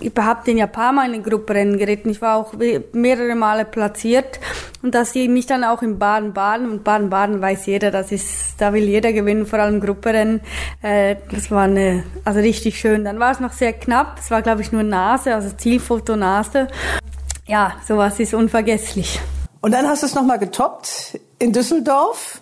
ich 0.00 0.12
habe 0.18 0.44
den 0.44 0.58
ja 0.58 0.66
paar 0.66 0.92
Mal 0.92 1.06
in 1.06 1.12
den 1.12 1.22
Gruppenrennen 1.22 1.78
geritten. 1.78 2.10
Ich 2.10 2.20
war 2.20 2.36
auch 2.36 2.52
mehrere 2.92 3.34
Male 3.36 3.64
platziert. 3.64 4.40
Und 4.82 4.94
dass 4.94 5.12
sie 5.12 5.28
mich 5.28 5.46
dann 5.46 5.64
auch 5.64 5.82
in 5.82 5.98
Baden-Baden, 5.98 6.68
und 6.68 6.84
Baden-Baden 6.84 7.40
weiß 7.40 7.66
jeder, 7.66 7.90
das 7.90 8.12
ist, 8.12 8.60
da 8.60 8.72
will 8.72 8.84
jeder 8.84 9.12
gewinnen, 9.12 9.46
vor 9.46 9.60
allem 9.60 9.80
Gruppenrennen. 9.80 10.40
Äh, 10.82 11.16
das 11.30 11.50
war 11.50 11.62
eine, 11.62 12.04
also 12.24 12.40
richtig 12.40 12.78
schön. 12.78 13.04
Dann 13.04 13.18
war 13.18 13.30
es 13.30 13.40
noch 13.40 13.52
sehr 13.52 13.72
knapp. 13.72 14.18
Es 14.18 14.30
war, 14.30 14.42
glaube 14.42 14.62
ich, 14.62 14.72
nur 14.72 14.82
Nase, 14.82 15.34
also 15.34 15.48
Zielfoto 15.56 16.16
Nase. 16.16 16.68
Ja, 17.46 17.76
sowas 17.86 18.20
ist 18.20 18.34
unvergesslich. 18.34 19.20
Und 19.60 19.72
dann 19.72 19.86
hast 19.88 20.02
du 20.02 20.06
es 20.06 20.14
nochmal 20.14 20.38
getoppt 20.38 21.18
in 21.38 21.52
Düsseldorf. 21.52 22.40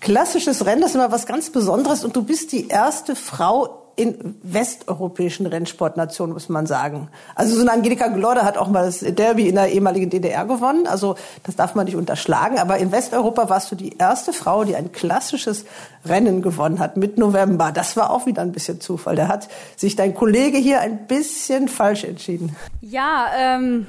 Klassisches 0.00 0.64
Rennen, 0.64 0.82
das 0.82 0.90
ist 0.90 0.96
immer 0.96 1.10
was 1.10 1.26
ganz 1.26 1.50
Besonderes. 1.50 2.04
Und 2.04 2.14
du 2.14 2.22
bist 2.22 2.52
die 2.52 2.68
erste 2.68 3.16
Frau 3.16 3.88
in 3.98 4.36
westeuropäischen 4.44 5.44
Rennsportnationen, 5.46 6.32
muss 6.32 6.48
man 6.48 6.66
sagen. 6.66 7.08
Also 7.34 7.56
so 7.56 7.62
eine 7.62 7.72
Angelika 7.72 8.06
Glodder 8.06 8.44
hat 8.44 8.56
auch 8.56 8.68
mal 8.68 8.86
das 8.86 9.00
Derby 9.00 9.48
in 9.48 9.56
der 9.56 9.72
ehemaligen 9.72 10.08
DDR 10.08 10.44
gewonnen. 10.44 10.86
Also 10.86 11.16
das 11.42 11.56
darf 11.56 11.74
man 11.74 11.86
nicht 11.86 11.96
unterschlagen. 11.96 12.60
Aber 12.60 12.78
in 12.78 12.92
Westeuropa 12.92 13.50
warst 13.50 13.72
du 13.72 13.74
die 13.74 13.96
erste 13.98 14.32
Frau, 14.32 14.62
die 14.62 14.76
ein 14.76 14.92
klassisches 14.92 15.64
Rennen 16.04 16.42
gewonnen 16.42 16.78
hat 16.78 16.96
mit 16.96 17.18
November. 17.18 17.72
Das 17.72 17.96
war 17.96 18.12
auch 18.12 18.24
wieder 18.26 18.42
ein 18.42 18.52
bisschen 18.52 18.80
Zufall. 18.80 19.16
Da 19.16 19.26
hat 19.26 19.48
sich 19.74 19.96
dein 19.96 20.14
Kollege 20.14 20.58
hier 20.58 20.80
ein 20.80 21.08
bisschen 21.08 21.66
falsch 21.66 22.04
entschieden. 22.04 22.54
Ja, 22.80 23.26
ähm, 23.36 23.88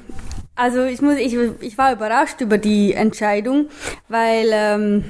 also 0.60 0.84
ich 0.84 1.00
muss, 1.00 1.16
ich, 1.16 1.34
ich 1.60 1.78
war 1.78 1.92
überrascht 1.92 2.42
über 2.42 2.58
die 2.58 2.92
Entscheidung, 2.92 3.70
weil 4.08 4.50
ähm, 4.52 5.04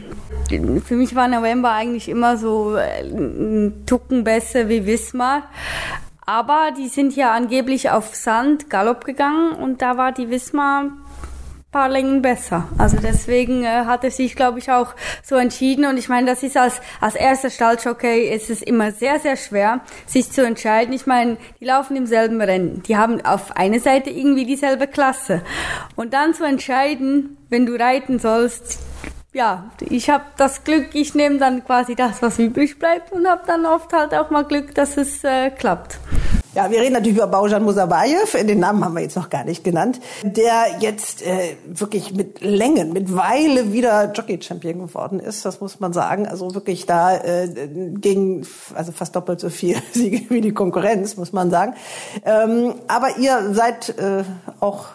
für 0.85 0.95
mich 0.95 1.17
war 1.17 1.27
November 1.27 1.73
eigentlich 1.73 2.09
immer 2.09 2.37
so 2.37 2.77
äh, 2.77 3.03
ein 3.03 3.83
Tucken 3.85 4.23
besser 4.23 4.69
wie 4.69 4.87
Wismar. 4.87 5.43
Aber 6.25 6.71
die 6.79 6.87
sind 6.87 7.17
ja 7.17 7.33
angeblich 7.33 7.91
auf 7.91 8.15
Sand 8.15 8.71
Galopp 8.71 9.05
gegangen 9.05 9.53
und 9.53 9.83
da 9.83 9.97
war 9.97 10.13
die 10.13 10.31
Wismar 10.31 10.85
paar 11.73 11.89
Längen 11.89 12.21
besser. 12.21 12.69
Also 12.79 12.97
deswegen 12.97 13.65
äh, 13.65 13.85
hat 13.87 14.03
er 14.03 14.11
sich, 14.11 14.35
glaube 14.35 14.59
ich, 14.59 14.71
auch 14.71 14.95
so 15.23 15.37
entschieden. 15.37 15.85
Und 15.85 15.99
ich 15.99 16.09
meine, 16.09 16.27
das 16.27 16.43
ist 16.43 16.57
als, 16.57 16.81
als 17.01 17.15
erster 17.15 17.51
Stalljockey 17.51 18.29
ist 18.29 18.51
es 18.51 18.63
immer 18.63 18.91
sehr, 18.93 19.21
sehr 19.21 19.37
schwer, 19.37 19.81
sich 20.07 20.31
zu 20.33 20.45
entscheiden. 20.45 20.93
Ich 20.93 21.07
meine, 21.07 21.37
die 21.61 21.67
laufen 21.67 21.97
im 21.97 22.07
selben 22.07 22.41
Rennen. 22.41 22.83
Die 22.83 22.97
haben 22.97 23.25
auf 23.25 23.57
einer 23.57 23.79
Seite 23.79 24.11
irgendwie 24.11 24.47
dieselbe 24.47 24.89
Klasse. 24.89 25.43
Und 25.95 26.13
dann 26.13 26.35
zu 26.35 26.45
entscheiden, 26.45 27.37
wenn 27.49 27.67
du 27.67 27.79
reiten 27.79 28.19
sollst, 28.19 28.81
ja, 29.33 29.71
ich 29.89 30.11
habe 30.11 30.25
das 30.37 30.65
Glück, 30.65 30.89
ich 30.95 31.15
nehme 31.15 31.39
dann 31.39 31.65
quasi 31.65 31.95
das, 31.95 32.21
was 32.21 32.41
übrig 32.41 32.81
bleibt 32.81 33.13
und 33.13 33.29
habe 33.29 33.43
dann 33.47 33.65
oft 33.65 33.93
halt 33.93 34.13
auch 34.13 34.31
mal 34.31 34.43
Glück, 34.43 34.75
dass 34.75 34.97
es 34.97 35.23
äh, 35.23 35.51
klappt. 35.51 36.01
Ja, 36.53 36.69
wir 36.69 36.81
reden 36.81 36.95
natürlich 36.95 37.17
über 37.17 37.29
Baujan 37.29 37.63
Musabayev, 37.63 38.33
den 38.33 38.59
Namen 38.59 38.85
haben 38.85 38.95
wir 38.95 39.03
jetzt 39.03 39.15
noch 39.17 39.31
gar 39.31 39.45
nicht 39.45 39.63
genannt, 39.63 40.01
der 40.25 40.67
jetzt 40.81 41.23
äh, 41.23 41.55
wirklich 41.65 42.13
mit 42.13 42.41
Längen, 42.41 42.93
mit 42.93 43.15
Weile 43.15 43.73
wieder 43.73 44.13
Jockey-Champion 44.13 44.81
geworden 44.81 45.21
ist, 45.21 45.45
das 45.45 45.61
muss 45.61 45.79
man 45.79 45.93
sagen. 45.93 46.27
Also 46.27 46.53
wirklich 46.53 46.87
da 46.87 47.17
äh, 47.17 47.49
gegen, 48.01 48.45
also 48.75 48.91
fast 48.91 49.15
doppelt 49.15 49.39
so 49.39 49.49
viel 49.49 49.77
Siege 49.93 50.23
wie 50.29 50.41
die 50.41 50.53
Konkurrenz, 50.53 51.17
muss 51.17 51.33
man 51.33 51.51
sagen. 51.51 51.75
Ähm, 52.25 52.75
aber 52.89 53.19
ihr 53.19 53.55
seid 53.55 53.91
äh, 54.01 54.25
auch 54.59 54.87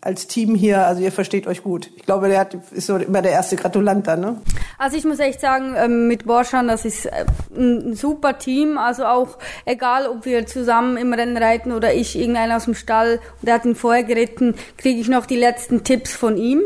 als 0.00 0.26
Team 0.26 0.54
hier, 0.54 0.86
also 0.86 1.02
ihr 1.02 1.12
versteht 1.12 1.46
euch 1.46 1.62
gut. 1.62 1.90
Ich 1.96 2.04
glaube, 2.04 2.28
der 2.28 2.40
hat, 2.40 2.56
ist 2.72 2.86
so 2.86 2.96
immer 2.96 3.22
der 3.22 3.32
erste 3.32 3.56
Gratulant 3.56 4.06
dann, 4.06 4.20
ne? 4.20 4.36
Also 4.78 4.96
ich 4.96 5.04
muss 5.04 5.18
echt 5.18 5.40
sagen, 5.40 5.74
ähm, 5.76 6.08
mit 6.08 6.26
Borschan, 6.26 6.68
das 6.68 6.84
ist 6.84 7.06
äh, 7.06 7.24
ein 7.56 7.94
super 7.94 8.38
Team. 8.38 8.78
Also 8.78 9.04
auch 9.04 9.38
egal, 9.64 10.06
ob 10.06 10.24
wir 10.24 10.46
zusammen 10.46 10.96
im 10.96 11.12
Rennen 11.12 11.36
reiten 11.36 11.72
oder 11.72 11.94
ich 11.94 12.18
irgendeinen 12.18 12.52
aus 12.52 12.64
dem 12.64 12.74
Stall 12.74 13.20
der 13.42 13.54
hat 13.54 13.64
ihn 13.64 13.74
vorher 13.74 14.04
geritten, 14.04 14.54
kriege 14.76 15.00
ich 15.00 15.08
noch 15.08 15.26
die 15.26 15.36
letzten 15.36 15.84
Tipps 15.84 16.12
von 16.14 16.36
ihm. 16.36 16.62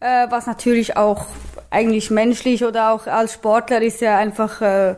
Äh, 0.00 0.26
was 0.30 0.46
natürlich 0.46 0.96
auch 0.96 1.26
eigentlich 1.70 2.10
menschlich 2.10 2.64
oder 2.64 2.92
auch 2.92 3.06
als 3.06 3.34
Sportler 3.34 3.80
ist 3.82 4.00
ja 4.00 4.18
einfach 4.18 4.60
äh, 4.60 4.96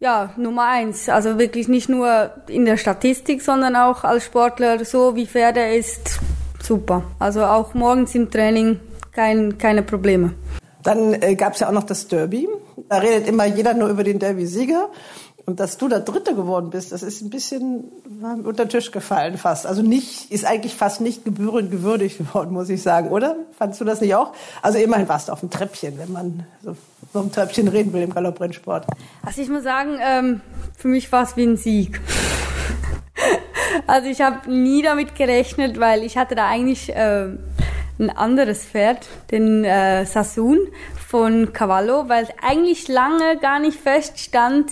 ja, 0.00 0.32
Nummer 0.36 0.68
eins. 0.68 1.08
Also 1.08 1.38
wirklich 1.38 1.68
nicht 1.68 1.88
nur 1.88 2.32
in 2.48 2.64
der 2.64 2.76
Statistik, 2.76 3.40
sondern 3.40 3.76
auch 3.76 4.04
als 4.04 4.24
Sportler 4.24 4.84
so, 4.84 5.14
wie 5.14 5.26
der 5.26 5.76
ist, 5.76 6.18
super. 6.60 7.04
Also 7.18 7.44
auch 7.44 7.74
morgens 7.74 8.14
im 8.14 8.30
Training 8.30 8.80
kein, 9.12 9.58
keine 9.58 9.82
Probleme. 9.82 10.34
Dann 10.82 11.14
äh, 11.14 11.34
gab 11.36 11.54
es 11.54 11.60
ja 11.60 11.68
auch 11.68 11.72
noch 11.72 11.84
das 11.84 12.08
Derby. 12.08 12.48
Da 12.88 12.98
redet 12.98 13.28
immer 13.28 13.44
jeder 13.44 13.74
nur 13.74 13.88
über 13.88 14.04
den 14.04 14.18
Derby-Sieger. 14.18 14.88
Und 15.44 15.58
dass 15.58 15.76
du 15.76 15.88
da 15.88 15.98
Dritte 15.98 16.36
geworden 16.36 16.70
bist, 16.70 16.92
das 16.92 17.02
ist 17.02 17.20
ein 17.20 17.30
bisschen 17.30 17.90
unter 18.20 18.64
den 18.64 18.68
Tisch 18.68 18.92
gefallen 18.92 19.36
fast. 19.38 19.66
Also 19.66 19.82
nicht, 19.82 20.30
ist 20.30 20.44
eigentlich 20.44 20.76
fast 20.76 21.00
nicht 21.00 21.24
gebührend 21.24 21.70
gewürdigt 21.72 22.18
geworden, 22.18 22.52
muss 22.52 22.68
ich 22.68 22.80
sagen, 22.80 23.10
oder? 23.10 23.36
Fandst 23.58 23.80
du 23.80 23.84
das 23.84 24.00
nicht 24.00 24.14
auch? 24.14 24.32
Also 24.62 24.78
immerhin 24.78 25.08
warst 25.08 25.28
du 25.28 25.32
auf 25.32 25.40
dem 25.40 25.50
Treppchen, 25.50 25.98
wenn 25.98 26.12
man 26.12 26.46
so 26.62 26.76
vom 27.12 27.32
Treppchen 27.32 27.66
reden 27.68 27.92
will 27.92 28.02
im 28.02 28.14
Galopprennsport. 28.14 28.86
Also 29.24 29.42
ich 29.42 29.48
muss 29.48 29.64
sagen, 29.64 29.98
ähm, 30.00 30.40
für 30.76 30.88
mich 30.88 31.10
war 31.10 31.24
es 31.24 31.36
wie 31.36 31.44
ein 31.44 31.56
Sieg. 31.56 32.00
Also 33.86 34.08
ich 34.08 34.20
habe 34.20 34.52
nie 34.52 34.82
damit 34.82 35.14
gerechnet, 35.14 35.80
weil 35.80 36.02
ich 36.02 36.18
hatte 36.18 36.34
da 36.34 36.46
eigentlich 36.46 36.94
äh, 36.94 37.28
ein 37.98 38.10
anderes 38.10 38.64
Pferd, 38.64 39.08
den 39.30 39.64
äh, 39.64 40.04
Sassoon 40.06 40.58
von 41.08 41.52
Cavallo, 41.52 42.08
weil 42.08 42.28
eigentlich 42.40 42.88
lange 42.88 43.38
gar 43.38 43.58
nicht 43.58 43.78
feststand, 43.78 44.70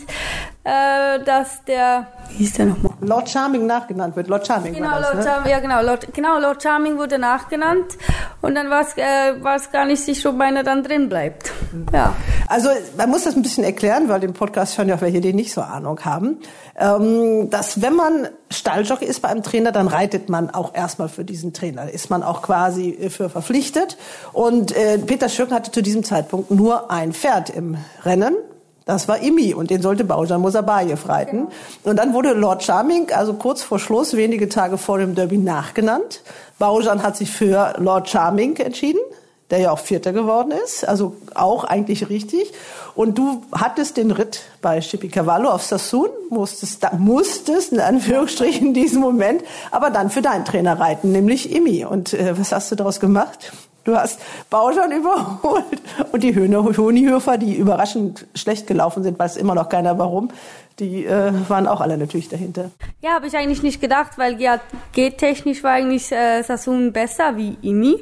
äh, 0.64 1.22
dass 1.24 1.64
der 1.64 2.06
wie 2.28 2.44
hieß 2.44 2.52
der 2.54 2.66
nochmal? 2.66 2.92
Lord 3.00 3.28
Charming 3.28 3.66
nachgenannt 3.66 4.14
wird. 4.14 4.28
Lord 4.28 4.46
Charming 4.46 4.74
genau, 4.74 4.90
war 4.90 5.00
das, 5.00 5.12
Lord 5.12 5.16
ne? 5.16 5.30
Charming, 5.30 5.50
ja 5.50 5.60
genau, 5.60 5.82
Lord, 5.82 6.14
genau, 6.14 6.38
Lord 6.38 6.62
Charming 6.62 6.98
wurde 6.98 7.18
nachgenannt 7.18 7.96
und 8.40 8.54
dann 8.54 8.68
war 8.70 8.82
es 8.82 8.96
äh, 8.96 9.42
war's 9.42 9.72
gar 9.72 9.86
nicht 9.86 10.04
sicher, 10.04 10.30
ob 10.30 10.40
einer 10.40 10.62
dann 10.62 10.82
drin 10.82 11.08
bleibt. 11.08 11.52
Ja. 11.92 12.14
Also 12.46 12.68
man 12.96 13.10
muss 13.10 13.24
das 13.24 13.36
ein 13.36 13.42
bisschen 13.42 13.64
erklären, 13.64 14.08
weil 14.08 14.20
den 14.20 14.32
Podcast 14.32 14.76
hören 14.76 14.88
ja 14.88 14.96
auch 14.96 15.00
welche, 15.00 15.20
die 15.20 15.32
nicht 15.32 15.52
so 15.52 15.62
Ahnung 15.62 16.00
haben, 16.04 16.38
ähm, 16.76 17.48
dass 17.50 17.80
wenn 17.80 17.94
man 17.94 18.28
Stalljockey 18.50 19.04
ist 19.04 19.20
bei 19.20 19.28
einem 19.28 19.42
Trainer, 19.42 19.72
dann 19.72 19.88
reitet 19.88 20.28
man 20.28 20.50
auch 20.50 20.74
erstmal 20.74 21.08
für 21.08 21.24
diesen 21.24 21.52
Trainer. 21.52 21.86
Da 21.86 21.88
ist 21.88 22.10
man 22.10 22.22
auch 22.22 22.42
quasi 22.42 22.90
äh, 22.90 23.10
für 23.10 23.30
verpflichtet. 23.30 23.96
Und 24.32 24.76
äh, 24.76 24.98
Peter 24.98 25.28
Schürken 25.28 25.54
hatte 25.54 25.70
zu 25.70 25.82
diesem 25.82 26.04
Zeitpunkt 26.04 26.50
nur 26.50 26.90
ein 26.90 27.12
Pferd 27.12 27.50
im 27.50 27.76
Rennen. 28.04 28.34
Das 28.90 29.06
war 29.06 29.22
Imi 29.22 29.54
und 29.54 29.70
den 29.70 29.82
sollte 29.82 30.02
Baujan 30.02 30.40
Mosabayev 30.40 31.08
reiten. 31.08 31.46
Und 31.84 31.96
dann 31.96 32.12
wurde 32.12 32.32
Lord 32.32 32.64
Charming, 32.64 33.12
also 33.12 33.34
kurz 33.34 33.62
vor 33.62 33.78
Schluss, 33.78 34.16
wenige 34.16 34.48
Tage 34.48 34.78
vor 34.78 34.98
dem 34.98 35.14
Derby 35.14 35.38
nachgenannt. 35.38 36.22
Baujan 36.58 37.04
hat 37.04 37.16
sich 37.16 37.30
für 37.30 37.74
Lord 37.78 38.08
Charming 38.08 38.56
entschieden, 38.56 38.98
der 39.50 39.60
ja 39.60 39.70
auch 39.70 39.78
Vierter 39.78 40.12
geworden 40.12 40.52
ist, 40.64 40.88
also 40.88 41.14
auch 41.34 41.62
eigentlich 41.62 42.08
richtig. 42.08 42.52
Und 42.96 43.16
du 43.16 43.42
hattest 43.52 43.96
den 43.96 44.10
Ritt 44.10 44.40
bei 44.60 44.80
Chippy 44.80 45.08
Cavallo 45.08 45.50
auf 45.50 45.62
Sassoon, 45.62 46.08
musstest, 46.28 46.84
musstest 46.98 47.72
in 47.72 47.78
Anführungsstrichen 47.78 48.68
in 48.68 48.74
diesem 48.74 49.00
Moment, 49.00 49.44
aber 49.70 49.90
dann 49.90 50.10
für 50.10 50.20
deinen 50.20 50.44
Trainer 50.44 50.80
reiten, 50.80 51.12
nämlich 51.12 51.54
Imi. 51.54 51.84
Und 51.84 52.12
äh, 52.12 52.36
was 52.36 52.50
hast 52.50 52.72
du 52.72 52.74
daraus 52.74 52.98
gemacht? 52.98 53.52
Du 53.84 53.96
hast 53.96 54.20
Bauschon 54.50 54.92
überholt 54.96 55.80
und 56.12 56.22
die 56.22 56.34
Honihöfer, 56.34 57.38
die 57.38 57.56
überraschend 57.56 58.26
schlecht 58.34 58.66
gelaufen 58.66 59.02
sind, 59.02 59.18
weiß 59.18 59.36
immer 59.36 59.54
noch 59.54 59.68
keiner 59.68 59.98
warum, 59.98 60.30
die 60.80 61.04
äh, 61.04 61.32
waren 61.48 61.66
auch 61.66 61.80
alle 61.80 61.98
natürlich 61.98 62.28
dahinter. 62.28 62.70
Ja, 63.02 63.10
habe 63.12 63.26
ich 63.26 63.36
eigentlich 63.36 63.62
nicht 63.62 63.80
gedacht, 63.80 64.16
weil 64.16 64.40
ja, 64.40 64.60
G-technisch 64.92 65.62
war 65.62 65.72
eigentlich 65.72 66.10
äh, 66.10 66.42
Sassoon 66.42 66.92
besser 66.92 67.36
wie 67.36 67.58
Imi. 67.62 67.96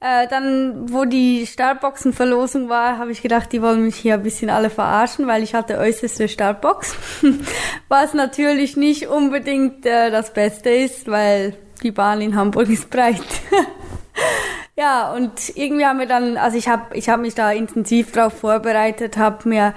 Äh, 0.00 0.28
dann, 0.28 0.92
wo 0.92 1.04
die 1.04 1.46
Startboxenverlosung 1.46 2.68
war, 2.68 2.98
habe 2.98 3.12
ich 3.12 3.22
gedacht, 3.22 3.52
die 3.52 3.60
wollen 3.60 3.82
mich 3.84 3.96
hier 3.96 4.14
ein 4.14 4.22
bisschen 4.22 4.50
alle 4.50 4.70
verarschen, 4.70 5.26
weil 5.26 5.42
ich 5.42 5.54
hatte 5.54 5.78
äußerste 5.78 6.28
Startbox. 6.28 6.94
Was 7.88 8.14
natürlich 8.14 8.76
nicht 8.76 9.08
unbedingt 9.08 9.84
äh, 9.84 10.10
das 10.10 10.32
Beste 10.32 10.70
ist, 10.70 11.08
weil 11.08 11.56
die 11.82 11.90
Bahn 11.90 12.20
in 12.20 12.36
Hamburg 12.36 12.68
ist 12.68 12.88
breit. 12.88 13.16
Ja, 14.82 15.12
und 15.12 15.56
irgendwie 15.56 15.86
haben 15.86 16.00
wir 16.00 16.06
dann, 16.06 16.36
also 16.36 16.58
ich 16.58 16.66
habe 16.66 16.96
ich 16.96 17.08
hab 17.08 17.20
mich 17.20 17.36
da 17.36 17.52
intensiv 17.52 18.10
drauf 18.10 18.32
vorbereitet, 18.32 19.16
habe 19.16 19.48
mir 19.48 19.74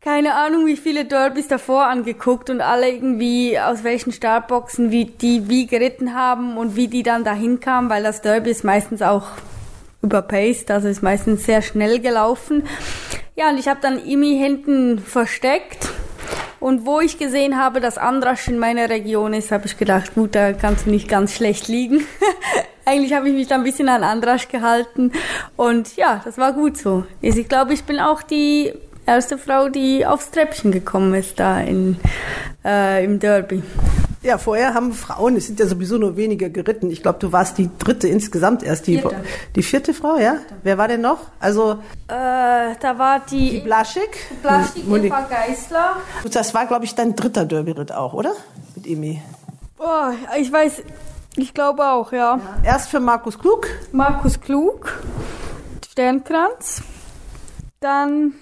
keine 0.00 0.34
Ahnung, 0.34 0.66
wie 0.66 0.76
viele 0.76 1.04
Derbys 1.04 1.46
davor 1.46 1.86
angeguckt 1.86 2.50
und 2.50 2.60
alle 2.60 2.90
irgendwie 2.90 3.60
aus 3.60 3.84
welchen 3.84 4.10
Startboxen 4.10 4.90
wie 4.90 5.04
die 5.04 5.48
wie 5.48 5.68
geritten 5.68 6.16
haben 6.16 6.56
und 6.56 6.74
wie 6.74 6.88
die 6.88 7.04
dann 7.04 7.22
dahin 7.22 7.60
kamen, 7.60 7.90
weil 7.90 8.02
das 8.02 8.20
Derby 8.20 8.50
ist 8.50 8.64
meistens 8.64 9.02
auch 9.02 9.28
überpaced, 10.02 10.72
also 10.72 10.88
ist 10.88 11.00
meistens 11.00 11.44
sehr 11.44 11.62
schnell 11.62 12.00
gelaufen. 12.00 12.66
Ja, 13.36 13.50
und 13.50 13.58
ich 13.58 13.68
habe 13.68 13.78
dann 13.80 14.04
Imi 14.04 14.36
hinten 14.36 14.98
versteckt 14.98 15.90
und 16.60 16.86
wo 16.86 17.00
ich 17.00 17.18
gesehen 17.18 17.58
habe, 17.58 17.80
dass 17.80 17.98
Andrasch 17.98 18.48
in 18.48 18.58
meiner 18.58 18.90
Region 18.90 19.32
ist, 19.32 19.52
habe 19.52 19.66
ich 19.66 19.76
gedacht, 19.76 20.14
gut, 20.14 20.34
da 20.34 20.52
kannst 20.52 20.86
du 20.86 20.90
nicht 20.90 21.08
ganz 21.08 21.34
schlecht 21.34 21.68
liegen. 21.68 22.06
Eigentlich 22.84 23.12
habe 23.12 23.28
ich 23.28 23.34
mich 23.34 23.46
da 23.46 23.56
ein 23.56 23.64
bisschen 23.64 23.88
an 23.88 24.02
Andrasch 24.02 24.48
gehalten. 24.48 25.12
Und 25.56 25.96
ja, 25.96 26.22
das 26.24 26.38
war 26.38 26.52
gut 26.54 26.76
so. 26.78 27.04
Ich 27.20 27.48
glaube, 27.48 27.74
ich 27.74 27.84
bin 27.84 28.00
auch 28.00 28.22
die 28.22 28.72
erste 29.08 29.38
Frau, 29.38 29.68
die 29.68 30.06
aufs 30.06 30.30
Treppchen 30.30 30.70
gekommen 30.70 31.14
ist 31.14 31.40
da 31.40 31.60
in, 31.60 31.96
äh, 32.64 33.04
im 33.04 33.18
Derby. 33.18 33.62
Ja, 34.22 34.36
vorher 34.36 34.74
haben 34.74 34.92
Frauen, 34.92 35.36
es 35.36 35.46
sind 35.46 35.60
ja 35.60 35.66
sowieso 35.66 35.96
nur 35.96 36.16
wenige 36.16 36.50
geritten. 36.50 36.90
Ich 36.90 37.02
glaube, 37.02 37.18
du 37.20 37.30
warst 37.32 37.56
die 37.56 37.70
dritte 37.78 38.08
insgesamt 38.08 38.62
erst. 38.64 38.86
Die 38.88 38.98
Vierte. 38.98 39.16
die 39.54 39.62
vierte 39.62 39.94
Frau, 39.94 40.18
ja? 40.18 40.38
Wer 40.64 40.76
war 40.76 40.88
denn 40.88 41.00
noch? 41.02 41.18
Also 41.38 41.72
Äh, 42.08 42.74
da 42.80 42.98
war 42.98 43.20
die, 43.30 43.50
die 43.50 43.60
Blaschik. 43.60 44.10
Plastik 44.42 44.86
Moni- 44.88 45.06
Eva 45.06 45.20
Geisler. 45.22 45.96
Das 46.32 46.52
war, 46.52 46.66
glaube 46.66 46.84
ich, 46.84 46.94
dein 46.96 47.14
dritter 47.14 47.44
Derby-Ritt 47.44 47.92
auch, 47.92 48.12
oder? 48.12 48.32
Mit 48.74 48.86
Emi. 48.88 49.22
Oh, 49.78 50.10
ich 50.36 50.52
weiß, 50.52 50.82
ich 51.36 51.54
glaube 51.54 51.86
auch, 51.86 52.10
ja. 52.12 52.40
Erst 52.64 52.88
für 52.90 52.98
Markus 52.98 53.38
Klug. 53.38 53.68
Markus 53.92 54.40
Klug, 54.40 54.92
Sternkranz. 55.88 56.82
Dann, 57.80 58.32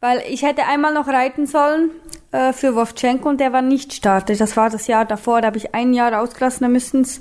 weil 0.00 0.22
ich 0.28 0.42
hätte 0.42 0.64
einmal 0.64 0.94
noch 0.94 1.08
reiten 1.08 1.46
sollen, 1.46 1.90
äh, 2.32 2.52
für 2.52 2.76
Wovchenko 2.76 3.28
und 3.28 3.40
der 3.40 3.52
war 3.52 3.62
nicht 3.62 3.92
Starter. 3.92 4.34
Das 4.34 4.56
war 4.56 4.70
das 4.70 4.86
Jahr 4.86 5.04
davor, 5.04 5.40
da 5.40 5.48
habe 5.48 5.58
ich 5.58 5.74
ein 5.74 5.94
Jahr 5.94 6.20
ausgelassen, 6.20 6.62
da 6.62 6.68
müssten 6.68 7.02
es 7.02 7.20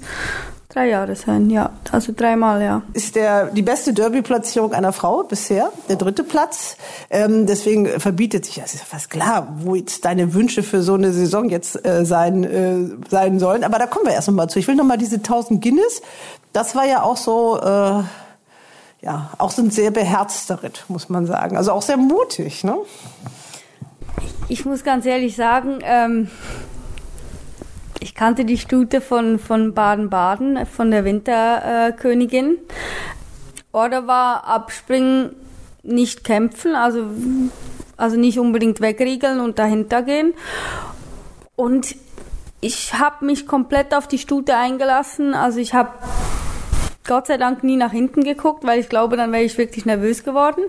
Drei 0.72 0.90
Jahre 0.90 1.16
sein, 1.16 1.50
ja. 1.50 1.72
Also 1.92 2.14
dreimal, 2.16 2.62
ja. 2.62 2.84
Ist 2.94 3.16
der 3.16 3.48
die 3.48 3.64
beste 3.64 3.92
Derby-Platzierung 3.92 4.72
einer 4.72 4.94
Frau 4.94 5.24
bisher, 5.24 5.72
der 5.90 5.96
dritte 5.96 6.24
Platz. 6.24 6.78
Ähm, 7.10 7.48
deswegen 7.48 7.88
verbietet 8.00 8.46
sich, 8.46 8.62
das 8.62 8.76
ist 8.76 8.82
ja 8.82 8.86
fast 8.86 9.10
klar, 9.10 9.52
wo 9.62 9.74
jetzt 9.74 10.06
deine 10.06 10.36
Wünsche 10.36 10.62
für 10.62 10.84
so 10.84 10.94
eine 10.94 11.12
Saison 11.12 11.50
jetzt 11.50 11.84
äh, 11.88 12.06
sein, 12.06 12.44
äh, 12.44 13.10
sein 13.10 13.40
sollen. 13.40 13.64
Aber 13.64 13.80
da 13.80 13.88
kommen 13.88 14.06
wir 14.06 14.14
erst 14.14 14.28
noch 14.28 14.36
mal 14.36 14.48
zu. 14.48 14.60
Ich 14.60 14.68
will 14.68 14.76
noch 14.76 14.86
mal 14.86 15.00
diese 15.00 15.16
1000 15.16 15.60
Guinness. 15.60 16.04
Das 16.54 16.76
war 16.76 16.86
ja 16.86 17.02
auch 17.02 17.18
so, 17.18 17.60
äh, 17.60 18.04
ja, 19.02 19.32
auch 19.38 19.52
so 19.52 19.62
ein 19.62 19.72
sehr 19.72 19.92
beherzter 19.92 20.62
Ritt, 20.64 20.86
muss 20.88 21.10
man 21.10 21.26
sagen. 21.26 21.56
Also 21.56 21.72
auch 21.72 21.82
sehr 21.82 21.98
mutig, 21.98 22.64
ne? 22.64 22.78
Ich 24.50 24.66
muss 24.66 24.84
ganz 24.84 25.06
ehrlich 25.06 25.36
sagen, 25.36 25.80
ähm, 25.84 26.30
ich 28.02 28.16
kannte 28.16 28.46
die 28.46 28.58
Stute 28.58 29.02
von, 29.02 29.40
Baden-Baden, 29.74 30.66
von 30.66 30.92
der 30.92 31.06
Winterkönigin. 31.06 32.58
Order 33.72 34.08
war 34.08 34.46
abspringen, 34.46 35.36
nicht 35.84 36.24
kämpfen, 36.24 36.76
also, 36.76 37.06
also 37.98 38.18
nicht 38.18 38.40
unbedingt 38.40 38.82
wegriegeln 38.82 39.40
und 39.40 39.60
dahinter 39.60 40.02
gehen. 40.02 40.34
Und 41.56 41.96
ich 42.62 42.94
habe 42.96 43.26
mich 43.26 43.48
komplett 43.48 43.94
auf 43.94 44.08
die 44.08 44.18
Stute 44.18 44.56
eingelassen. 44.56 45.34
Also 45.34 45.60
ich 45.60 45.74
habe 45.74 45.92
Gott 47.10 47.26
sei 47.26 47.38
Dank 47.38 47.64
nie 47.64 47.76
nach 47.76 47.92
hinten 47.92 48.24
geguckt, 48.24 48.64
weil 48.64 48.80
ich 48.80 48.88
glaube, 48.88 49.18
dann 49.18 49.32
wäre 49.32 49.42
ich 49.42 49.58
wirklich 49.58 49.84
nervös 49.84 50.24
geworden, 50.24 50.62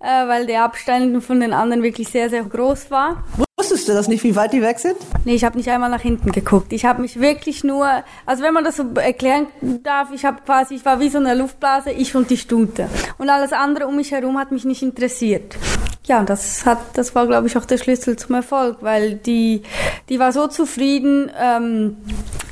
äh, 0.00 0.26
weil 0.26 0.46
der 0.46 0.64
Abstand 0.64 1.22
von 1.22 1.38
den 1.38 1.52
anderen 1.52 1.82
wirklich 1.82 2.08
sehr, 2.08 2.30
sehr 2.30 2.44
groß 2.44 2.90
war. 2.90 3.22
Wusstest 3.58 3.86
du 3.86 3.92
das 3.92 4.08
nicht, 4.08 4.24
wie 4.24 4.34
weit 4.36 4.54
die 4.54 4.62
weg 4.62 4.78
sind? 4.78 4.96
Nee, 5.26 5.34
ich 5.34 5.44
habe 5.44 5.58
nicht 5.58 5.68
einmal 5.68 5.90
nach 5.90 6.00
hinten 6.00 6.32
geguckt. 6.32 6.72
Ich 6.72 6.86
habe 6.86 7.02
mich 7.02 7.20
wirklich 7.20 7.62
nur, 7.62 7.86
also 8.24 8.42
wenn 8.42 8.54
man 8.54 8.64
das 8.64 8.76
so 8.76 8.84
erklären 8.94 9.48
darf, 9.82 10.08
ich 10.14 10.24
habe 10.24 10.38
quasi, 10.46 10.76
ich 10.76 10.84
war 10.86 10.98
wie 10.98 11.10
so 11.10 11.18
eine 11.18 11.34
Luftblase, 11.34 11.90
ich 11.90 12.16
und 12.16 12.30
die 12.30 12.38
Stute. 12.38 12.88
Und 13.18 13.28
alles 13.28 13.52
andere 13.52 13.86
um 13.86 13.96
mich 13.96 14.12
herum 14.12 14.38
hat 14.38 14.52
mich 14.52 14.64
nicht 14.64 14.82
interessiert. 14.82 15.58
Ja, 16.06 16.22
das 16.22 16.64
hat, 16.64 16.78
das 16.94 17.14
war, 17.14 17.26
glaube 17.26 17.48
ich, 17.48 17.58
auch 17.58 17.66
der 17.66 17.76
Schlüssel 17.76 18.16
zum 18.16 18.36
Erfolg, 18.36 18.78
weil 18.80 19.16
die, 19.16 19.62
die 20.08 20.18
war 20.18 20.32
so 20.32 20.46
zufrieden. 20.46 21.30
Ähm, 21.38 21.98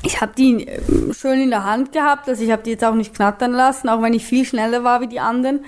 ich 0.04 0.20
habe 0.20 0.32
die 0.36 0.66
äh, 0.66 0.80
schön 1.12 1.40
in 1.40 1.50
der 1.50 1.64
Hand 1.64 1.92
gehabt, 1.92 2.28
also 2.28 2.42
ich 2.42 2.50
habe 2.50 2.62
die 2.62 2.70
jetzt 2.70 2.84
auch 2.84 2.94
nicht 2.94 3.14
knattern 3.14 3.52
lassen, 3.52 3.88
auch 3.88 4.02
wenn 4.02 4.12
ich 4.12 4.24
viel 4.24 4.44
schneller 4.44 4.84
war 4.84 5.00
wie 5.00 5.06
die 5.06 5.20
anderen. 5.20 5.64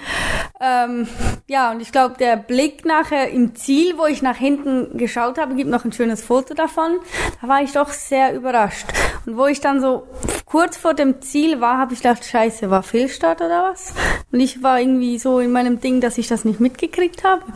Ähm, 0.61 1.09
ja, 1.49 1.71
und 1.71 1.81
ich 1.81 1.93
glaube, 1.93 2.17
der 2.19 2.37
Blick 2.37 2.85
nachher 2.85 3.31
im 3.31 3.55
Ziel, 3.55 3.99
wo 3.99 4.07
ich 4.07 4.23
nach 4.23 4.37
hinten 4.37 4.97
geschaut 4.97 5.39
habe, 5.39 5.55
gibt 5.55 5.71
noch 5.71 5.85
ein 5.85 5.93
schönes 5.93 6.23
Foto 6.23 6.55
davon. 6.55 6.99
Da 7.41 7.49
war 7.49 7.63
ich 7.63 7.73
doch 7.73 7.91
sehr 7.91 8.35
überrascht. 8.35 8.87
Und 9.27 9.37
wo 9.37 9.47
ich 9.47 9.61
dann 9.61 9.81
so 9.81 10.07
kurz 10.45 10.77
vor 10.77 10.95
dem 10.95 11.21
Ziel 11.21 11.61
war, 11.61 11.79
habe 11.79 11.95
ich 11.95 12.03
gedacht, 12.03 12.25
scheiße, 12.25 12.71
war 12.71 12.83
Fehlstart 12.83 13.41
oder 13.41 13.71
was? 13.71 13.93
Und 14.33 14.41
ich 14.41 14.63
war 14.63 14.81
irgendwie 14.81 15.19
so 15.19 15.41
in 15.41 15.53
meinem 15.53 15.81
Ding, 15.81 16.01
dass 16.01 16.19
ich 16.19 16.29
das 16.29 16.45
nicht 16.45 16.61
mitgekriegt 16.61 17.25
habe. 17.25 17.45
Und 17.45 17.55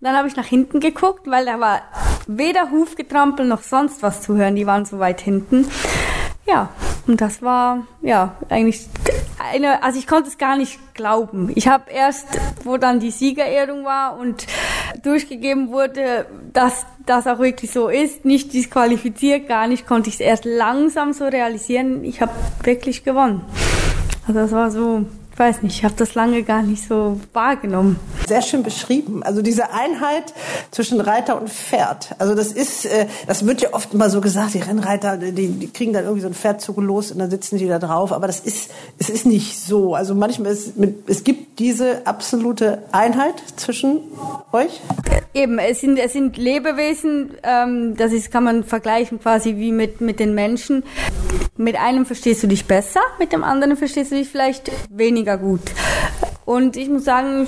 dann 0.00 0.16
habe 0.16 0.28
ich 0.28 0.36
nach 0.36 0.46
hinten 0.46 0.80
geguckt, 0.80 1.26
weil 1.26 1.44
da 1.44 1.60
war 1.60 1.82
weder 2.26 2.70
Hufgetrampel 2.70 3.46
noch 3.46 3.62
sonst 3.62 4.02
was 4.02 4.22
zu 4.22 4.36
hören. 4.36 4.56
Die 4.56 4.66
waren 4.66 4.84
so 4.84 4.98
weit 4.98 5.20
hinten. 5.20 5.66
Ja, 6.46 6.70
und 7.06 7.20
das 7.20 7.42
war 7.42 7.86
ja 8.02 8.34
eigentlich 8.48 8.88
eine, 9.52 9.82
also 9.82 9.98
ich 9.98 10.06
konnte 10.06 10.28
es 10.28 10.38
gar 10.38 10.56
nicht 10.56 10.94
glauben. 10.94 11.50
Ich 11.54 11.68
habe 11.68 11.90
erst, 11.90 12.26
wo 12.64 12.76
dann 12.76 13.00
die 13.00 13.10
Siegerehrung 13.10 13.84
war 13.84 14.18
und 14.18 14.46
durchgegeben 15.02 15.70
wurde, 15.70 16.26
dass 16.52 16.86
das 17.06 17.26
auch 17.26 17.38
wirklich 17.38 17.70
so 17.70 17.88
ist, 17.88 18.24
nicht 18.24 18.52
disqualifiziert, 18.52 19.48
gar 19.48 19.66
nicht, 19.66 19.86
konnte 19.86 20.08
ich 20.08 20.16
es 20.16 20.20
erst 20.20 20.44
langsam 20.44 21.12
so 21.12 21.26
realisieren. 21.26 22.04
Ich 22.04 22.20
habe 22.20 22.32
wirklich 22.62 23.04
gewonnen. 23.04 23.42
Also 24.26 24.40
das 24.40 24.52
war 24.52 24.70
so 24.70 25.06
weiß 25.38 25.62
nicht, 25.62 25.76
ich 25.76 25.84
habe 25.84 25.94
das 25.96 26.14
lange 26.14 26.42
gar 26.42 26.62
nicht 26.62 26.86
so 26.86 27.20
wahrgenommen. 27.32 27.98
Sehr 28.26 28.42
schön 28.42 28.62
beschrieben. 28.62 29.22
Also 29.22 29.42
diese 29.42 29.72
Einheit 29.72 30.34
zwischen 30.70 31.00
Reiter 31.00 31.40
und 31.40 31.50
Pferd. 31.50 32.14
Also 32.18 32.34
das 32.34 32.52
ist, 32.52 32.86
äh, 32.86 33.06
das 33.26 33.46
wird 33.46 33.62
ja 33.62 33.72
oft 33.72 33.94
immer 33.94 34.10
so 34.10 34.20
gesagt, 34.20 34.54
die 34.54 34.60
Rennreiter, 34.60 35.16
die, 35.16 35.48
die 35.48 35.68
kriegen 35.68 35.92
dann 35.92 36.04
irgendwie 36.04 36.22
so 36.22 36.28
ein 36.28 36.34
Pferd 36.34 36.60
zugelost 36.60 37.12
und 37.12 37.18
dann 37.18 37.30
sitzen 37.30 37.58
die 37.58 37.66
da 37.66 37.78
drauf. 37.78 38.12
Aber 38.12 38.26
das 38.26 38.40
ist, 38.40 38.70
es 38.98 39.08
ist 39.08 39.26
nicht 39.26 39.58
so. 39.58 39.94
Also 39.94 40.14
manchmal 40.14 40.52
ist, 40.52 40.74
es 41.06 41.24
gibt 41.24 41.58
diese 41.58 42.06
absolute 42.06 42.82
Einheit 42.92 43.34
zwischen 43.56 44.00
euch. 44.52 44.80
Eben, 45.34 45.58
es 45.58 45.80
sind, 45.80 45.98
es 45.98 46.12
sind 46.12 46.36
Lebewesen, 46.36 47.32
ähm, 47.42 47.96
das 47.96 48.12
ist, 48.12 48.32
kann 48.32 48.44
man 48.44 48.64
vergleichen 48.64 49.20
quasi 49.20 49.56
wie 49.56 49.70
mit, 49.72 50.00
mit 50.00 50.18
den 50.18 50.34
Menschen. 50.34 50.82
Mit 51.56 51.76
einem 51.76 52.06
verstehst 52.06 52.42
du 52.42 52.46
dich 52.46 52.66
besser, 52.66 53.00
mit 53.18 53.32
dem 53.32 53.44
anderen 53.44 53.76
verstehst 53.76 54.10
du 54.10 54.16
dich 54.16 54.28
vielleicht 54.28 54.70
weniger 54.90 55.29
gut. 55.36 55.62
Und 56.44 56.76
ich 56.76 56.88
muss 56.88 57.04
sagen, 57.04 57.46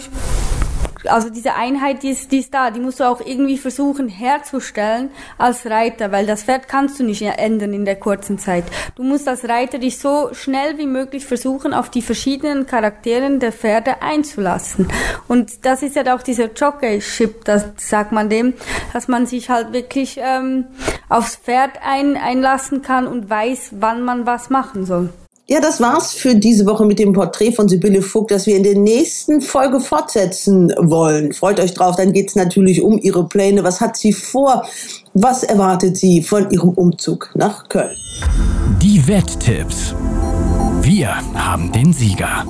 also 1.08 1.30
diese 1.30 1.54
Einheit, 1.54 2.02
die 2.02 2.10
ist, 2.10 2.30
die 2.30 2.38
ist 2.38 2.54
da, 2.54 2.70
die 2.70 2.80
musst 2.80 3.00
du 3.00 3.04
auch 3.04 3.20
irgendwie 3.20 3.58
versuchen 3.58 4.08
herzustellen 4.08 5.10
als 5.38 5.66
Reiter, 5.66 6.12
weil 6.12 6.26
das 6.26 6.44
Pferd 6.44 6.68
kannst 6.68 7.00
du 7.00 7.04
nicht 7.04 7.22
ändern 7.22 7.72
in 7.72 7.84
der 7.84 7.96
kurzen 7.96 8.38
Zeit. 8.38 8.64
Du 8.94 9.02
musst 9.02 9.26
als 9.28 9.48
Reiter 9.48 9.78
dich 9.78 9.98
so 9.98 10.30
schnell 10.32 10.78
wie 10.78 10.86
möglich 10.86 11.26
versuchen, 11.26 11.74
auf 11.74 11.90
die 11.90 12.02
verschiedenen 12.02 12.66
Charakteren 12.66 13.40
der 13.40 13.52
Pferde 13.52 14.02
einzulassen. 14.02 14.88
Und 15.28 15.64
das 15.64 15.82
ist 15.82 15.96
ja 15.96 16.14
auch 16.14 16.22
dieser 16.22 16.52
Jockeyship, 16.52 17.44
das 17.44 17.66
sagt 17.76 18.12
man 18.12 18.28
dem, 18.28 18.54
dass 18.92 19.08
man 19.08 19.26
sich 19.26 19.50
halt 19.50 19.72
wirklich 19.72 20.18
ähm, 20.20 20.66
aufs 21.08 21.36
Pferd 21.36 21.72
ein, 21.84 22.16
einlassen 22.16 22.82
kann 22.82 23.06
und 23.06 23.28
weiß, 23.28 23.72
wann 23.72 24.02
man 24.02 24.26
was 24.26 24.50
machen 24.50 24.86
soll. 24.86 25.10
Ja, 25.52 25.60
das 25.60 25.82
war's 25.82 26.14
für 26.14 26.34
diese 26.34 26.64
Woche 26.64 26.86
mit 26.86 26.98
dem 26.98 27.12
Porträt 27.12 27.52
von 27.52 27.68
Sibylle 27.68 28.00
Vogt, 28.00 28.30
das 28.30 28.46
wir 28.46 28.56
in 28.56 28.62
der 28.62 28.74
nächsten 28.74 29.42
Folge 29.42 29.80
fortsetzen 29.80 30.72
wollen. 30.78 31.34
Freut 31.34 31.60
euch 31.60 31.74
drauf, 31.74 31.96
dann 31.96 32.14
geht's 32.14 32.34
natürlich 32.34 32.80
um 32.80 32.96
ihre 32.96 33.28
Pläne. 33.28 33.62
Was 33.62 33.82
hat 33.82 33.98
sie 33.98 34.14
vor? 34.14 34.64
Was 35.12 35.42
erwartet 35.42 35.98
sie 35.98 36.22
von 36.22 36.50
ihrem 36.50 36.70
Umzug 36.70 37.32
nach 37.34 37.68
Köln? 37.68 37.98
Die 38.80 39.06
Wetttipps. 39.06 39.94
Wir 40.80 41.14
haben 41.34 41.70
den 41.70 41.92
Sieger. 41.92 42.46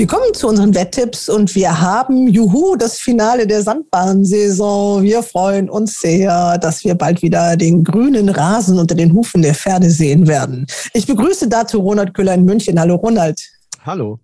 Wir 0.00 0.06
kommen 0.06 0.32
zu 0.32 0.48
unseren 0.48 0.74
Wetttipps 0.74 1.28
und 1.28 1.54
wir 1.54 1.78
haben, 1.78 2.26
juhu, 2.26 2.74
das 2.74 2.96
Finale 2.96 3.46
der 3.46 3.60
Sandbahnsaison. 3.60 5.02
Wir 5.02 5.22
freuen 5.22 5.68
uns 5.68 6.00
sehr, 6.00 6.56
dass 6.56 6.82
wir 6.84 6.94
bald 6.94 7.20
wieder 7.20 7.54
den 7.58 7.84
grünen 7.84 8.30
Rasen 8.30 8.78
unter 8.78 8.94
den 8.94 9.12
Hufen 9.12 9.42
der 9.42 9.54
Pferde 9.54 9.90
sehen 9.90 10.26
werden. 10.26 10.66
Ich 10.94 11.06
begrüße 11.06 11.48
dazu 11.48 11.80
Ronald 11.80 12.14
Köhler 12.14 12.32
in 12.32 12.46
München. 12.46 12.80
Hallo 12.80 12.94
Ronald. 12.94 13.42
Hallo. 13.84 14.18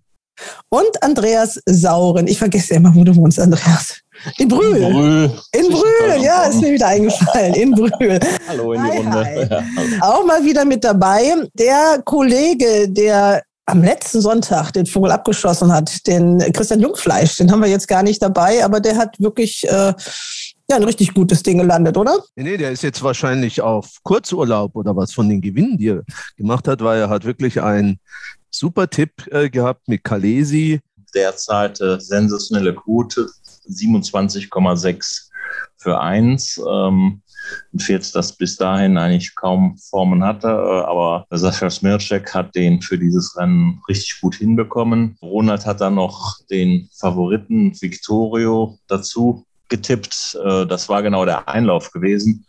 Und 0.69 1.03
Andreas 1.03 1.61
Sauren. 1.67 2.25
Ich 2.25 2.39
vergesse 2.39 2.73
immer, 2.73 2.95
wo 2.95 3.03
du 3.03 3.15
wohnst, 3.15 3.39
Andreas. 3.39 3.99
In 4.39 4.47
Brühl. 4.47 4.77
In 4.77 4.93
Brühl. 4.93 5.31
In 5.51 5.69
Brühl, 5.69 6.23
ja, 6.23 6.45
ist 6.45 6.59
mir 6.59 6.71
wieder 6.71 6.87
eingefallen. 6.87 7.53
In 7.53 7.71
Brühl. 7.73 8.19
Hallo 8.47 8.73
in 8.73 8.83
die 8.83 8.89
hi, 8.89 8.97
Runde. 8.97 9.25
Hi. 9.25 9.47
Ja, 9.91 10.01
Auch 10.01 10.25
mal 10.25 10.43
wieder 10.43 10.65
mit 10.65 10.83
dabei 10.83 11.35
der 11.53 12.01
Kollege, 12.03 12.89
der 12.89 13.43
am 13.67 13.83
letzten 13.83 14.21
Sonntag 14.21 14.71
den 14.71 14.85
Vogel 14.85 15.11
abgeschossen 15.11 15.71
hat, 15.73 16.07
den 16.07 16.39
Christian 16.53 16.79
Jungfleisch, 16.79 17.35
den 17.35 17.51
haben 17.51 17.61
wir 17.61 17.69
jetzt 17.69 17.87
gar 17.87 18.01
nicht 18.01 18.21
dabei, 18.21 18.63
aber 18.63 18.79
der 18.79 18.97
hat 18.97 19.19
wirklich 19.19 19.67
äh, 19.67 19.93
ja, 20.69 20.75
ein 20.75 20.83
richtig 20.83 21.13
gutes 21.13 21.43
Ding 21.43 21.57
gelandet, 21.57 21.97
oder? 21.97 22.17
Nee, 22.35 22.43
nee, 22.43 22.57
der 22.57 22.71
ist 22.71 22.81
jetzt 22.83 23.03
wahrscheinlich 23.03 23.61
auf 23.61 23.97
Kurzurlaub 24.03 24.75
oder 24.75 24.95
was 24.95 25.13
von 25.13 25.27
den 25.27 25.41
Gewinnen, 25.41 25.77
die 25.77 25.89
er 25.89 26.03
gemacht 26.37 26.67
hat, 26.67 26.81
weil 26.81 27.01
er 27.01 27.09
hat 27.09 27.25
wirklich 27.25 27.61
einen 27.61 27.99
super 28.49 28.89
Tipp 28.89 29.11
äh, 29.31 29.49
gehabt 29.49 29.87
mit 29.87 30.03
Kalesi. 30.03 30.79
Derzeit 31.13 31.81
äh, 31.81 31.99
sensationelle 31.99 32.73
Quote, 32.73 33.27
27,6 33.69 35.29
für 35.75 35.99
1. 35.99 36.61
Ähm, 36.69 37.21
ein 37.73 37.79
Pferd, 37.79 38.15
das 38.15 38.35
bis 38.35 38.57
dahin 38.57 38.97
eigentlich 38.97 39.35
kaum 39.35 39.77
Formen 39.77 40.23
hatte. 40.23 40.47
Äh, 40.47 40.85
aber 40.85 41.25
Sascha 41.31 41.69
Smircek 41.69 42.33
hat 42.33 42.55
den 42.55 42.81
für 42.81 42.97
dieses 42.97 43.37
Rennen 43.37 43.81
richtig 43.87 44.21
gut 44.21 44.35
hinbekommen. 44.35 45.17
Ronald 45.21 45.65
hat 45.65 45.81
dann 45.81 45.95
noch 45.95 46.37
den 46.49 46.89
Favoriten 46.97 47.73
Victorio 47.81 48.77
dazu 48.87 49.45
getippt. 49.69 50.37
Äh, 50.43 50.65
das 50.65 50.89
war 50.89 51.03
genau 51.03 51.25
der 51.25 51.47
Einlauf 51.47 51.91
gewesen. 51.91 52.45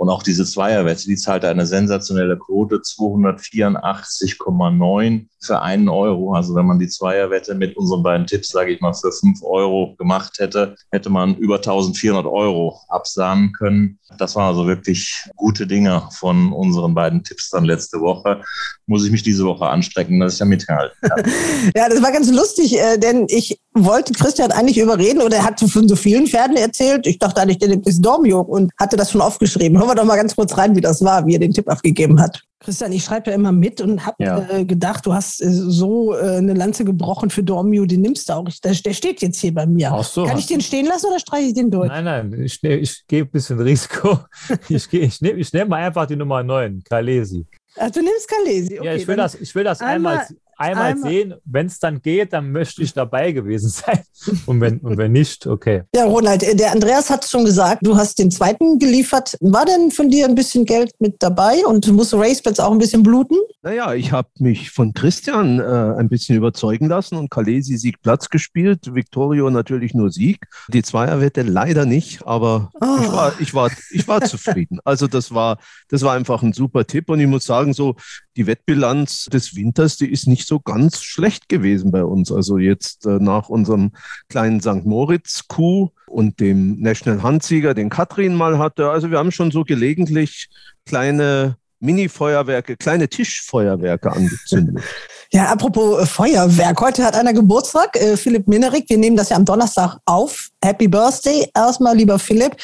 Und 0.00 0.08
auch 0.08 0.22
diese 0.22 0.46
Zweierwette, 0.46 1.04
die 1.04 1.16
zahlt 1.16 1.44
eine 1.44 1.66
sensationelle 1.66 2.38
Quote, 2.38 2.76
284,9 2.76 5.26
für 5.42 5.60
einen 5.60 5.90
Euro. 5.90 6.32
Also 6.32 6.54
wenn 6.54 6.64
man 6.64 6.78
die 6.78 6.88
Zweierwette 6.88 7.54
mit 7.54 7.76
unseren 7.76 8.02
beiden 8.02 8.26
Tipps, 8.26 8.48
sage 8.48 8.72
ich 8.72 8.80
mal, 8.80 8.94
für 8.94 9.12
fünf 9.12 9.42
Euro 9.42 9.94
gemacht 9.98 10.38
hätte, 10.38 10.74
hätte 10.90 11.10
man 11.10 11.36
über 11.36 11.56
1400 11.56 12.24
Euro 12.24 12.80
absahnen 12.88 13.52
können. 13.52 13.98
Das 14.16 14.36
waren 14.36 14.48
also 14.48 14.66
wirklich 14.66 15.28
gute 15.36 15.66
Dinge 15.66 16.08
von 16.12 16.54
unseren 16.54 16.94
beiden 16.94 17.22
Tipps 17.22 17.50
dann 17.50 17.66
letzte 17.66 18.00
Woche. 18.00 18.40
Muss 18.86 19.04
ich 19.04 19.12
mich 19.12 19.22
diese 19.22 19.44
Woche 19.44 19.66
anstrecken, 19.66 20.18
dass 20.20 20.32
ich 20.32 20.38
da 20.38 20.46
mithalten 20.46 20.96
kann. 21.02 21.24
ja, 21.76 21.90
das 21.90 22.02
war 22.02 22.10
ganz 22.10 22.30
lustig, 22.30 22.78
äh, 22.78 22.96
denn 22.96 23.26
ich 23.28 23.60
wollte 23.72 24.12
Christian 24.14 24.50
eigentlich 24.50 24.78
überreden 24.78 25.22
oder 25.22 25.36
er 25.36 25.44
hat 25.44 25.60
von 25.60 25.86
so 25.86 25.94
vielen 25.94 26.26
Pferden 26.26 26.56
erzählt. 26.56 27.06
Ich 27.06 27.18
dachte 27.18 27.40
eigentlich, 27.40 27.58
der 27.58 27.70
ist 27.86 28.00
Dormio 28.00 28.40
und 28.40 28.72
hatte 28.78 28.96
das 28.96 29.12
schon 29.12 29.20
aufgeschrieben. 29.20 29.78
Wir 29.90 29.96
doch 29.96 30.04
mal 30.04 30.16
ganz 30.16 30.36
kurz 30.36 30.56
rein, 30.56 30.76
wie 30.76 30.80
das 30.80 31.02
war, 31.02 31.26
wie 31.26 31.34
er 31.34 31.40
den 31.40 31.52
Tipp 31.52 31.68
abgegeben 31.68 32.20
hat. 32.20 32.42
Christian, 32.60 32.92
ich 32.92 33.02
schreibe 33.02 33.30
ja 33.30 33.34
immer 33.34 33.50
mit 33.50 33.80
und 33.80 34.06
habe 34.06 34.22
ja. 34.22 34.48
äh, 34.50 34.64
gedacht, 34.64 35.04
du 35.04 35.14
hast 35.14 35.42
äh, 35.42 35.50
so 35.50 36.14
äh, 36.14 36.36
eine 36.36 36.54
Lanze 36.54 36.84
gebrochen 36.84 37.30
für 37.30 37.42
Dormio, 37.42 37.86
den 37.86 38.02
nimmst 38.02 38.28
du 38.28 38.34
auch. 38.34 38.46
Ich, 38.46 38.60
der, 38.60 38.72
der, 38.72 38.92
steht 38.92 39.20
jetzt 39.20 39.40
hier 39.40 39.52
bei 39.52 39.66
mir. 39.66 39.90
Ach 39.92 40.04
so, 40.04 40.26
Kann 40.26 40.38
ich 40.38 40.46
den 40.46 40.60
stehen 40.60 40.86
lassen 40.86 41.06
oder 41.06 41.18
streiche 41.18 41.48
ich 41.48 41.54
den 41.54 41.70
durch? 41.70 41.88
Nein, 41.88 42.04
nein, 42.04 42.42
ich, 42.44 42.62
ich 42.62 43.06
gehe 43.08 43.22
ein 43.22 43.30
bisschen 43.30 43.58
Risiko. 43.58 44.20
ich, 44.68 44.92
ich 44.92 45.20
nehme 45.20 45.40
ich 45.40 45.52
nehm 45.52 45.68
mal 45.68 45.84
einfach 45.84 46.06
die 46.06 46.16
Nummer 46.16 46.42
9, 46.42 46.84
Kalesi. 46.84 47.46
Ach, 47.76 47.90
du 47.90 48.00
nimmst 48.00 48.28
Kalesi. 48.28 48.78
Okay, 48.78 48.86
ja, 48.86 48.94
ich 48.94 49.08
will 49.08 49.16
das, 49.16 49.34
ich 49.34 49.52
will 49.54 49.64
das 49.64 49.80
einmal, 49.80 50.18
einmal 50.18 50.26
einmal, 50.60 50.92
einmal. 50.92 51.10
sehen. 51.10 51.34
Wenn 51.44 51.66
es 51.66 51.78
dann 51.78 52.02
geht, 52.02 52.32
dann 52.32 52.52
möchte 52.52 52.82
ich 52.82 52.92
dabei 52.92 53.32
gewesen 53.32 53.68
sein. 53.70 54.00
Und 54.46 54.60
wenn, 54.60 54.78
und 54.78 54.96
wenn 54.96 55.12
nicht, 55.12 55.46
okay. 55.46 55.82
Ja, 55.94 56.04
Ronald, 56.04 56.42
äh, 56.42 56.54
der 56.54 56.72
Andreas 56.72 57.10
hat 57.10 57.24
schon 57.24 57.44
gesagt, 57.44 57.84
du 57.84 57.96
hast 57.96 58.18
den 58.18 58.30
zweiten 58.30 58.78
geliefert. 58.78 59.36
War 59.40 59.64
denn 59.64 59.90
von 59.90 60.10
dir 60.10 60.26
ein 60.26 60.34
bisschen 60.34 60.64
Geld 60.64 60.92
mit 60.98 61.16
dabei 61.20 61.64
und 61.66 61.90
musst 61.92 62.14
Racebets 62.14 62.60
auch 62.60 62.72
ein 62.72 62.78
bisschen 62.78 63.02
bluten? 63.02 63.36
Naja, 63.62 63.94
ich 63.94 64.12
habe 64.12 64.28
mich 64.38 64.70
von 64.70 64.92
Christian 64.92 65.58
äh, 65.60 65.62
ein 65.98 66.08
bisschen 66.08 66.36
überzeugen 66.36 66.88
lassen 66.88 67.16
und 67.16 67.30
Kalesi 67.30 67.76
Sieg 67.76 68.00
Platz 68.02 68.28
gespielt. 68.28 68.94
Victorio 68.94 69.50
natürlich 69.50 69.94
nur 69.94 70.10
Sieg. 70.10 70.46
Die 70.68 70.82
Zweierwette 70.82 71.42
leider 71.42 71.86
nicht, 71.86 72.26
aber 72.26 72.70
oh. 72.80 72.86
ich, 73.00 73.12
war, 73.12 73.32
ich, 73.40 73.54
war, 73.54 73.70
ich 73.90 74.08
war 74.08 74.20
zufrieden. 74.22 74.78
Also 74.84 75.06
das 75.06 75.32
war, 75.34 75.58
das 75.88 76.02
war 76.02 76.14
einfach 76.14 76.42
ein 76.42 76.52
super 76.52 76.86
Tipp 76.86 77.08
und 77.10 77.20
ich 77.20 77.26
muss 77.26 77.44
sagen, 77.44 77.72
so 77.72 77.96
die 78.36 78.46
Wettbilanz 78.46 79.24
des 79.26 79.56
Winters, 79.56 79.96
die 79.96 80.10
ist 80.10 80.26
nicht 80.26 80.46
so 80.46 80.60
ganz 80.60 81.02
schlecht 81.02 81.48
gewesen 81.48 81.90
bei 81.90 82.04
uns. 82.04 82.30
Also 82.30 82.58
jetzt 82.58 83.06
äh, 83.06 83.18
nach 83.18 83.48
unserem 83.48 83.92
kleinen 84.28 84.60
St. 84.60 84.84
Moritz-Coup 84.84 85.92
und 86.06 86.40
dem 86.40 86.80
National 86.80 87.22
Handsieger, 87.22 87.74
den 87.74 87.90
Katrin 87.90 88.34
mal 88.34 88.58
hatte. 88.58 88.90
Also 88.90 89.10
wir 89.10 89.18
haben 89.18 89.32
schon 89.32 89.50
so 89.50 89.64
gelegentlich 89.64 90.48
kleine 90.86 91.56
Mini-Feuerwerke, 91.80 92.76
kleine 92.76 93.08
Tischfeuerwerke 93.08 94.12
angezündet. 94.12 94.84
Ja, 95.32 95.44
apropos 95.44 96.02
äh, 96.02 96.06
Feuerwerk. 96.06 96.80
Heute 96.80 97.04
hat 97.04 97.14
einer 97.14 97.32
Geburtstag, 97.32 97.94
äh, 97.94 98.16
Philipp 98.16 98.48
Minerik. 98.48 98.90
Wir 98.90 98.98
nehmen 98.98 99.16
das 99.16 99.28
ja 99.28 99.36
am 99.36 99.44
Donnerstag 99.44 99.96
auf. 100.04 100.48
Happy 100.60 100.88
Birthday 100.88 101.48
erstmal, 101.54 101.96
lieber 101.96 102.18
Philipp. 102.18 102.56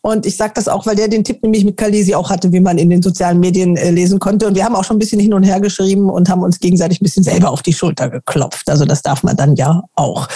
Und 0.00 0.24
ich 0.24 0.34
sage 0.34 0.52
das 0.54 0.66
auch, 0.66 0.86
weil 0.86 0.96
der 0.96 1.08
den 1.08 1.22
Tipp 1.22 1.42
nämlich 1.42 1.66
mit 1.66 1.76
Kalisi 1.76 2.14
auch 2.14 2.30
hatte, 2.30 2.50
wie 2.50 2.60
man 2.60 2.78
in 2.78 2.88
den 2.88 3.02
sozialen 3.02 3.40
Medien 3.40 3.76
äh, 3.76 3.90
lesen 3.90 4.20
konnte. 4.20 4.46
Und 4.46 4.54
wir 4.54 4.64
haben 4.64 4.74
auch 4.74 4.84
schon 4.84 4.96
ein 4.96 5.00
bisschen 5.00 5.20
hin 5.20 5.34
und 5.34 5.42
her 5.42 5.60
geschrieben 5.60 6.08
und 6.08 6.30
haben 6.30 6.42
uns 6.42 6.58
gegenseitig 6.60 7.02
ein 7.02 7.04
bisschen 7.04 7.24
selber 7.24 7.50
auf 7.50 7.60
die 7.60 7.74
Schulter 7.74 8.08
geklopft. 8.08 8.70
Also 8.70 8.86
das 8.86 9.02
darf 9.02 9.22
man 9.22 9.36
dann 9.36 9.54
ja 9.56 9.82
auch. 9.94 10.26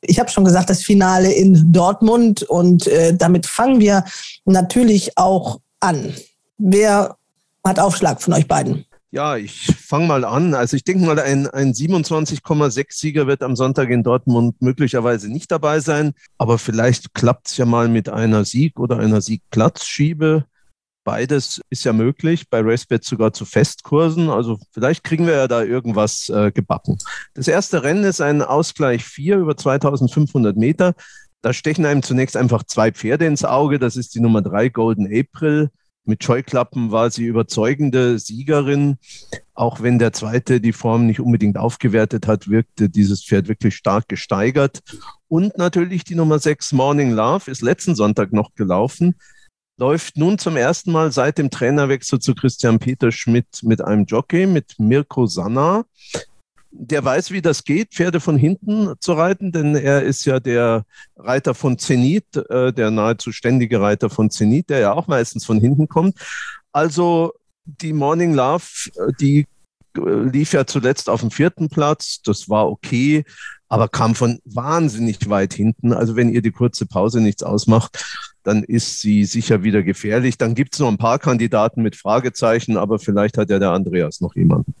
Ich 0.00 0.18
habe 0.18 0.30
schon 0.30 0.46
gesagt, 0.46 0.70
das 0.70 0.80
Finale 0.82 1.30
in 1.30 1.70
Dortmund. 1.74 2.42
Und 2.44 2.86
äh, 2.86 3.14
damit 3.14 3.44
fangen 3.44 3.80
wir 3.80 4.04
natürlich 4.46 5.18
auch 5.18 5.60
an. 5.80 6.14
Wer 6.56 7.16
hat 7.66 7.78
Aufschlag 7.78 8.22
von 8.22 8.32
euch 8.32 8.48
beiden? 8.48 8.86
Ja, 9.14 9.36
ich 9.36 9.66
fange 9.66 10.08
mal 10.08 10.24
an. 10.24 10.54
Also 10.54 10.76
ich 10.76 10.82
denke 10.82 11.06
mal, 11.06 11.20
ein, 11.20 11.46
ein 11.46 11.72
27,6 11.72 12.86
Sieger 12.90 13.28
wird 13.28 13.44
am 13.44 13.54
Sonntag 13.54 13.90
in 13.90 14.02
Dortmund 14.02 14.60
möglicherweise 14.60 15.30
nicht 15.30 15.52
dabei 15.52 15.78
sein. 15.78 16.14
Aber 16.36 16.58
vielleicht 16.58 17.14
klappt 17.14 17.46
es 17.46 17.56
ja 17.56 17.64
mal 17.64 17.86
mit 17.88 18.08
einer 18.08 18.44
Sieg- 18.44 18.80
oder 18.80 18.98
einer 18.98 19.20
Siegplatzschiebe. 19.20 20.46
Beides 21.04 21.60
ist 21.70 21.84
ja 21.84 21.92
möglich, 21.92 22.50
bei 22.50 22.58
RaceBet 22.58 23.04
sogar 23.04 23.32
zu 23.32 23.44
Festkursen. 23.44 24.30
Also 24.30 24.58
vielleicht 24.72 25.04
kriegen 25.04 25.28
wir 25.28 25.34
ja 25.34 25.46
da 25.46 25.62
irgendwas 25.62 26.28
äh, 26.28 26.50
gebacken. 26.50 26.98
Das 27.34 27.46
erste 27.46 27.84
Rennen 27.84 28.02
ist 28.02 28.20
ein 28.20 28.42
Ausgleich 28.42 29.04
4 29.04 29.36
über 29.36 29.56
2500 29.56 30.56
Meter. 30.56 30.94
Da 31.40 31.52
stechen 31.52 31.86
einem 31.86 32.02
zunächst 32.02 32.36
einfach 32.36 32.64
zwei 32.64 32.90
Pferde 32.90 33.26
ins 33.26 33.44
Auge. 33.44 33.78
Das 33.78 33.94
ist 33.94 34.16
die 34.16 34.20
Nummer 34.20 34.42
3 34.42 34.70
Golden 34.70 35.06
April 35.06 35.70
mit 36.04 36.22
Scheuklappen 36.22 36.90
war 36.90 37.10
sie 37.10 37.24
überzeugende 37.24 38.18
Siegerin. 38.18 38.98
Auch 39.54 39.80
wenn 39.80 39.98
der 39.98 40.12
zweite 40.12 40.60
die 40.60 40.72
Form 40.72 41.06
nicht 41.06 41.20
unbedingt 41.20 41.56
aufgewertet 41.56 42.26
hat, 42.26 42.48
wirkte 42.48 42.90
dieses 42.90 43.24
Pferd 43.24 43.48
wirklich 43.48 43.74
stark 43.74 44.08
gesteigert. 44.08 44.80
Und 45.28 45.56
natürlich 45.58 46.04
die 46.04 46.14
Nummer 46.14 46.38
6 46.38 46.72
Morning 46.72 47.12
Love 47.12 47.50
ist 47.50 47.62
letzten 47.62 47.94
Sonntag 47.94 48.32
noch 48.32 48.54
gelaufen. 48.54 49.14
Läuft 49.76 50.16
nun 50.16 50.38
zum 50.38 50.56
ersten 50.56 50.92
Mal 50.92 51.10
seit 51.10 51.38
dem 51.38 51.50
Trainerwechsel 51.50 52.20
zu 52.20 52.34
Christian 52.34 52.78
Peter 52.78 53.10
Schmidt 53.10 53.62
mit 53.62 53.82
einem 53.82 54.04
Jockey, 54.04 54.46
mit 54.46 54.74
Mirko 54.78 55.26
Sanna 55.26 55.84
der 56.76 57.04
weiß, 57.04 57.30
wie 57.30 57.40
das 57.40 57.64
geht, 57.64 57.92
Pferde 57.94 58.20
von 58.20 58.36
hinten 58.36 58.94
zu 58.98 59.12
reiten, 59.12 59.52
denn 59.52 59.76
er 59.76 60.02
ist 60.02 60.24
ja 60.24 60.40
der 60.40 60.84
Reiter 61.16 61.54
von 61.54 61.78
Zenit, 61.78 62.36
äh, 62.36 62.72
der 62.72 62.90
nahezu 62.90 63.30
ständige 63.30 63.80
Reiter 63.80 64.10
von 64.10 64.30
Zenit, 64.30 64.70
der 64.70 64.80
ja 64.80 64.92
auch 64.92 65.06
meistens 65.06 65.44
von 65.44 65.60
hinten 65.60 65.88
kommt. 65.88 66.18
Also 66.72 67.32
die 67.64 67.92
Morning 67.92 68.34
Love, 68.34 68.64
äh, 68.96 69.12
die 69.20 69.46
äh, 69.96 70.00
lief 70.00 70.52
ja 70.52 70.66
zuletzt 70.66 71.08
auf 71.08 71.20
dem 71.20 71.30
vierten 71.30 71.68
Platz, 71.68 72.20
das 72.22 72.48
war 72.48 72.68
okay, 72.68 73.24
aber 73.68 73.88
kam 73.88 74.16
von 74.16 74.40
wahnsinnig 74.44 75.30
weit 75.30 75.54
hinten. 75.54 75.92
Also 75.92 76.16
wenn 76.16 76.28
ihr 76.28 76.42
die 76.42 76.52
kurze 76.52 76.86
Pause 76.86 77.20
nichts 77.20 77.44
ausmacht, 77.44 78.04
dann 78.42 78.64
ist 78.64 79.00
sie 79.00 79.24
sicher 79.24 79.62
wieder 79.62 79.82
gefährlich. 79.82 80.38
Dann 80.38 80.54
gibt 80.54 80.74
es 80.74 80.80
noch 80.80 80.88
ein 80.88 80.98
paar 80.98 81.18
Kandidaten 81.18 81.82
mit 81.82 81.96
Fragezeichen, 81.96 82.76
aber 82.76 82.98
vielleicht 82.98 83.38
hat 83.38 83.48
ja 83.48 83.58
der 83.58 83.70
Andreas 83.70 84.20
noch 84.20 84.34
jemanden. 84.34 84.74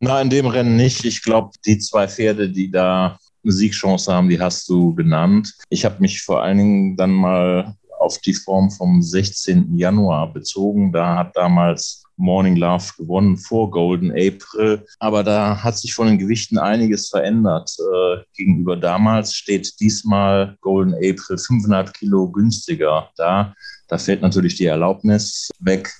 Na, 0.00 0.20
in 0.20 0.30
dem 0.30 0.46
Rennen 0.46 0.76
nicht. 0.76 1.04
Ich 1.04 1.22
glaube, 1.22 1.50
die 1.66 1.78
zwei 1.78 2.06
Pferde, 2.06 2.48
die 2.48 2.70
da 2.70 3.18
eine 3.42 3.52
Siegchance 3.52 4.12
haben, 4.12 4.28
die 4.28 4.40
hast 4.40 4.68
du 4.68 4.94
genannt. 4.94 5.54
Ich 5.70 5.84
habe 5.84 6.00
mich 6.00 6.22
vor 6.22 6.42
allen 6.42 6.58
Dingen 6.58 6.96
dann 6.96 7.12
mal 7.12 7.74
auf 7.98 8.18
die 8.18 8.34
Form 8.34 8.70
vom 8.70 9.02
16. 9.02 9.76
Januar 9.76 10.32
bezogen. 10.32 10.92
Da 10.92 11.16
hat 11.16 11.36
damals 11.36 12.04
Morning 12.16 12.56
Love 12.56 12.92
gewonnen 12.96 13.36
vor 13.36 13.70
Golden 13.70 14.10
April. 14.10 14.84
Aber 14.98 15.22
da 15.22 15.62
hat 15.62 15.78
sich 15.78 15.94
von 15.94 16.08
den 16.08 16.18
Gewichten 16.18 16.58
einiges 16.58 17.08
verändert. 17.08 17.70
Äh, 17.78 18.22
gegenüber 18.34 18.76
damals 18.76 19.34
steht 19.34 19.80
diesmal 19.80 20.56
Golden 20.60 20.94
April 20.94 21.38
500 21.38 21.94
Kilo 21.94 22.28
günstiger 22.30 23.10
da. 23.16 23.54
Da 23.88 23.98
fällt 23.98 24.22
natürlich 24.22 24.56
die 24.56 24.66
Erlaubnis 24.66 25.48
weg 25.60 25.90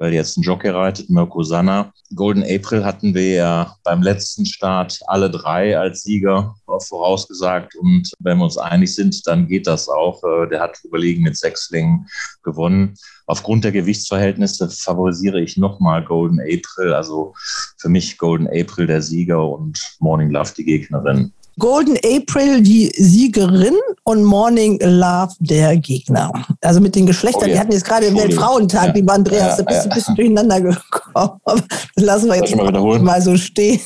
weil 0.00 0.14
jetzt 0.14 0.38
ein 0.38 0.42
Jockey 0.42 0.70
reitet, 0.70 1.10
Mirko 1.10 1.42
Sanna. 1.42 1.92
Golden 2.16 2.42
April 2.42 2.86
hatten 2.86 3.14
wir 3.14 3.34
ja 3.34 3.76
beim 3.84 4.02
letzten 4.02 4.46
Start 4.46 4.98
alle 5.06 5.30
drei 5.30 5.78
als 5.78 6.02
Sieger 6.02 6.56
vorausgesagt. 6.88 7.76
Und 7.76 8.10
wenn 8.18 8.38
wir 8.38 8.44
uns 8.44 8.56
einig 8.56 8.94
sind, 8.94 9.26
dann 9.26 9.46
geht 9.46 9.66
das 9.66 9.90
auch. 9.90 10.24
Äh, 10.24 10.48
der 10.48 10.60
hat 10.60 10.78
überlegen 10.84 11.22
mit 11.22 11.36
Sechslingen 11.36 12.08
gewonnen. 12.42 12.94
Aufgrund 13.26 13.62
der 13.64 13.72
Gewichtsverhältnisse 13.72 14.70
favorisiere 14.70 15.38
ich 15.38 15.58
nochmal 15.58 16.02
Golden 16.02 16.40
April. 16.40 16.94
Also 16.94 17.34
für 17.76 17.90
mich 17.90 18.16
Golden 18.16 18.48
April 18.48 18.86
der 18.86 19.02
Sieger 19.02 19.46
und 19.46 19.96
Morning 19.98 20.30
Love 20.30 20.52
die 20.56 20.64
Gegnerin. 20.64 21.34
Golden 21.60 21.96
April 21.98 22.62
die 22.62 22.90
Siegerin 22.96 23.76
und 24.04 24.24
Morning 24.24 24.80
Love 24.80 25.34
der 25.40 25.76
Gegner. 25.76 26.32
Also 26.62 26.80
mit 26.80 26.96
den 26.96 27.06
Geschlechtern. 27.06 27.44
Oh, 27.44 27.46
ja. 27.46 27.52
Wir 27.52 27.60
hatten 27.60 27.72
jetzt 27.72 27.84
gerade 27.84 28.06
den 28.06 28.16
Weltfrauentag, 28.16 28.88
ja. 28.88 28.92
lieber 28.94 29.12
Andreas, 29.12 29.58
ja, 29.58 29.62
da 29.62 29.70
bist 29.70 29.84
du 29.84 29.90
ein 29.90 29.94
bisschen 29.94 30.16
durcheinander 30.16 30.60
gekommen. 30.60 31.40
Das 31.94 32.04
lassen 32.04 32.28
wir 32.28 32.36
jetzt 32.36 32.56
mal, 32.56 32.72
mal 33.00 33.20
so 33.22 33.36
stehen. 33.36 33.80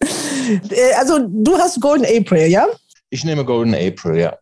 Äh, 0.00 0.94
also 0.98 1.18
du 1.28 1.58
hast 1.58 1.80
Golden 1.80 2.06
April, 2.06 2.46
ja? 2.46 2.66
Ich 3.10 3.22
nehme 3.22 3.44
Golden 3.44 3.74
April, 3.74 4.18
ja. 4.18 4.34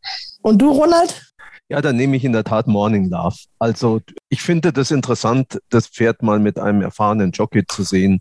Und 0.43 0.63
du, 0.63 0.71
Ronald? 0.71 1.21
Ja, 1.69 1.83
dann 1.83 1.97
nehme 1.97 2.17
ich 2.17 2.25
in 2.25 2.33
der 2.33 2.45
Tat 2.45 2.69
Morning 2.69 3.11
Love. 3.11 3.37
Also 3.59 4.01
ich 4.29 4.41
finde 4.41 4.73
das 4.73 4.93
interessant, 4.93 5.61
das 5.69 5.89
Pferd 5.89 6.23
mal 6.23 6.39
mit 6.39 6.59
einem 6.59 6.83
erfahrenen 6.83 7.33
Jockey 7.33 7.67
zu 7.67 7.83
sehen. 7.83 8.21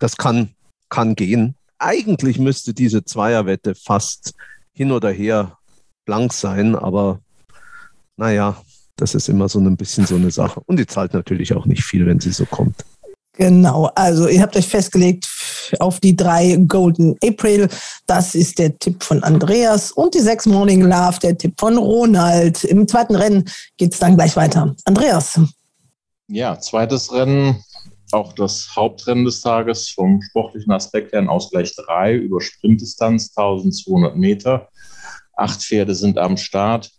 Das 0.00 0.16
kann, 0.16 0.54
kann 0.88 1.14
gehen 1.14 1.57
eigentlich 1.78 2.38
müsste 2.38 2.74
diese 2.74 3.04
Zweierwette 3.04 3.74
fast 3.74 4.34
hin 4.72 4.92
oder 4.92 5.10
her 5.10 5.58
blank 6.04 6.32
sein, 6.32 6.74
aber 6.74 7.20
naja, 8.16 8.56
das 8.96 9.14
ist 9.14 9.28
immer 9.28 9.48
so 9.48 9.60
ein 9.60 9.76
bisschen 9.76 10.06
so 10.06 10.16
eine 10.16 10.30
Sache. 10.30 10.60
Und 10.66 10.78
die 10.78 10.86
zahlt 10.86 11.14
natürlich 11.14 11.54
auch 11.54 11.66
nicht 11.66 11.84
viel, 11.84 12.06
wenn 12.06 12.20
sie 12.20 12.32
so 12.32 12.44
kommt. 12.46 12.84
Genau, 13.34 13.88
also 13.94 14.26
ihr 14.26 14.42
habt 14.42 14.56
euch 14.56 14.66
festgelegt 14.66 15.28
auf 15.78 16.00
die 16.00 16.16
drei 16.16 16.56
Golden 16.66 17.14
April. 17.22 17.68
Das 18.06 18.34
ist 18.34 18.58
der 18.58 18.76
Tipp 18.76 19.04
von 19.04 19.22
Andreas. 19.22 19.92
Und 19.92 20.14
die 20.14 20.20
sechs 20.20 20.44
Morning 20.44 20.82
Love, 20.82 21.20
der 21.22 21.38
Tipp 21.38 21.54
von 21.56 21.78
Ronald. 21.78 22.64
Im 22.64 22.88
zweiten 22.88 23.14
Rennen 23.14 23.48
geht 23.76 23.92
es 23.92 24.00
dann 24.00 24.16
gleich 24.16 24.34
weiter. 24.34 24.74
Andreas. 24.84 25.40
Ja, 26.26 26.58
zweites 26.58 27.12
Rennen 27.12 27.62
auch 28.12 28.32
das 28.32 28.74
Hauptrennen 28.74 29.24
des 29.24 29.40
Tages 29.40 29.90
vom 29.90 30.22
sportlichen 30.22 30.72
Aspekt 30.72 31.12
her 31.12 31.20
ein 31.20 31.28
Ausgleich 31.28 31.74
3 31.74 32.14
über 32.14 32.40
Sprintdistanz 32.40 33.32
1200 33.36 34.16
Meter. 34.16 34.68
Acht 35.36 35.62
Pferde 35.62 35.94
sind 35.94 36.18
am 36.18 36.36
Start. 36.36 36.90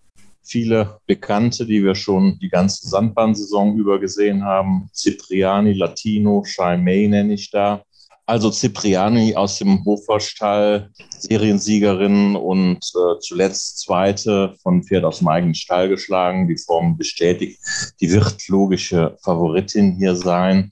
Viele 0.44 1.00
Bekannte, 1.06 1.66
die 1.66 1.84
wir 1.84 1.96
schon 1.96 2.40
die 2.40 2.50
ganze 2.50 2.88
Sandbahnsaison 2.88 3.78
über 3.78 4.00
gesehen 4.00 4.44
haben. 4.44 4.90
Cipriani, 4.94 5.74
Latino, 5.74 6.44
Shai 6.46 6.78
May 6.78 7.08
nenne 7.08 7.34
ich 7.34 7.52
da. 7.52 7.84
Also 8.30 8.52
Cipriani 8.52 9.36
aus 9.36 9.58
dem 9.58 9.84
Hoferstall, 9.86 10.92
Seriensiegerin 11.18 12.36
und 12.36 12.78
äh, 12.78 13.20
zuletzt 13.22 13.80
zweite 13.80 14.56
von 14.62 14.84
Pferd 14.84 15.04
aus 15.04 15.18
dem 15.18 15.30
eigenen 15.30 15.56
Stall 15.56 15.90
geschlagen. 15.90 16.48
Die 16.48 16.60
Form 16.60 16.96
bestätigt, 16.96 17.60
die 18.00 18.12
wird 18.12 18.48
logische 18.48 19.18
Favoritin 19.24 19.96
hier 19.96 20.16
sein. 20.16 20.72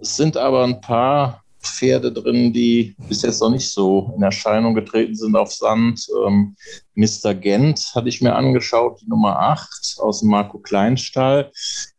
Es 0.00 0.16
sind 0.16 0.36
aber 0.36 0.64
ein 0.64 0.80
paar 0.80 1.44
Pferde 1.68 2.12
drin, 2.12 2.52
die 2.52 2.96
bis 3.08 3.22
jetzt 3.22 3.40
noch 3.40 3.50
nicht 3.50 3.70
so 3.70 4.12
in 4.16 4.22
Erscheinung 4.22 4.74
getreten 4.74 5.14
sind 5.14 5.36
auf 5.36 5.52
Sand. 5.52 6.06
Ähm, 6.26 6.56
Mr. 6.94 7.34
Gent 7.34 7.92
hatte 7.94 8.08
ich 8.08 8.22
mir 8.22 8.34
angeschaut, 8.34 9.00
die 9.00 9.08
Nummer 9.08 9.38
8 9.38 9.96
aus 9.98 10.20
dem 10.20 10.30
Marco 10.30 10.58
Kleinstall. 10.58 11.50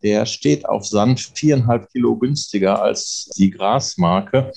Der 0.02 0.26
steht 0.26 0.68
auf 0.68 0.88
Sand 0.88 1.20
viereinhalb 1.20 1.90
Kilo 1.92 2.18
günstiger 2.18 2.82
als 2.82 3.30
die 3.38 3.52
Grasmarke. 3.52 4.52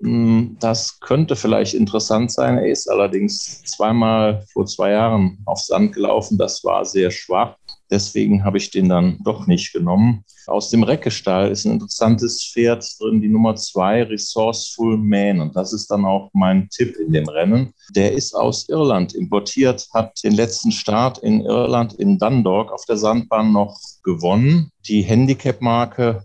Hm, 0.00 0.56
das 0.60 1.00
könnte 1.00 1.36
vielleicht 1.36 1.74
interessant 1.74 2.30
sein. 2.30 2.58
Er 2.58 2.70
ist 2.70 2.88
allerdings 2.88 3.62
zweimal 3.64 4.44
vor 4.52 4.66
zwei 4.66 4.92
Jahren 4.92 5.38
auf 5.46 5.60
Sand 5.60 5.94
gelaufen. 5.94 6.38
Das 6.38 6.62
war 6.64 6.84
sehr 6.84 7.10
schwach. 7.10 7.56
Deswegen 7.90 8.44
habe 8.44 8.58
ich 8.58 8.70
den 8.70 8.88
dann 8.88 9.18
doch 9.22 9.46
nicht 9.46 9.72
genommen. 9.72 10.24
Aus 10.46 10.70
dem 10.70 10.82
Reckestall 10.82 11.50
ist 11.50 11.64
ein 11.64 11.72
interessantes 11.72 12.44
Pferd 12.44 12.88
drin, 12.98 13.20
die 13.20 13.28
Nummer 13.28 13.56
zwei, 13.56 14.02
Resourceful 14.02 14.96
Man. 14.96 15.40
Und 15.40 15.56
das 15.56 15.72
ist 15.72 15.90
dann 15.90 16.04
auch 16.04 16.30
mein 16.32 16.68
Tipp 16.68 16.96
in 16.96 17.12
dem 17.12 17.28
Rennen. 17.28 17.72
Der 17.94 18.12
ist 18.12 18.34
aus 18.34 18.68
Irland 18.68 19.14
importiert, 19.14 19.86
hat 19.94 20.12
den 20.22 20.32
letzten 20.32 20.72
Start 20.72 21.18
in 21.18 21.42
Irland 21.42 21.94
in 21.94 22.18
Dundalk 22.18 22.72
auf 22.72 22.84
der 22.86 22.96
Sandbahn 22.96 23.52
noch 23.52 23.78
gewonnen. 24.02 24.70
Die 24.86 25.02
Handicap-Marke 25.02 26.24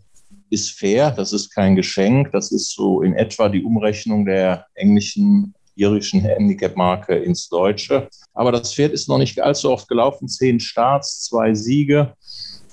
ist 0.49 0.71
fair, 0.71 1.11
das 1.11 1.31
ist 1.31 1.53
kein 1.53 1.75
Geschenk, 1.75 2.31
das 2.31 2.51
ist 2.51 2.75
so 2.75 3.01
in 3.01 3.13
etwa 3.13 3.49
die 3.49 3.63
Umrechnung 3.63 4.25
der 4.25 4.65
englischen 4.75 5.53
irischen 5.75 6.21
Handicap-Marke 6.21 7.15
ins 7.15 7.49
Deutsche. 7.49 8.09
Aber 8.33 8.51
das 8.51 8.73
Pferd 8.73 8.93
ist 8.93 9.09
noch 9.09 9.17
nicht 9.17 9.41
allzu 9.41 9.71
oft 9.71 9.87
gelaufen. 9.87 10.27
Zehn 10.27 10.59
Starts, 10.59 11.25
zwei 11.25 11.53
Siege. 11.53 12.13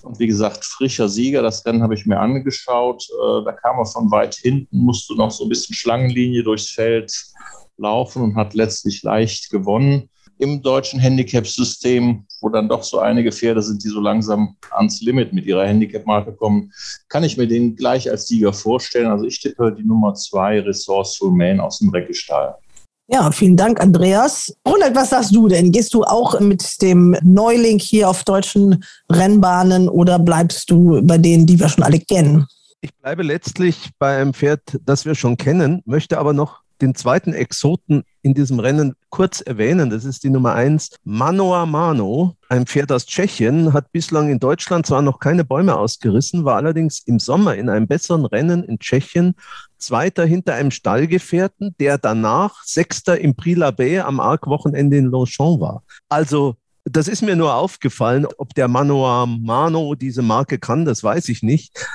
Und 0.03 0.19
wie 0.19 0.27
gesagt, 0.27 0.65
frischer 0.65 1.09
Sieger. 1.09 1.43
Das 1.43 1.65
Rennen 1.67 1.83
habe 1.83 1.95
ich 1.95 2.07
mir 2.07 2.21
angeschaut. 2.21 3.07
Äh, 3.11 3.45
da 3.45 3.53
kam 3.53 3.79
er 3.79 3.87
von 3.87 4.11
weit 4.11 4.37
hinten, 4.37 4.79
musste 4.79 5.15
noch 5.17 5.31
so 5.31 5.45
ein 5.45 5.49
bisschen 5.49 5.75
Schlangenlinie 5.75 6.43
durchs 6.43 6.71
Feld 6.71 7.13
laufen 7.77 8.23
und 8.23 8.37
hat 8.37 8.55
letztlich 8.55 9.03
leicht 9.03 9.51
gewonnen 9.51 10.09
im 10.39 10.63
deutschen 10.63 11.01
Handicap-System, 11.01 12.25
wo 12.41 12.49
dann 12.49 12.69
doch 12.69 12.83
so 12.83 13.01
einige 13.01 13.33
Pferde 13.33 13.61
sind, 13.61 13.83
die 13.83 13.89
so 13.89 14.01
langsam 14.01 14.57
ans 14.71 15.01
Limit 15.01 15.33
mit 15.33 15.47
ihrer 15.47 15.67
Handicap-Marke 15.67 16.33
kommen, 16.33 16.73
kann 17.09 17.25
ich 17.25 17.37
mir 17.37 17.49
den 17.49 17.75
gleich 17.75 18.09
als 18.09 18.29
Sieger 18.29 18.53
vorstellen. 18.53 19.09
Also 19.09 19.25
ich 19.25 19.41
tippe 19.41 19.75
die 19.77 19.85
Nummer 19.85 20.15
zwei, 20.15 20.61
Resourceful 20.61 21.33
Man 21.33 21.61
aus 21.61 21.81
dem 21.81 21.91
Reckestall. 21.91 22.55
Ja, 23.11 23.31
vielen 23.31 23.57
Dank, 23.57 23.81
Andreas. 23.81 24.55
Ronald, 24.67 24.95
was 24.95 25.11
sagst 25.11 25.35
du 25.35 25.49
denn? 25.49 25.73
Gehst 25.73 25.95
du 25.95 26.05
auch 26.05 26.39
mit 26.41 26.83
dem 26.83 27.17
Neuling 27.23 27.79
hier 27.79 28.11
auf 28.11 28.23
deutschen 28.23 28.85
Rennbahnen 29.11 29.89
oder 29.89 30.19
bleibst 30.19 30.71
du 30.71 31.01
bei 31.03 31.17
denen, 31.17 31.47
die 31.47 31.59
wir 31.59 31.71
schon 31.71 31.85
alle 31.85 32.01
kennen? 32.01 32.47
Ich 32.83 32.95
bleibe 32.95 33.23
letztlich 33.23 33.91
bei 33.99 34.21
einem 34.21 34.35
Pferd, 34.35 34.61
das 34.85 35.07
wir 35.07 35.15
schon 35.15 35.39
kennen, 35.39 35.81
möchte 35.87 36.19
aber 36.19 36.35
noch 36.35 36.61
den 36.81 36.95
zweiten 36.95 37.33
Exoten 37.33 38.05
in 38.23 38.35
diesem 38.35 38.61
Rennen 38.61 38.95
kurz 39.11 39.41
erwähnen. 39.41 39.91
Das 39.91 40.05
ist 40.05 40.25
die 40.25 40.31
Nummer 40.31 40.55
eins, 40.55 40.91
Manoa 41.05 41.67
Mano, 41.67 42.37
ein 42.49 42.67
Pferd 42.67 42.93
aus 42.93 43.07
Tschechien, 43.07 43.73
hat 43.73 43.93
bislang 43.93 44.29
in 44.31 44.39
Deutschland 44.39 44.87
zwar 44.87 45.03
noch 45.03 45.19
keine 45.19 45.45
Bäume 45.45 45.77
ausgerissen, 45.77 46.45
war 46.45 46.57
allerdings 46.57 47.01
im 47.01 47.19
Sommer 47.19 47.55
in 47.55 47.69
einem 47.69 47.87
besseren 47.87 48.27
Rennen 48.27 48.65
in 48.65 48.79
Tschechien 48.79 49.35
Zweiter 49.79 50.27
hinter 50.27 50.55
einem 50.55 50.73
Stallgefährten, 50.73 51.75
der 51.79 51.99
danach 51.99 52.65
Sechster 52.65 53.19
im 53.21 53.37
Prix 53.37 53.59
l'Abbé 53.59 54.01
am 54.01 54.19
Arc-Wochenende 54.21 54.97
in 54.97 55.07
Longchamp 55.07 55.61
war. 55.61 55.83
Also 56.09 56.57
das 56.85 57.07
ist 57.07 57.23
mir 57.23 57.37
nur 57.37 57.55
aufgefallen, 57.55 58.27
ob 58.39 58.55
der 58.55 58.69
Manoa 58.69 59.27
Mano 59.27 59.95
diese 59.95 60.23
Marke 60.23 60.59
kann, 60.59 60.85
das 60.85 61.05
weiß 61.05 61.29
ich 61.29 61.43
nicht. 61.43 61.87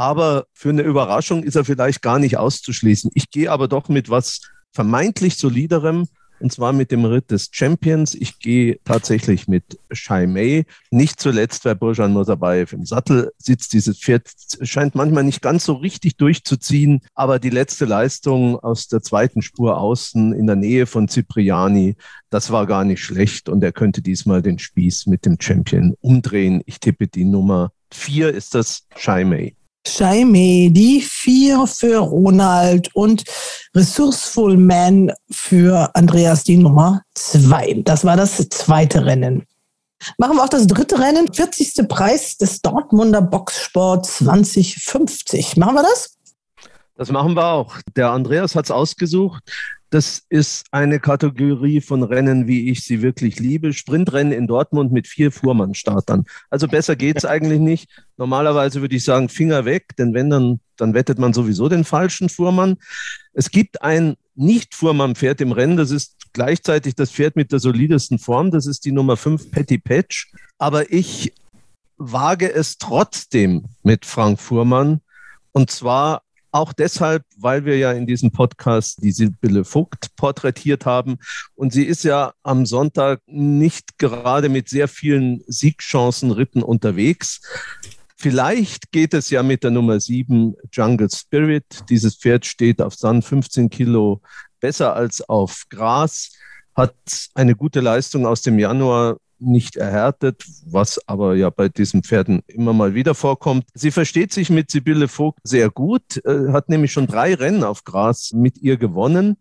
Aber 0.00 0.46
für 0.54 0.70
eine 0.70 0.80
Überraschung 0.80 1.42
ist 1.42 1.56
er 1.56 1.64
vielleicht 1.66 2.00
gar 2.00 2.18
nicht 2.18 2.38
auszuschließen. 2.38 3.10
Ich 3.12 3.30
gehe 3.30 3.52
aber 3.52 3.68
doch 3.68 3.90
mit 3.90 4.08
was 4.08 4.40
vermeintlich 4.72 5.36
soliderem 5.36 6.08
und 6.40 6.50
zwar 6.50 6.72
mit 6.72 6.90
dem 6.90 7.04
Ritt 7.04 7.30
des 7.30 7.50
Champions. 7.52 8.14
Ich 8.14 8.38
gehe 8.38 8.78
tatsächlich 8.86 9.46
mit 9.46 9.78
Shai 9.92 10.26
Mei. 10.26 10.64
Nicht 10.90 11.20
zuletzt, 11.20 11.66
weil 11.66 11.76
Burjan 11.76 12.14
Mosabayev 12.14 12.72
im 12.72 12.86
Sattel 12.86 13.30
sitzt. 13.36 13.74
Dieses 13.74 13.98
Pferd 13.98 14.26
scheint 14.62 14.94
manchmal 14.94 15.24
nicht 15.24 15.42
ganz 15.42 15.66
so 15.66 15.74
richtig 15.74 16.16
durchzuziehen, 16.16 17.02
aber 17.14 17.38
die 17.38 17.50
letzte 17.50 17.84
Leistung 17.84 18.58
aus 18.58 18.88
der 18.88 19.02
zweiten 19.02 19.42
Spur 19.42 19.76
außen 19.76 20.32
in 20.32 20.46
der 20.46 20.56
Nähe 20.56 20.86
von 20.86 21.08
Cipriani, 21.08 21.94
das 22.30 22.50
war 22.50 22.66
gar 22.66 22.86
nicht 22.86 23.04
schlecht 23.04 23.50
und 23.50 23.62
er 23.62 23.72
könnte 23.72 24.00
diesmal 24.00 24.40
den 24.40 24.58
Spieß 24.58 25.08
mit 25.08 25.26
dem 25.26 25.36
Champion 25.38 25.94
umdrehen. 26.00 26.62
Ich 26.64 26.80
tippe 26.80 27.06
die 27.06 27.26
Nummer 27.26 27.72
vier 27.92 28.32
ist 28.32 28.54
das 28.54 28.86
Shai 28.96 29.24
Mei. 29.24 29.54
Jaime, 29.86 30.70
die 30.70 31.00
vier 31.00 31.66
für 31.66 31.98
Ronald 31.98 32.94
und 32.94 33.24
Resourceful 33.74 34.56
Man 34.56 35.12
für 35.30 35.90
Andreas 35.94 36.44
die 36.44 36.56
Nummer 36.56 37.02
zwei. 37.14 37.80
Das 37.84 38.04
war 38.04 38.16
das 38.16 38.48
zweite 38.48 39.04
Rennen. 39.06 39.46
Machen 40.18 40.36
wir 40.36 40.44
auch 40.44 40.48
das 40.48 40.66
dritte 40.66 40.98
Rennen, 40.98 41.32
40. 41.32 41.86
Preis 41.88 42.36
des 42.36 42.62
Dortmunder 42.62 43.22
Boxsport 43.22 44.06
2050. 44.06 45.56
Machen 45.56 45.74
wir 45.74 45.82
das? 45.82 46.16
Das 46.96 47.10
machen 47.10 47.34
wir 47.34 47.46
auch. 47.46 47.76
Der 47.96 48.10
Andreas 48.10 48.54
hat 48.54 48.66
es 48.66 48.70
ausgesucht. 48.70 49.42
Das 49.90 50.22
ist 50.28 50.66
eine 50.70 51.00
Kategorie 51.00 51.80
von 51.80 52.04
Rennen, 52.04 52.46
wie 52.46 52.70
ich 52.70 52.84
sie 52.84 53.02
wirklich 53.02 53.40
liebe. 53.40 53.72
Sprintrennen 53.72 54.32
in 54.32 54.46
Dortmund 54.46 54.92
mit 54.92 55.08
vier 55.08 55.32
Fuhrmannstartern. 55.32 56.26
Also 56.48 56.68
besser 56.68 56.94
geht 56.94 57.18
es 57.18 57.24
eigentlich 57.24 57.58
nicht. 57.58 57.90
Normalerweise 58.16 58.80
würde 58.80 58.94
ich 58.94 59.04
sagen, 59.04 59.28
Finger 59.28 59.64
weg, 59.64 59.96
denn 59.98 60.14
wenn 60.14 60.30
dann, 60.30 60.60
dann 60.76 60.94
wettet 60.94 61.18
man 61.18 61.32
sowieso 61.32 61.68
den 61.68 61.84
falschen 61.84 62.28
Fuhrmann. 62.28 62.76
Es 63.32 63.50
gibt 63.50 63.82
ein 63.82 64.14
Nicht-Fuhrmann-Pferd 64.36 65.40
im 65.40 65.50
Rennen, 65.50 65.76
das 65.76 65.90
ist 65.90 66.16
gleichzeitig 66.32 66.94
das 66.94 67.10
Pferd 67.10 67.34
mit 67.34 67.50
der 67.50 67.58
solidesten 67.58 68.20
Form, 68.20 68.52
das 68.52 68.66
ist 68.66 68.84
die 68.84 68.92
Nummer 68.92 69.16
5 69.16 69.50
Petty 69.50 69.78
Patch. 69.78 70.32
Aber 70.58 70.92
ich 70.92 71.32
wage 71.96 72.52
es 72.52 72.78
trotzdem 72.78 73.64
mit 73.82 74.06
Frank 74.06 74.40
Fuhrmann. 74.40 75.00
Und 75.52 75.70
zwar 75.70 76.22
auch 76.52 76.72
deshalb, 76.72 77.24
weil 77.36 77.64
wir 77.64 77.78
ja 77.78 77.92
in 77.92 78.06
diesem 78.06 78.30
Podcast 78.30 79.02
die 79.02 79.12
Sibylle 79.12 79.64
Vogt 79.64 80.14
porträtiert 80.16 80.86
haben. 80.86 81.18
Und 81.54 81.72
sie 81.72 81.84
ist 81.84 82.04
ja 82.04 82.32
am 82.42 82.66
Sonntag 82.66 83.20
nicht 83.26 83.98
gerade 83.98 84.48
mit 84.48 84.68
sehr 84.68 84.88
vielen 84.88 85.42
Siegchancen 85.46 86.30
Ritten 86.30 86.62
unterwegs. 86.62 87.40
Vielleicht 88.16 88.92
geht 88.92 89.14
es 89.14 89.30
ja 89.30 89.42
mit 89.42 89.64
der 89.64 89.70
Nummer 89.70 89.98
7 89.98 90.54
Jungle 90.72 91.08
Spirit. 91.10 91.64
Dieses 91.88 92.16
Pferd 92.16 92.44
steht 92.44 92.82
auf 92.82 92.94
Sand 92.94 93.24
15 93.24 93.70
Kilo 93.70 94.20
besser 94.60 94.94
als 94.94 95.26
auf 95.26 95.64
Gras, 95.70 96.32
hat 96.74 96.94
eine 97.34 97.56
gute 97.56 97.80
Leistung 97.80 98.26
aus 98.26 98.42
dem 98.42 98.58
Januar 98.58 99.16
nicht 99.40 99.76
erhärtet, 99.76 100.44
was 100.66 101.00
aber 101.08 101.34
ja 101.34 101.50
bei 101.50 101.68
diesen 101.68 102.02
Pferden 102.02 102.42
immer 102.46 102.72
mal 102.72 102.94
wieder 102.94 103.14
vorkommt. 103.14 103.64
Sie 103.74 103.90
versteht 103.90 104.32
sich 104.32 104.50
mit 104.50 104.70
Sibylle 104.70 105.08
Vogt 105.08 105.40
sehr 105.42 105.70
gut, 105.70 106.24
äh, 106.24 106.52
hat 106.52 106.68
nämlich 106.68 106.92
schon 106.92 107.06
drei 107.06 107.34
Rennen 107.34 107.64
auf 107.64 107.84
Gras 107.84 108.32
mit 108.32 108.58
ihr 108.58 108.76
gewonnen, 108.76 109.36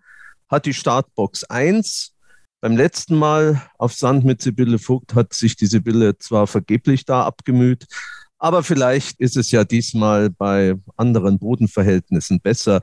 hat 0.50 0.66
die 0.66 0.74
Startbox 0.74 1.44
1. 1.46 2.14
Beim 2.62 2.76
letzten 2.76 3.16
Mal 3.16 3.62
auf 3.78 3.94
Sand 3.94 4.26
mit 4.26 4.42
Sibylle 4.42 4.80
Vogt 4.80 5.16
hat 5.16 5.34
sich 5.34 5.56
die 5.56 5.68
Sibylle 5.68 6.18
zwar 6.18 6.48
vergeblich 6.48 7.06
da 7.06 7.24
abgemüht, 7.24 7.86
aber 8.38 8.64
vielleicht 8.64 9.20
ist 9.20 9.38
es 9.38 9.52
ja 9.52 9.64
diesmal 9.64 10.30
bei 10.30 10.76
anderen 10.96 11.40
Bodenverhältnissen 11.40 12.40
besser. 12.40 12.82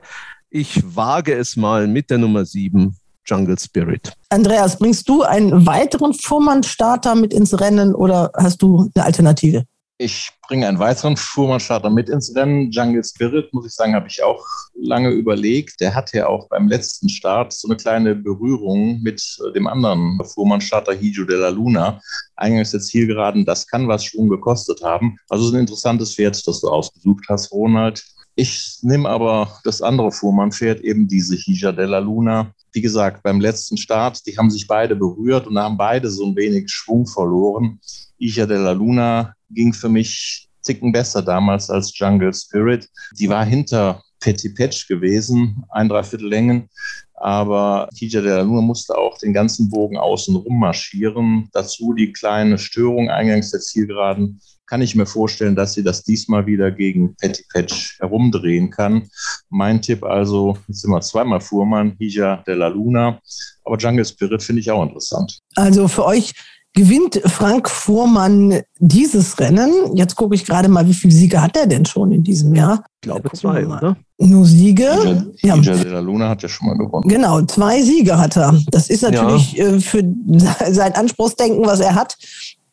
Ich 0.49 0.95
wage 0.95 1.33
es 1.33 1.57
mal 1.57 1.87
mit 1.87 2.09
der 2.09 2.19
Nummer 2.19 2.45
7, 2.45 2.95
Jungle 3.27 3.57
Spirit. 3.59 4.13
Andreas, 4.29 4.79
bringst 4.79 5.07
du 5.09 5.23
einen 5.23 5.65
weiteren 5.65 6.13
Fuhrmann-Starter 6.13 7.15
mit 7.15 7.33
ins 7.33 7.59
Rennen 7.59 7.93
oder 7.93 8.31
hast 8.35 8.61
du 8.61 8.89
eine 8.95 9.05
Alternative? 9.05 9.65
Ich 9.99 10.29
bringe 10.47 10.67
einen 10.67 10.77
weiteren 10.77 11.17
Fuhrmannstarter 11.17 11.89
mit 11.89 12.07
ins 12.07 12.35
Rennen. 12.35 12.69
Jungle 12.69 13.03
Spirit, 13.03 13.51
muss 13.51 13.65
ich 13.65 13.73
sagen, 13.73 13.95
habe 13.95 14.07
ich 14.07 14.21
auch 14.21 14.45
lange 14.75 15.09
überlegt. 15.09 15.81
Der 15.81 15.95
hatte 15.95 16.17
ja 16.17 16.27
auch 16.27 16.47
beim 16.49 16.67
letzten 16.67 17.09
Start 17.09 17.51
so 17.51 17.67
eine 17.67 17.77
kleine 17.77 18.13
Berührung 18.13 19.01
mit 19.01 19.23
dem 19.55 19.65
anderen 19.65 20.19
Fuhrmannstarter 20.23 20.93
Hijo 20.93 21.25
de 21.25 21.37
la 21.37 21.49
Luna. 21.49 21.99
Eingangs 22.35 22.71
der 22.71 22.81
Zielgeraden, 22.81 23.43
das 23.43 23.65
kann 23.65 23.87
was 23.87 24.05
Schwung 24.05 24.29
gekostet 24.29 24.83
haben. 24.83 25.17
Also 25.29 25.45
es 25.45 25.49
ist 25.49 25.55
ein 25.55 25.61
interessantes 25.61 26.13
Pferd, 26.13 26.47
das 26.47 26.61
du 26.61 26.69
ausgesucht 26.69 27.25
hast, 27.27 27.51
Ronald. 27.51 28.05
Ich 28.39 28.77
nehme 28.83 29.09
aber 29.09 29.59
das 29.63 29.81
andere 29.81 30.11
Fuhrmannpferd, 30.11 30.81
eben 30.81 31.07
diese 31.07 31.35
Hija 31.35 31.71
della 31.71 31.97
Luna. 31.97 32.53
Wie 32.71 32.81
gesagt, 32.81 33.23
beim 33.23 33.41
letzten 33.41 33.77
Start, 33.77 34.23
die 34.27 34.37
haben 34.37 34.51
sich 34.51 34.67
beide 34.67 34.95
berührt 34.95 35.47
und 35.47 35.57
haben 35.57 35.75
beide 35.75 36.07
so 36.11 36.27
ein 36.27 36.35
wenig 36.35 36.69
Schwung 36.69 37.07
verloren. 37.07 37.79
Hija 38.19 38.45
della 38.45 38.73
Luna 38.73 39.33
ging 39.49 39.73
für 39.73 39.89
mich 39.89 40.47
Ticken 40.63 40.91
besser 40.91 41.23
damals 41.23 41.71
als 41.71 41.97
Jungle 41.97 42.31
Spirit. 42.31 42.87
Die 43.17 43.27
war 43.27 43.43
hinter 43.43 44.03
Petty 44.19 44.49
Patch 44.49 44.87
gewesen, 44.87 45.63
ein 45.69 45.89
Dreiviertel 45.89 46.27
Längen. 46.27 46.69
Aber 47.15 47.89
Tija 47.95 48.21
de 48.21 48.29
la 48.29 48.41
Luna 48.41 48.61
musste 48.61 48.95
auch 48.95 49.17
den 49.17 49.33
ganzen 49.33 49.69
Bogen 49.69 49.97
außen 49.97 50.35
rum 50.35 50.59
marschieren. 50.59 51.49
Dazu 51.51 51.93
die 51.93 52.13
kleine 52.13 52.59
Störung 52.59 53.09
eingangs 53.09 53.49
der 53.49 53.61
Zielgeraden. 53.61 54.39
Kann 54.67 54.81
ich 54.81 54.95
mir 54.95 55.05
vorstellen, 55.05 55.55
dass 55.55 55.73
sie 55.73 55.83
das 55.83 56.03
diesmal 56.03 56.45
wieder 56.45 56.71
gegen 56.71 57.15
Petty 57.15 57.43
Patch 57.51 57.97
herumdrehen 57.99 58.69
kann. 58.69 59.09
Mein 59.49 59.81
Tipp 59.81 60.03
also, 60.03 60.57
jetzt 60.67 60.81
sind 60.81 60.91
wir 60.91 61.01
zweimal 61.01 61.41
Fuhrmann, 61.41 61.95
Hija 61.99 62.43
de 62.45 62.55
la 62.55 62.67
Luna. 62.67 63.19
Aber 63.63 63.77
Jungle 63.77 64.05
Spirit 64.05 64.43
finde 64.43 64.61
ich 64.61 64.69
auch 64.69 64.83
interessant. 64.83 65.39
Also 65.55 65.87
für 65.87 66.05
euch 66.05 66.33
gewinnt 66.77 67.19
Frank 67.25 67.69
Fuhrmann 67.69 68.61
dieses 68.77 69.39
Rennen. 69.39 69.95
Jetzt 69.95 70.15
gucke 70.15 70.35
ich 70.35 70.45
gerade 70.45 70.69
mal, 70.69 70.87
wie 70.87 70.93
viele 70.93 71.13
Siege 71.13 71.41
hat 71.41 71.57
er 71.57 71.65
denn 71.65 71.85
schon 71.85 72.11
in 72.11 72.23
diesem 72.23 72.53
Jahr? 72.53 72.83
Ich 72.97 73.01
glaube 73.01 73.31
zwei, 73.33 73.65
oder? 73.65 73.97
Nur 74.19 74.45
Siege. 74.45 75.25
Ja. 75.41 75.57
de 75.57 75.83
la 75.89 75.99
Luna 75.99 76.29
hat 76.29 76.43
ja 76.43 76.49
schon 76.49 76.67
mal 76.67 76.77
gewonnen. 76.77 77.09
Genau, 77.09 77.41
zwei 77.43 77.81
Siege 77.81 78.17
hat 78.17 78.37
er. 78.37 78.53
Das 78.69 78.89
ist 78.89 79.01
natürlich 79.01 79.53
ja. 79.53 79.65
äh, 79.65 79.79
für 79.79 80.03
sein 80.71 80.93
Anspruchsdenken, 80.93 81.65
was 81.65 81.79
er 81.79 81.95
hat. 81.95 82.15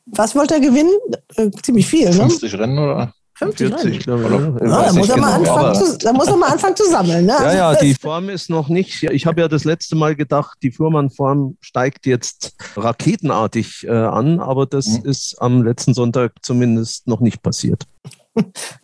Was 0.07 0.35
wollte 0.35 0.55
er 0.55 0.61
gewinnen? 0.61 0.93
Äh, 1.37 1.51
ziemlich 1.63 1.87
viel, 1.87 2.13
50 2.13 2.53
ne? 2.53 2.59
Rennen 2.59 2.79
oder? 2.79 3.15
50 3.37 3.69
40, 3.69 3.99
glaube 4.01 4.25
ich. 4.25 4.31
Ja, 4.31 4.83
ja, 4.83 4.87
da, 4.87 4.93
muss 4.93 5.09
er 5.09 5.17
mal 5.17 5.39
genau, 5.39 5.55
anfangen 5.57 5.75
zu, 5.75 5.99
da 5.99 6.13
muss 6.13 6.29
er 6.29 6.37
mal 6.37 6.53
anfangen 6.53 6.77
zu 6.77 6.85
sammeln. 6.85 7.27
Ne? 7.27 7.33
Ja, 7.33 7.55
ja, 7.55 7.75
die 7.75 7.95
Form 7.95 8.29
ist 8.29 8.49
noch 8.49 8.69
nicht. 8.69 9.03
Ich 9.03 9.27
habe 9.27 9.41
ja 9.41 9.49
das 9.49 9.65
letzte 9.65 9.97
Mal 9.97 10.15
gedacht, 10.15 10.59
die 10.63 10.71
Fuhrmann-Form 10.71 11.57
steigt 11.61 12.07
jetzt 12.07 12.55
raketenartig 12.77 13.87
äh, 13.89 13.91
an, 13.91 14.39
aber 14.39 14.67
das 14.67 14.87
mhm. 14.87 15.11
ist 15.11 15.37
am 15.41 15.65
letzten 15.65 15.95
Sonntag 15.95 16.33
zumindest 16.43 17.09
noch 17.09 17.21
nicht 17.21 17.43
passiert. 17.43 17.85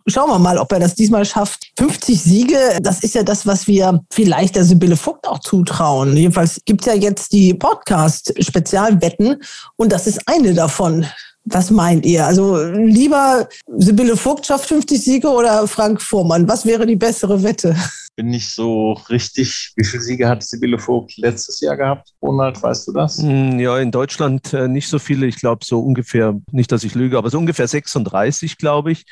Schauen 0.07 0.29
wir 0.29 0.39
mal, 0.39 0.57
ob 0.57 0.71
er 0.71 0.79
das 0.79 0.95
diesmal 0.95 1.25
schafft. 1.25 1.71
50 1.77 2.21
Siege, 2.21 2.57
das 2.81 3.03
ist 3.03 3.15
ja 3.15 3.23
das, 3.23 3.45
was 3.45 3.67
wir 3.67 4.01
vielleicht 4.11 4.55
der 4.55 4.63
Sibylle 4.63 4.97
Vogt 4.97 5.27
auch 5.27 5.39
zutrauen. 5.39 6.15
Jedenfalls 6.15 6.61
gibt 6.65 6.81
es 6.81 6.87
ja 6.87 6.93
jetzt 6.93 7.33
die 7.33 7.53
Podcast-Spezialwetten 7.53 9.41
und 9.75 9.91
das 9.91 10.07
ist 10.07 10.21
eine 10.25 10.53
davon. 10.53 11.05
Was 11.45 11.71
meint 11.71 12.05
ihr? 12.05 12.25
Also 12.25 12.61
lieber 12.63 13.47
Sibylle 13.77 14.15
Vogt 14.15 14.45
schafft 14.45 14.67
50 14.67 15.03
Siege 15.03 15.27
oder 15.27 15.67
Frank 15.67 16.01
Vormann? 16.01 16.47
Was 16.47 16.65
wäre 16.65 16.85
die 16.85 16.95
bessere 16.95 17.41
Wette? 17.43 17.75
Bin 18.15 18.27
nicht 18.27 18.49
so 18.49 18.93
richtig. 19.09 19.71
Wie 19.75 19.85
viele 19.85 20.03
Siege 20.03 20.27
hat 20.27 20.43
Sibylle 20.43 20.77
Vogt 20.77 21.15
letztes 21.17 21.61
Jahr 21.61 21.77
gehabt? 21.77 22.13
Ronald, 22.21 22.61
weißt 22.61 22.87
du 22.87 22.91
das? 22.91 23.17
Hm, 23.17 23.59
ja, 23.59 23.77
in 23.79 23.91
Deutschland 23.91 24.53
äh, 24.53 24.67
nicht 24.67 24.89
so 24.89 24.99
viele. 24.99 25.27
Ich 25.27 25.37
glaube 25.37 25.63
so 25.63 25.79
ungefähr, 25.79 26.39
nicht, 26.51 26.71
dass 26.71 26.83
ich 26.83 26.93
lüge, 26.93 27.17
aber 27.17 27.29
so 27.29 27.37
ungefähr 27.37 27.67
36, 27.67 28.57
glaube 28.57 28.91
ich. 28.91 29.05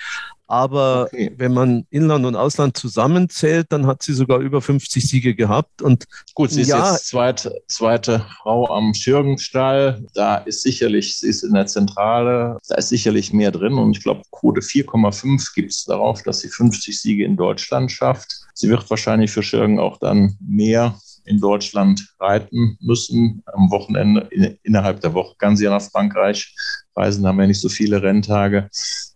Aber 0.49 1.03
okay. 1.05 1.31
wenn 1.37 1.53
man 1.53 1.85
Inland 1.91 2.25
und 2.25 2.35
Ausland 2.35 2.75
zusammenzählt, 2.75 3.67
dann 3.69 3.85
hat 3.85 4.01
sie 4.01 4.13
sogar 4.13 4.39
über 4.39 4.63
50 4.63 5.07
Siege 5.07 5.35
gehabt. 5.35 5.83
Und 5.83 6.05
gut, 6.33 6.49
sie 6.49 6.61
ist 6.61 6.69
ja, 6.69 6.91
jetzt 6.91 7.07
zweite, 7.07 7.55
zweite 7.67 8.25
Frau 8.41 8.67
am 8.67 8.95
Schürgenstall. 8.95 10.03
Da 10.15 10.37
ist 10.37 10.63
sicherlich, 10.63 11.19
sie 11.19 11.27
ist 11.27 11.43
in 11.43 11.53
der 11.53 11.67
Zentrale, 11.67 12.57
da 12.67 12.75
ist 12.75 12.89
sicherlich 12.89 13.31
mehr 13.31 13.51
drin. 13.51 13.75
Und 13.75 13.95
ich 13.95 14.01
glaube, 14.01 14.23
Quote 14.31 14.61
4,5 14.61 15.53
gibt 15.53 15.69
es 15.69 15.85
darauf, 15.85 16.23
dass 16.23 16.39
sie 16.39 16.49
50 16.49 16.99
Siege 16.99 17.25
in 17.25 17.37
Deutschland 17.37 17.91
schafft. 17.91 18.33
Sie 18.55 18.69
wird 18.69 18.89
wahrscheinlich 18.89 19.29
für 19.29 19.43
Schürgen 19.43 19.79
auch 19.79 19.99
dann 19.99 20.35
mehr 20.41 20.97
in 21.25 21.39
Deutschland 21.39 22.07
reiten 22.19 22.75
müssen. 22.81 23.43
Am 23.53 23.69
Wochenende, 23.69 24.27
in, 24.31 24.57
innerhalb 24.63 25.01
der 25.01 25.13
Woche 25.13 25.35
kann 25.37 25.55
sie 25.55 25.65
ja 25.65 25.69
nach 25.69 25.83
Frankreich 25.91 26.55
reisen, 26.95 27.27
haben 27.27 27.39
ja 27.39 27.45
nicht 27.45 27.61
so 27.61 27.69
viele 27.69 28.01
Renntage. 28.01 28.67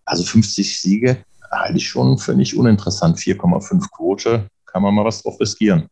Also 0.06 0.24
50 0.24 0.80
Siege 0.80 1.24
halte 1.51 1.78
ich 1.78 1.88
schon 1.88 2.18
für 2.18 2.34
nicht 2.34 2.56
uninteressant. 2.56 3.18
4,5 3.18 3.89
Quote, 3.91 4.47
kann 4.66 4.82
man 4.82 4.93
mal 4.93 5.06
was 5.06 5.22
drauf 5.22 5.39
riskieren. 5.39 5.88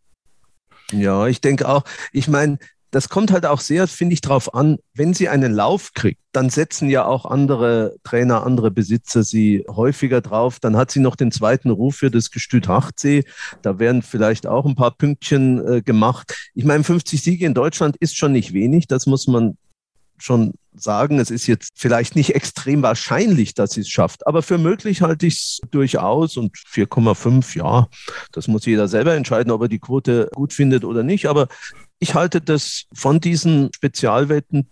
Ja, 0.91 1.27
ich 1.27 1.41
denke 1.41 1.69
auch. 1.69 1.83
Ich 2.11 2.27
meine, 2.27 2.57
das 2.91 3.07
kommt 3.07 3.31
halt 3.31 3.45
auch 3.45 3.61
sehr, 3.61 3.87
finde 3.87 4.13
ich, 4.13 4.21
darauf 4.21 4.53
an, 4.53 4.77
wenn 4.93 5.13
sie 5.13 5.29
einen 5.29 5.53
Lauf 5.53 5.93
kriegt, 5.93 6.19
dann 6.33 6.49
setzen 6.49 6.89
ja 6.89 7.05
auch 7.05 7.25
andere 7.25 7.95
Trainer, 8.03 8.45
andere 8.45 8.69
Besitzer 8.69 9.23
sie 9.23 9.63
häufiger 9.69 10.19
drauf. 10.19 10.59
Dann 10.59 10.75
hat 10.75 10.91
sie 10.91 10.99
noch 10.99 11.15
den 11.15 11.31
zweiten 11.31 11.69
Ruf 11.69 11.95
für 11.95 12.11
das 12.11 12.31
Gestüt 12.31 12.67
Hachtsee. 12.67 13.23
Da 13.61 13.79
werden 13.79 14.01
vielleicht 14.01 14.45
auch 14.45 14.65
ein 14.65 14.75
paar 14.75 14.91
Pünktchen 14.91 15.65
äh, 15.65 15.81
gemacht. 15.81 16.51
Ich 16.53 16.65
meine, 16.65 16.83
50 16.83 17.23
Siege 17.23 17.45
in 17.45 17.53
Deutschland 17.53 17.95
ist 17.97 18.17
schon 18.17 18.33
nicht 18.33 18.51
wenig, 18.51 18.87
das 18.87 19.05
muss 19.05 19.25
man 19.25 19.57
schon 20.21 20.53
sagen, 20.73 21.19
es 21.19 21.31
ist 21.31 21.47
jetzt 21.47 21.73
vielleicht 21.75 22.15
nicht 22.15 22.33
extrem 22.35 22.81
wahrscheinlich, 22.81 23.53
dass 23.53 23.71
sie 23.71 23.81
es 23.81 23.89
schafft, 23.89 24.25
aber 24.25 24.41
für 24.41 24.57
möglich 24.57 25.01
halte 25.01 25.27
ich 25.27 25.33
es 25.33 25.61
durchaus 25.69 26.37
und 26.37 26.55
4,5, 26.55 27.57
ja, 27.57 27.87
das 28.31 28.47
muss 28.47 28.65
jeder 28.65 28.87
selber 28.87 29.15
entscheiden, 29.15 29.51
ob 29.51 29.63
er 29.63 29.67
die 29.67 29.79
Quote 29.79 30.29
gut 30.33 30.53
findet 30.53 30.85
oder 30.85 31.03
nicht, 31.03 31.27
aber 31.27 31.47
ich 31.99 32.15
halte 32.15 32.41
das 32.41 32.85
von 32.93 33.19
diesen 33.19 33.69
Spezialwetten 33.73 34.67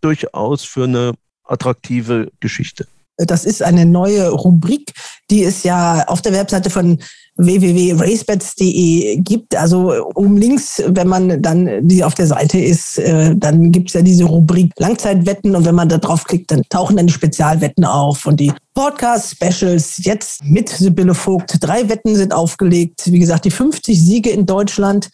durchaus 0.00 0.64
für 0.64 0.84
eine 0.84 1.12
attraktive 1.44 2.30
Geschichte. 2.40 2.86
Das 3.26 3.44
ist 3.44 3.62
eine 3.62 3.86
neue 3.86 4.30
Rubrik, 4.30 4.92
die 5.30 5.44
es 5.44 5.62
ja 5.62 6.04
auf 6.08 6.22
der 6.22 6.32
Webseite 6.32 6.70
von 6.70 6.98
www.racebets.de 7.36 9.16
gibt. 9.18 9.56
Also 9.56 9.92
oben 10.14 10.36
links, 10.36 10.82
wenn 10.86 11.08
man 11.08 11.40
dann 11.40 11.88
die 11.88 12.04
auf 12.04 12.14
der 12.14 12.26
Seite 12.26 12.58
ist, 12.58 12.98
äh, 12.98 13.34
dann 13.34 13.72
gibt 13.72 13.88
es 13.88 13.94
ja 13.94 14.02
diese 14.02 14.24
Rubrik 14.24 14.72
Langzeitwetten 14.78 15.56
und 15.56 15.64
wenn 15.64 15.74
man 15.74 15.88
da 15.88 15.98
draufklickt, 15.98 16.50
dann 16.50 16.62
tauchen 16.68 16.96
dann 16.96 17.06
die 17.06 17.12
Spezialwetten 17.12 17.84
auf 17.84 18.26
und 18.26 18.38
die 18.38 18.52
Podcast-Specials 18.74 20.04
jetzt 20.04 20.44
mit 20.44 20.68
Sibylle 20.68 21.14
Vogt. 21.14 21.56
Drei 21.60 21.88
Wetten 21.88 22.16
sind 22.16 22.34
aufgelegt. 22.34 23.02
Wie 23.06 23.18
gesagt, 23.18 23.44
die 23.44 23.50
50 23.50 23.98
Siege 23.98 24.30
in 24.30 24.44
Deutschland 24.44 25.10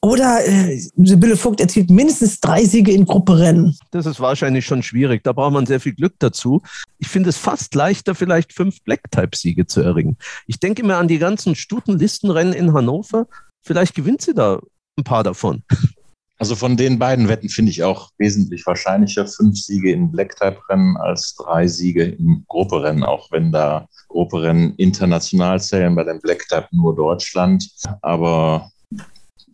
oder 0.00 0.46
äh, 0.46 0.78
Sibylle 0.96 1.36
Vogt 1.36 1.60
erzielt 1.60 1.90
mindestens 1.90 2.40
drei 2.40 2.64
Siege 2.64 2.92
in 2.92 3.04
Grupperennen. 3.04 3.76
Das 3.90 4.06
ist 4.06 4.20
wahrscheinlich 4.20 4.64
schon 4.64 4.82
schwierig. 4.82 5.24
Da 5.24 5.32
braucht 5.32 5.52
man 5.52 5.66
sehr 5.66 5.80
viel 5.80 5.94
Glück 5.94 6.14
dazu. 6.18 6.62
Ich 6.98 7.08
finde 7.08 7.30
es 7.30 7.36
fast 7.36 7.74
leichter, 7.74 8.14
vielleicht 8.14 8.52
fünf 8.52 8.82
Black-Type-Siege 8.84 9.66
zu 9.66 9.80
erringen. 9.80 10.16
Ich 10.46 10.60
denke 10.60 10.84
mir 10.84 10.96
an 10.96 11.08
die 11.08 11.18
ganzen 11.18 11.54
Stutenlistenrennen 11.54 12.52
in 12.52 12.72
Hannover. 12.72 13.26
Vielleicht 13.62 13.94
gewinnt 13.94 14.22
sie 14.22 14.34
da 14.34 14.60
ein 14.96 15.04
paar 15.04 15.24
davon. 15.24 15.62
Also 16.40 16.54
von 16.54 16.76
den 16.76 17.00
beiden 17.00 17.26
Wetten 17.26 17.48
finde 17.48 17.72
ich 17.72 17.82
auch 17.82 18.10
wesentlich 18.16 18.64
wahrscheinlicher 18.64 19.26
fünf 19.26 19.58
Siege 19.58 19.90
in 19.90 20.12
Black-Type-Rennen 20.12 20.96
als 20.96 21.34
drei 21.34 21.66
Siege 21.66 22.04
im 22.04 22.44
Grupperennen, 22.46 23.02
auch 23.02 23.32
wenn 23.32 23.50
da 23.50 23.88
Grupperennen 24.06 24.76
international 24.76 25.60
zählen, 25.60 25.96
bei 25.96 26.04
den 26.04 26.20
Black-Type 26.20 26.68
nur 26.70 26.94
Deutschland. 26.94 27.68
Aber 28.02 28.70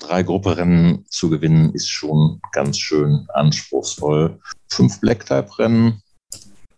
drei 0.07 0.23
Grupperennen 0.23 1.05
zu 1.09 1.31
gewinnen, 1.31 1.73
ist 1.73 1.91
schon 1.91 2.41
ganz 2.53 2.79
schön 2.79 3.27
anspruchsvoll. 3.33 4.41
Fünf 4.69 5.01
Black-Type-Rennen 5.01 6.03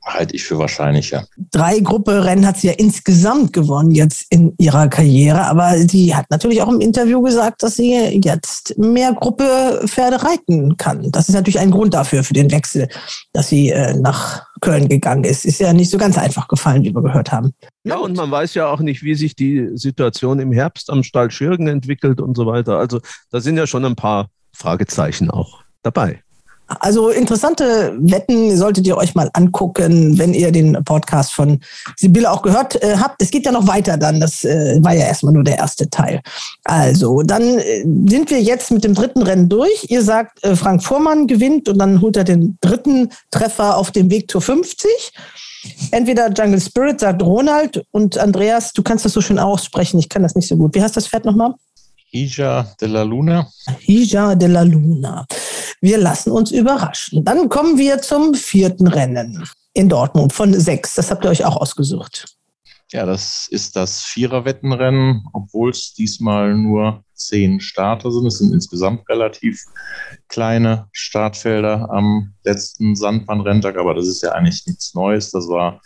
halte 0.07 0.37
ich 0.37 0.45
für 0.45 0.59
wahrscheinlicher. 0.59 1.27
Drei 1.51 1.81
Grupperennen 1.81 2.47
hat 2.47 2.59
sie 2.59 2.69
ja 2.69 2.75
insgesamt 2.75 3.53
gewonnen 3.53 3.91
jetzt 3.91 4.27
in 4.31 4.55
ihrer 4.59 4.89
Karriere, 4.89 5.43
aber 5.47 5.77
sie 5.77 6.15
hat 6.15 6.27
natürlich 6.31 6.63
auch 6.63 6.73
im 6.73 6.81
Interview 6.81 7.21
gesagt, 7.21 7.63
dass 7.63 7.77
sie 7.77 7.93
jetzt 8.23 8.79
mehr 8.79 9.13
Gruppe-Pferde 9.13 10.23
reiten 10.23 10.77
kann. 10.77 11.11
Das 11.11 11.29
ist 11.29 11.35
natürlich 11.35 11.59
ein 11.59 11.71
Grund 11.71 11.95
dafür, 11.95 12.23
für 12.23 12.35
den 12.35 12.51
Wechsel, 12.51 12.89
dass 13.33 13.49
sie 13.49 13.71
äh, 13.71 13.95
nach 13.95 14.47
Köln 14.61 14.89
gegangen 14.89 15.25
ist. 15.25 15.45
Ist 15.45 15.61
ja 15.61 15.73
nicht 15.73 15.91
so 15.91 15.99
ganz 15.99 16.17
einfach 16.17 16.49
gefallen, 16.49 16.85
wie 16.85 16.95
wir 16.95 17.03
gehört 17.03 17.33
haben. 17.33 17.53
Ja, 17.85 17.97
und 17.97 18.17
man 18.17 18.31
weiß 18.31 18.55
ja 18.55 18.69
auch 18.69 18.81
nicht, 18.81 19.03
wie 19.03 19.15
sich 19.15 19.35
die 19.35 19.71
Situation 19.75 20.39
im 20.39 20.53
Herbst 20.53 20.91
am 20.91 21.03
Stall 21.03 21.31
Schirgen 21.31 21.67
entwickelt 21.67 22.21
und 22.21 22.37
so 22.37 22.47
weiter. 22.47 22.79
Also 22.79 23.01
da 23.31 23.41
sind 23.41 23.57
ja 23.57 23.67
schon 23.67 23.85
ein 23.85 23.97
paar 23.97 24.29
Fragezeichen 24.53 25.31
auch 25.31 25.63
dabei. 25.83 26.23
Also 26.69 27.11
interessante 27.11 27.97
Wetten 27.99 28.57
solltet 28.57 28.87
ihr 28.87 28.97
euch 28.97 29.15
mal 29.15 29.31
angucken, 29.35 30.19
wenn 30.19 30.35
ihr 30.35 30.51
den 30.51 30.83
Podcast 30.85 31.33
von 31.33 31.61
Sibylle 31.97 32.31
auch 32.31 32.43
gehört 32.43 32.83
äh, 32.83 32.97
habt. 32.97 33.23
Es 33.23 33.31
geht 33.31 33.47
ja 33.47 33.53
noch 33.53 33.69
weiter 33.69 33.97
dann. 33.97 34.19
Das 34.19 34.45
äh, 34.45 34.79
war 34.83 34.93
ja 34.93 35.07
erstmal 35.07 35.33
nur 35.33 35.45
der 35.45 35.59
erste 35.59 35.89
Teil. 35.89 36.21
Also, 36.65 37.23
dann 37.23 37.59
äh, 37.59 37.83
sind 38.09 38.31
wir 38.31 38.43
jetzt 38.43 38.73
mit 38.73 38.83
dem 38.83 38.95
dritten 38.95 39.23
Rennen 39.23 39.49
durch. 39.49 39.87
Ihr 39.89 40.03
sagt, 40.03 40.43
äh, 40.45 40.57
Frank 40.57 40.83
Vormann 40.83 41.29
gewinnt 41.29 41.69
und 41.69 41.79
dann 41.79 42.01
holt 42.01 42.17
er 42.17 42.25
den 42.25 42.59
dritten 42.61 43.11
Treffer 43.31 43.77
auf 43.77 43.93
dem 43.93 44.11
Weg 44.11 44.31
zur 44.31 44.43
50. 44.43 45.13
Entweder 45.91 46.31
Jungle 46.33 46.61
Spirit, 46.61 47.01
sagt 47.01 47.23
Ronald 47.23 47.85
und 47.93 48.19
Andreas, 48.19 48.73
du 48.73 48.83
kannst 48.83 49.05
das 49.05 49.13
so 49.13 49.21
schön 49.21 49.39
aussprechen. 49.39 49.99
Ich 49.99 50.09
kann 50.09 50.23
das 50.23 50.35
nicht 50.35 50.49
so 50.49 50.57
gut. 50.57 50.75
Wie 50.75 50.83
heißt 50.83 50.97
das 50.97 51.09
Pferd 51.09 51.25
nochmal? 51.25 51.55
Hija 52.11 52.75
de 52.81 52.87
la 52.87 53.03
Luna. 53.03 53.47
Hija 53.81 54.35
de 54.35 54.49
la 54.49 54.63
Luna. 54.63 55.27
Wir 55.81 55.99
lassen 55.99 56.31
uns 56.31 56.51
überraschen. 56.51 57.25
Dann 57.25 57.49
kommen 57.49 57.79
wir 57.79 58.01
zum 58.01 58.35
vierten 58.35 58.87
Rennen 58.87 59.45
in 59.75 59.89
Dortmund 59.89 60.33
von 60.33 60.55
sechs. 60.55 60.95
Das 60.95 61.11
habt 61.11 61.25
ihr 61.25 61.31
euch 61.31 61.45
auch 61.45 61.57
ausgesucht. 61.57 62.37
Ja, 62.93 63.05
das 63.05 63.49
ist 63.51 63.75
das 63.75 64.03
Viererwettenrennen, 64.03 65.25
obwohl 65.33 65.71
es 65.71 65.93
diesmal 65.93 66.57
nur 66.57 67.03
zehn 67.15 67.61
Starter 67.61 68.13
sind. 68.13 68.27
Es 68.27 68.39
sind 68.39 68.53
insgesamt 68.53 69.09
relativ 69.09 69.61
kleine 70.29 70.87
Startfelder 70.93 71.91
am 71.91 72.35
letzten 72.45 72.95
Sandbahnrenntag, 72.95 73.77
aber 73.77 73.95
das 73.95 74.07
ist 74.07 74.23
ja 74.23 74.33
eigentlich 74.33 74.65
nichts 74.67 74.95
Neues. 74.95 75.33
Das 75.33 75.49
war 75.49 75.81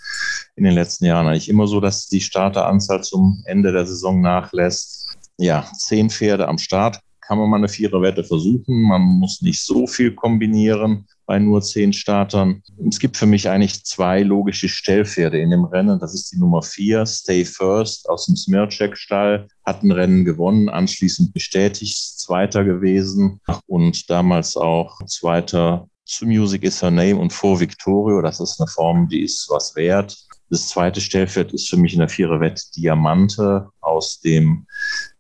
in 0.56 0.64
den 0.64 0.74
letzten 0.74 1.06
Jahren 1.06 1.26
eigentlich 1.26 1.48
immer 1.48 1.66
so, 1.66 1.80
dass 1.80 2.06
die 2.06 2.20
Starteranzahl 2.20 3.02
zum 3.02 3.42
Ende 3.46 3.72
der 3.72 3.86
Saison 3.86 4.20
nachlässt. 4.20 4.99
Ja, 5.40 5.66
zehn 5.76 6.10
Pferde 6.10 6.48
am 6.48 6.58
Start 6.58 7.00
kann 7.30 7.38
man 7.38 7.48
mal 7.48 7.58
eine 7.58 7.68
Viererwette 7.68 8.24
versuchen. 8.24 8.82
Man 8.82 9.02
muss 9.02 9.40
nicht 9.40 9.64
so 9.64 9.86
viel 9.86 10.12
kombinieren 10.16 11.06
bei 11.26 11.38
nur 11.38 11.62
zehn 11.62 11.92
Startern. 11.92 12.60
Es 12.88 12.98
gibt 12.98 13.16
für 13.16 13.26
mich 13.26 13.48
eigentlich 13.48 13.84
zwei 13.84 14.22
logische 14.22 14.68
Stellpferde 14.68 15.38
in 15.38 15.50
dem 15.50 15.64
Rennen. 15.64 16.00
Das 16.00 16.12
ist 16.12 16.32
die 16.32 16.38
Nummer 16.38 16.60
vier, 16.60 17.06
Stay 17.06 17.44
First 17.44 18.08
aus 18.08 18.26
dem 18.26 18.34
Smircek-Stall. 18.34 19.46
Hat 19.64 19.84
ein 19.84 19.92
Rennen 19.92 20.24
gewonnen, 20.24 20.68
anschließend 20.68 21.32
bestätigt, 21.32 22.18
Zweiter 22.18 22.64
gewesen 22.64 23.40
und 23.66 24.10
damals 24.10 24.56
auch 24.56 24.98
Zweiter 25.06 25.86
zu 26.04 26.26
Music 26.26 26.64
is 26.64 26.82
her 26.82 26.90
name 26.90 27.16
und 27.16 27.32
vor 27.32 27.60
Victorio. 27.60 28.20
Das 28.22 28.40
ist 28.40 28.60
eine 28.60 28.66
Form, 28.66 29.08
die 29.08 29.22
ist 29.22 29.46
was 29.48 29.76
wert. 29.76 30.18
Das 30.50 30.68
zweite 30.68 31.00
Stellpferd 31.00 31.52
ist 31.52 31.70
für 31.70 31.76
mich 31.76 31.92
in 31.92 32.00
der 32.00 32.08
Viererwette 32.08 32.64
Diamante 32.76 33.68
aus 33.80 34.18
dem 34.18 34.66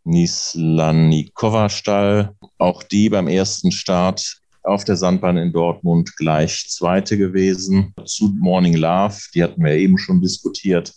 Nislanikova-Stall. 0.04 2.34
Auch 2.58 2.82
die 2.82 3.08
beim 3.08 3.28
ersten 3.28 3.72
Start 3.72 4.40
auf 4.62 4.84
der 4.84 4.96
Sandbahn 4.96 5.36
in 5.36 5.52
Dortmund 5.52 6.16
gleich 6.16 6.66
Zweite 6.68 7.16
gewesen. 7.16 7.94
Zu 8.04 8.34
Morning 8.38 8.74
Love, 8.74 9.16
die 9.34 9.42
hatten 9.42 9.64
wir 9.64 9.72
eben 9.72 9.98
schon 9.98 10.20
diskutiert. 10.20 10.92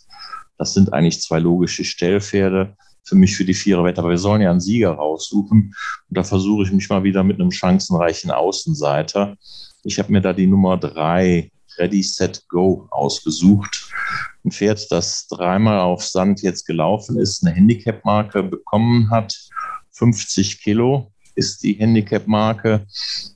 Das 0.58 0.74
sind 0.74 0.92
eigentlich 0.92 1.22
zwei 1.22 1.38
logische 1.38 1.84
Stellpferde 1.84 2.76
für 3.04 3.16
mich 3.16 3.36
für 3.36 3.44
die 3.44 3.54
Viererwette. 3.54 4.00
Aber 4.00 4.10
wir 4.10 4.18
sollen 4.18 4.42
ja 4.42 4.50
einen 4.50 4.60
Sieger 4.60 4.92
raussuchen. 4.92 5.74
Und 6.08 6.16
da 6.16 6.24
versuche 6.24 6.64
ich 6.64 6.72
mich 6.72 6.88
mal 6.88 7.04
wieder 7.04 7.22
mit 7.22 7.40
einem 7.40 7.50
chancenreichen 7.50 8.30
Außenseiter. 8.30 9.36
Ich 9.82 9.98
habe 9.98 10.12
mir 10.12 10.20
da 10.20 10.32
die 10.32 10.46
Nummer 10.46 10.76
drei 10.76 11.50
Ready, 11.78 12.02
Set, 12.02 12.44
Go 12.48 12.88
ausgesucht. 12.90 13.90
Ein 14.44 14.50
Pferd, 14.50 14.90
das 14.92 15.26
dreimal 15.26 15.80
auf 15.80 16.04
Sand 16.04 16.42
jetzt 16.42 16.66
gelaufen 16.66 17.18
ist, 17.18 17.44
eine 17.44 17.54
Handicap-Marke 17.54 18.42
bekommen 18.42 19.10
hat, 19.10 19.34
50 19.92 20.60
Kilo 20.60 21.12
ist 21.34 21.62
die 21.62 21.74
Handicap-Marke. 21.74 22.86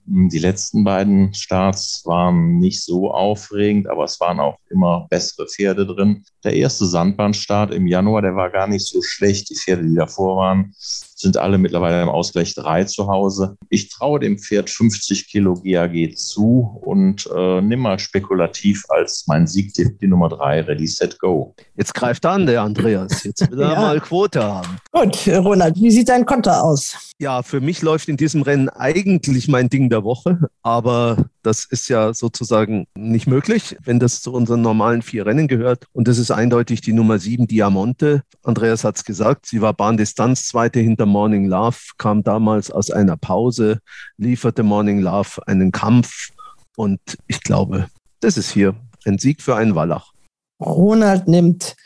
Die 0.04 0.38
letzten 0.38 0.84
beiden 0.84 1.34
Starts 1.34 2.02
waren 2.04 2.58
nicht 2.58 2.82
so 2.84 3.10
aufregend, 3.10 3.88
aber 3.88 4.04
es 4.04 4.20
waren 4.20 4.40
auch 4.40 4.58
immer 4.70 5.06
bessere 5.10 5.46
Pferde 5.46 5.86
drin. 5.86 6.24
Der 6.44 6.54
erste 6.54 6.86
Sandbahnstart 6.86 7.72
im 7.72 7.86
Januar, 7.86 8.22
der 8.22 8.36
war 8.36 8.50
gar 8.50 8.68
nicht 8.68 8.86
so 8.86 9.02
schlecht. 9.02 9.50
Die 9.50 9.56
Pferde, 9.56 9.84
die 9.84 9.94
davor 9.94 10.36
waren, 10.36 10.74
sind 11.18 11.36
alle 11.36 11.58
mittlerweile 11.58 12.02
im 12.02 12.08
Ausgleich 12.08 12.54
3 12.54 12.84
zu 12.84 13.08
Hause. 13.08 13.56
Ich 13.68 13.88
traue 13.88 14.20
dem 14.20 14.38
Pferd 14.38 14.70
50 14.70 15.28
Kilo 15.28 15.60
GAG 15.62 16.16
zu 16.16 16.78
und 16.82 17.28
äh, 17.34 17.60
nimm 17.60 17.80
mal 17.80 17.98
spekulativ 17.98 18.84
als 18.88 19.24
mein 19.26 19.46
Siegtipp 19.46 19.98
die 19.98 20.06
Nummer 20.06 20.28
3, 20.28 20.62
Ready, 20.62 20.86
Set, 20.86 21.18
Go. 21.18 21.54
Jetzt 21.76 21.94
greift 21.94 22.24
an, 22.24 22.46
der 22.46 22.62
Andreas. 22.62 23.24
Jetzt 23.24 23.50
will 23.50 23.60
er 23.60 23.72
ja. 23.72 23.80
mal 23.80 24.00
Quote 24.00 24.42
haben. 24.42 24.76
Gut, 24.92 25.26
Ronald, 25.28 25.76
wie 25.76 25.90
sieht 25.90 26.08
dein 26.08 26.24
Konter 26.24 26.62
aus? 26.62 27.14
Ja, 27.20 27.42
für 27.42 27.60
mich 27.60 27.82
läuft 27.82 28.08
in 28.08 28.16
diesem 28.16 28.42
Rennen 28.42 28.68
eigentlich 28.68 29.48
mein 29.48 29.68
Ding 29.68 29.90
der 29.90 30.04
Woche, 30.04 30.38
aber 30.62 31.28
das 31.42 31.64
ist 31.64 31.88
ja 31.88 32.14
sozusagen 32.14 32.86
nicht 32.94 33.26
möglich, 33.26 33.76
wenn 33.82 33.98
das 33.98 34.22
zu 34.22 34.32
unseren 34.32 34.60
normalen 34.60 35.02
vier 35.02 35.26
Rennen 35.26 35.48
gehört. 35.48 35.86
Und 35.92 36.06
das 36.06 36.18
ist 36.18 36.30
eindeutig 36.30 36.80
die 36.80 36.92
Nummer 36.92 37.18
sieben, 37.18 37.48
Diamonte. 37.48 38.22
Andreas 38.44 38.84
hat 38.84 38.96
es 38.96 39.04
gesagt, 39.04 39.46
sie 39.46 39.60
war 39.60 39.72
Bahndistanz, 39.74 40.46
zweite 40.46 40.78
hinter 40.78 41.06
Morning 41.08 41.46
Love, 41.46 41.76
kam 41.98 42.22
damals 42.22 42.70
aus 42.70 42.90
einer 42.90 43.16
Pause, 43.16 43.80
lieferte 44.16 44.62
Morning 44.62 45.00
Love 45.00 45.46
einen 45.46 45.72
Kampf. 45.72 46.30
Und 46.76 47.00
ich 47.26 47.40
glaube, 47.40 47.88
das 48.20 48.36
ist 48.36 48.50
hier 48.50 48.74
ein 49.04 49.18
Sieg 49.18 49.42
für 49.42 49.56
einen 49.56 49.74
Wallach. 49.74 50.12
Ronald 50.60 51.26
nimmt 51.28 51.76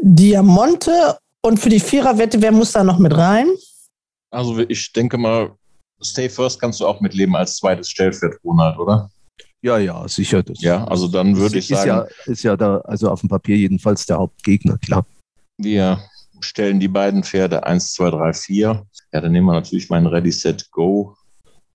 Diamonte 0.00 1.18
und 1.42 1.58
für 1.58 1.68
die 1.68 1.80
Viererwette, 1.80 2.40
wer 2.42 2.52
muss 2.52 2.72
da 2.72 2.84
noch 2.84 2.98
mit 2.98 3.16
rein? 3.16 3.48
Also 4.30 4.58
ich 4.58 4.92
denke 4.92 5.18
mal, 5.18 5.52
Stay 6.02 6.28
First 6.28 6.60
kannst 6.60 6.80
du 6.80 6.86
auch 6.86 7.00
mitleben 7.00 7.36
als 7.36 7.56
zweites 7.56 7.88
Stellpferd, 7.90 8.34
Ronald, 8.44 8.78
oder? 8.78 9.10
Ja, 9.62 9.78
ja, 9.78 10.08
sicher. 10.08 10.42
Das 10.42 10.60
ja, 10.60 10.84
also 10.84 11.06
dann 11.06 11.36
würde 11.36 11.58
ich 11.58 11.68
sagen. 11.68 11.88
Ja, 11.88 12.06
ist 12.26 12.42
ja 12.42 12.56
da, 12.56 12.78
also 12.78 13.10
auf 13.10 13.20
dem 13.20 13.28
Papier 13.28 13.56
jedenfalls 13.56 14.04
der 14.06 14.18
Hauptgegner, 14.18 14.76
klar. 14.78 15.06
Wir 15.58 16.02
stellen 16.44 16.80
die 16.80 16.88
beiden 16.88 17.22
Pferde 17.22 17.64
1, 17.64 17.92
2, 17.94 18.10
3, 18.10 18.32
4. 18.32 18.86
Ja, 19.12 19.20
dann 19.20 19.32
nehmen 19.32 19.46
wir 19.46 19.52
natürlich 19.52 19.90
meinen 19.90 20.06
Ready 20.06 20.32
Set 20.32 20.70
Go 20.70 21.16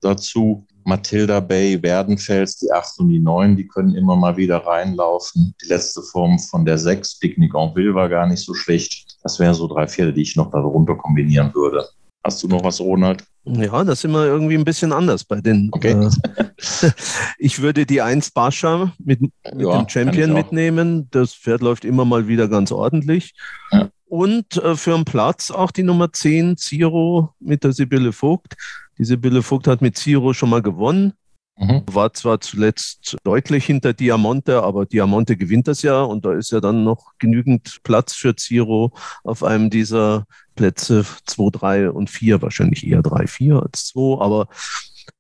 dazu. 0.02 0.66
Matilda 0.86 1.42
Bay, 1.42 1.82
Werdenfels, 1.84 2.60
die 2.60 2.72
8 2.72 3.00
und 3.00 3.10
die 3.10 3.20
9, 3.20 3.58
die 3.58 3.68
können 3.68 3.94
immer 3.96 4.16
mal 4.16 4.38
wieder 4.38 4.66
reinlaufen. 4.66 5.54
Die 5.62 5.68
letzte 5.68 6.02
Form 6.02 6.40
von 6.40 6.64
der 6.64 6.78
6, 6.78 7.20
Picnic 7.20 7.54
en 7.56 7.76
Ville, 7.76 7.94
war 7.94 8.08
gar 8.08 8.26
nicht 8.26 8.42
so 8.42 8.54
schlecht. 8.54 9.18
Das 9.22 9.38
wären 9.38 9.54
so 9.54 9.68
drei 9.68 9.86
Pferde, 9.86 10.14
die 10.14 10.22
ich 10.22 10.38
noch 10.38 10.50
darunter 10.50 10.96
kombinieren 10.96 11.54
würde. 11.54 11.86
Hast 12.24 12.42
du 12.42 12.48
noch 12.48 12.64
was, 12.64 12.80
Ronald? 12.80 13.24
Ja, 13.44 13.84
das 13.84 14.02
sind 14.02 14.12
wir 14.12 14.26
irgendwie 14.26 14.56
ein 14.56 14.64
bisschen 14.64 14.94
anders 14.94 15.24
bei 15.24 15.42
den. 15.42 15.70
Okay. 15.74 15.92
Äh, 15.92 16.92
ich 17.38 17.62
würde 17.62 17.86
die 17.86 18.02
1 18.02 18.32
Bascha 18.32 18.94
mit, 18.98 19.22
mit 19.22 19.32
ja, 19.56 19.78
dem 19.78 19.90
Champion 19.90 20.34
mitnehmen. 20.34 21.08
Das 21.12 21.34
Pferd 21.34 21.62
läuft 21.62 21.84
immer 21.84 22.06
mal 22.06 22.28
wieder 22.28 22.48
ganz 22.48 22.72
ordentlich. 22.72 23.34
Ja. 23.72 23.90
Und 24.10 24.56
äh, 24.58 24.76
für 24.76 24.96
einen 24.96 25.06
Platz 25.06 25.52
auch 25.52 25.72
die 25.72 25.84
Nummer 25.84 26.12
10, 26.12 26.58
Ziro 26.58 27.34
mit 27.40 27.64
der 27.64 27.74
Sibylle 27.74 28.14
Vogt. 28.14 28.56
Die 28.98 29.06
Sibylle 29.06 29.44
Vogt 29.44 29.68
hat 29.68 29.82
mit 29.82 29.98
Ziro 29.98 30.34
schon 30.34 30.50
mal 30.50 30.62
gewonnen. 30.62 31.14
Mhm. 31.60 31.84
War 31.92 32.14
zwar 32.14 32.40
zuletzt 32.40 33.18
deutlich 33.24 33.66
hinter 33.66 33.94
Diamante, 33.94 34.62
aber 34.62 34.86
Diamante 34.86 35.36
gewinnt 35.36 35.68
das 35.68 35.82
ja 35.82 36.02
und 36.02 36.24
da 36.24 36.34
ist 36.34 36.52
ja 36.52 36.60
dann 36.62 36.84
noch 36.84 37.14
genügend 37.18 37.80
Platz 37.84 38.14
für 38.14 38.36
Ziro 38.36 38.92
auf 39.24 39.44
einem 39.44 39.72
dieser 39.72 40.26
Plätze 40.56 41.04
2, 41.26 41.50
3 41.52 41.92
und 41.92 42.12
4, 42.12 42.44
wahrscheinlich 42.44 42.86
eher 42.86 43.02
3, 43.02 43.26
4 43.26 43.64
als 43.64 43.88
2, 43.88 44.22
aber 44.22 44.48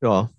ja. 0.01 0.29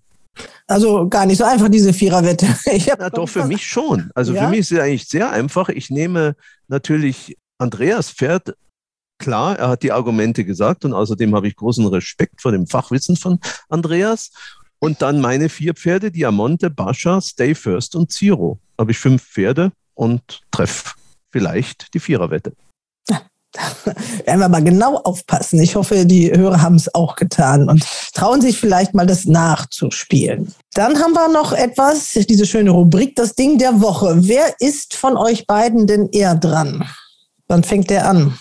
Also 0.67 1.09
gar 1.09 1.25
nicht 1.25 1.37
so 1.37 1.43
einfach, 1.43 1.67
diese 1.67 1.91
Viererwette. 1.91 2.47
Na 2.97 3.09
doch, 3.09 3.27
für 3.27 3.45
mich 3.45 3.65
schon. 3.65 4.09
Also 4.15 4.33
ja? 4.33 4.45
für 4.45 4.49
mich 4.49 4.59
ist 4.59 4.71
es 4.71 4.79
eigentlich 4.79 5.07
sehr 5.07 5.29
einfach. 5.31 5.67
Ich 5.67 5.89
nehme 5.89 6.37
natürlich 6.69 7.35
Andreas 7.59 8.09
Pferd 8.09 8.55
klar, 9.19 9.59
er 9.59 9.69
hat 9.69 9.83
die 9.83 9.91
Argumente 9.91 10.43
gesagt 10.45 10.85
und 10.85 10.93
außerdem 10.93 11.35
habe 11.35 11.47
ich 11.47 11.55
großen 11.55 11.85
Respekt 11.87 12.41
vor 12.41 12.51
dem 12.51 12.65
Fachwissen 12.65 13.15
von 13.15 13.39
Andreas. 13.67 14.31
Und 14.79 15.01
dann 15.01 15.19
meine 15.19 15.49
vier 15.49 15.73
Pferde, 15.73 16.09
Diamante, 16.09 16.69
Bascha, 16.69 17.19
Stay 17.21 17.53
First 17.53 17.95
und 17.95 18.11
Zero. 18.11 18.59
Habe 18.77 18.91
ich 18.91 18.97
fünf 18.97 19.21
Pferde 19.23 19.71
und 19.93 20.41
treffe 20.51 20.93
vielleicht 21.31 21.93
die 21.93 21.99
Viererwette. 21.99 22.53
Da 23.07 23.21
werden 24.25 24.39
wir 24.39 24.47
mal 24.47 24.63
genau 24.63 24.95
aufpassen. 24.97 25.59
Ich 25.61 25.75
hoffe, 25.75 26.05
die 26.05 26.31
Hörer 26.31 26.61
haben 26.61 26.75
es 26.75 26.93
auch 26.95 27.15
getan 27.15 27.67
und 27.67 27.83
trauen 28.13 28.41
sich 28.41 28.57
vielleicht 28.57 28.93
mal 28.93 29.05
das 29.05 29.25
nachzuspielen. 29.25 30.53
Dann 30.75 30.97
haben 30.97 31.13
wir 31.13 31.27
noch 31.29 31.51
etwas, 31.51 32.13
diese 32.13 32.45
schöne 32.45 32.69
Rubrik, 32.69 33.15
das 33.15 33.35
Ding 33.35 33.57
der 33.57 33.81
Woche. 33.81 34.15
Wer 34.19 34.55
ist 34.59 34.95
von 34.95 35.17
euch 35.17 35.45
beiden 35.45 35.87
denn 35.87 36.09
eher 36.11 36.35
dran? 36.35 36.87
Wann 37.49 37.63
fängt 37.63 37.89
der 37.89 38.07
an? 38.07 38.37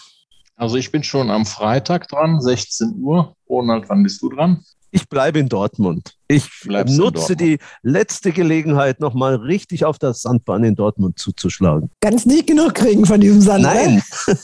Also 0.56 0.76
ich 0.76 0.92
bin 0.92 1.02
schon 1.02 1.30
am 1.30 1.46
Freitag 1.46 2.08
dran, 2.08 2.42
16 2.42 2.94
Uhr. 3.00 3.34
Ronald, 3.48 3.88
wann 3.88 4.02
bist 4.02 4.20
du 4.20 4.28
dran? 4.28 4.62
Ich 4.90 5.08
bleibe 5.08 5.38
in 5.38 5.48
Dortmund. 5.48 6.14
Ich 6.28 6.48
Bleibst 6.64 6.96
nutze 6.96 7.34
Dortmund. 7.34 7.40
die 7.40 7.58
letzte 7.82 8.32
Gelegenheit, 8.32 9.00
nochmal 9.00 9.36
richtig 9.36 9.86
auf 9.86 9.98
das 9.98 10.20
Sandbahn 10.20 10.62
in 10.64 10.74
Dortmund 10.74 11.18
zuzuschlagen. 11.18 11.90
Ganz 12.00 12.26
nicht 12.26 12.46
genug 12.46 12.74
kriegen 12.74 13.06
von 13.06 13.20
diesem 13.20 13.40
Sand. 13.40 13.62
Ne? 13.62 13.72
Nein. 13.72 14.02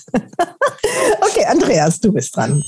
okay, 1.21 1.45
Andreas, 1.47 2.01
du 2.01 2.13
bist 2.13 2.35
dran. 2.35 2.63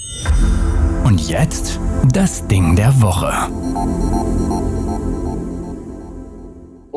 Und 1.05 1.29
jetzt 1.29 1.81
das 2.13 2.47
Ding 2.47 2.77
der 2.77 3.01
Woche. 3.01 3.33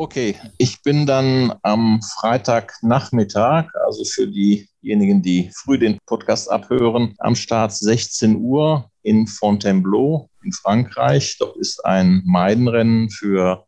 Okay, 0.00 0.34
ich 0.56 0.80
bin 0.80 1.04
dann 1.04 1.52
am 1.60 2.00
Freitagnachmittag, 2.00 3.66
also 3.84 4.02
für 4.04 4.26
diejenigen, 4.26 5.20
die 5.20 5.50
früh 5.54 5.76
den 5.76 5.98
Podcast 6.06 6.50
abhören, 6.50 7.14
am 7.18 7.34
Start 7.34 7.74
16 7.74 8.36
Uhr 8.36 8.90
in 9.02 9.26
Fontainebleau 9.26 10.30
in 10.42 10.52
Frankreich. 10.52 11.36
Dort 11.38 11.58
ist 11.58 11.84
ein 11.84 12.22
Meidenrennen 12.24 13.10
für 13.10 13.66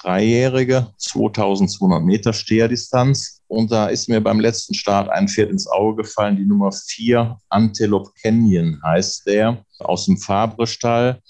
Dreijährige, 0.00 0.94
2200 0.96 2.02
Meter 2.04 2.32
Steherdistanz. 2.32 3.42
Und 3.46 3.70
da 3.70 3.88
ist 3.88 4.08
mir 4.08 4.22
beim 4.22 4.40
letzten 4.40 4.72
Start 4.72 5.10
ein 5.10 5.28
Pferd 5.28 5.50
ins 5.50 5.66
Auge 5.66 6.04
gefallen, 6.04 6.36
die 6.36 6.46
Nummer 6.46 6.72
4, 6.72 7.36
Antelope 7.50 8.12
Canyon 8.22 8.80
heißt 8.82 9.26
der, 9.26 9.62
aus 9.78 10.06
dem 10.06 10.16
Fabre-Stall 10.16 11.20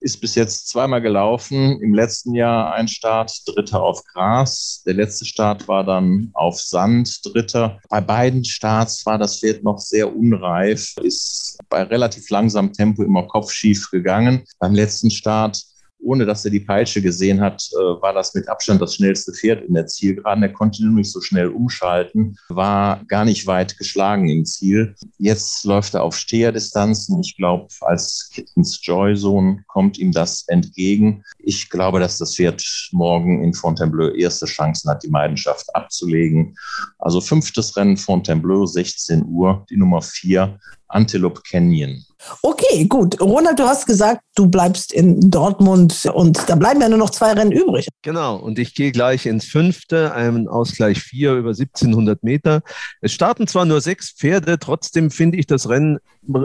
ist 0.00 0.20
bis 0.20 0.34
jetzt 0.34 0.68
zweimal 0.68 1.00
gelaufen. 1.00 1.80
Im 1.80 1.94
letzten 1.94 2.34
Jahr 2.34 2.74
ein 2.74 2.88
Start, 2.88 3.32
dritter 3.46 3.82
auf 3.82 4.02
Gras. 4.04 4.82
Der 4.86 4.94
letzte 4.94 5.24
Start 5.24 5.68
war 5.68 5.84
dann 5.84 6.30
auf 6.34 6.60
Sand, 6.60 7.20
dritter. 7.24 7.80
Bei 7.88 8.00
beiden 8.00 8.44
Starts 8.44 9.04
war 9.06 9.18
das 9.18 9.40
Pferd 9.40 9.64
noch 9.64 9.78
sehr 9.78 10.14
unreif, 10.14 10.94
ist 11.02 11.58
bei 11.68 11.82
relativ 11.82 12.28
langsamem 12.30 12.72
Tempo 12.72 13.02
immer 13.02 13.26
kopfschief 13.26 13.90
gegangen. 13.90 14.44
Beim 14.58 14.74
letzten 14.74 15.10
Start 15.10 15.62
ohne 16.06 16.24
dass 16.24 16.44
er 16.44 16.52
die 16.52 16.60
Peitsche 16.60 17.02
gesehen 17.02 17.40
hat, 17.40 17.68
äh, 17.72 18.00
war 18.00 18.14
das 18.14 18.32
mit 18.32 18.48
Abstand 18.48 18.80
das 18.80 18.94
schnellste 18.94 19.32
Pferd 19.32 19.64
in 19.64 19.74
der 19.74 19.88
Zielgeraden. 19.88 20.42
Er 20.42 20.52
konnte 20.52 20.84
nur 20.84 20.94
nicht 20.94 21.10
so 21.10 21.20
schnell 21.20 21.48
umschalten, 21.48 22.38
war 22.48 23.04
gar 23.08 23.24
nicht 23.24 23.46
weit 23.48 23.76
geschlagen 23.76 24.28
im 24.28 24.44
Ziel. 24.44 24.94
Jetzt 25.18 25.64
läuft 25.64 25.94
er 25.94 26.04
auf 26.04 26.16
Steherdistanzen. 26.16 27.20
Ich 27.20 27.36
glaube, 27.36 27.66
als 27.80 28.30
Kittens 28.32 28.78
Joy-Sohn 28.82 29.64
kommt 29.66 29.98
ihm 29.98 30.12
das 30.12 30.44
entgegen. 30.46 31.24
Ich 31.40 31.68
glaube, 31.70 31.98
dass 31.98 32.18
das 32.18 32.36
Pferd 32.36 32.64
morgen 32.92 33.42
in 33.42 33.52
Fontainebleau 33.52 34.10
erste 34.10 34.46
Chancen 34.46 34.88
hat, 34.88 35.02
die 35.02 35.10
Meidenschaft 35.10 35.74
abzulegen. 35.74 36.56
Also 36.98 37.20
fünftes 37.20 37.76
Rennen 37.76 37.96
Fontainebleau, 37.96 38.64
16 38.64 39.24
Uhr, 39.26 39.66
die 39.68 39.76
Nummer 39.76 40.02
vier, 40.02 40.60
Antelope 40.86 41.42
Canyon. 41.50 42.05
Okay, 42.42 42.86
gut. 42.86 43.20
Ronald, 43.20 43.58
du 43.58 43.64
hast 43.64 43.86
gesagt, 43.86 44.22
du 44.34 44.48
bleibst 44.48 44.92
in 44.92 45.30
Dortmund 45.30 46.06
und 46.12 46.48
da 46.48 46.54
bleiben 46.54 46.80
ja 46.80 46.88
nur 46.88 46.98
noch 46.98 47.10
zwei 47.10 47.32
Rennen 47.32 47.52
übrig. 47.52 47.88
Genau, 48.02 48.36
und 48.36 48.58
ich 48.58 48.74
gehe 48.74 48.92
gleich 48.92 49.26
ins 49.26 49.44
fünfte, 49.44 50.12
einen 50.12 50.48
Ausgleich 50.48 50.98
vier 51.00 51.34
über 51.34 51.50
1700 51.50 52.22
Meter. 52.22 52.62
Es 53.00 53.12
starten 53.12 53.46
zwar 53.46 53.64
nur 53.64 53.80
sechs 53.80 54.10
Pferde, 54.12 54.58
trotzdem 54.58 55.10
finde 55.10 55.38
ich, 55.38 55.46
das 55.46 55.68
Rennen 55.68 55.98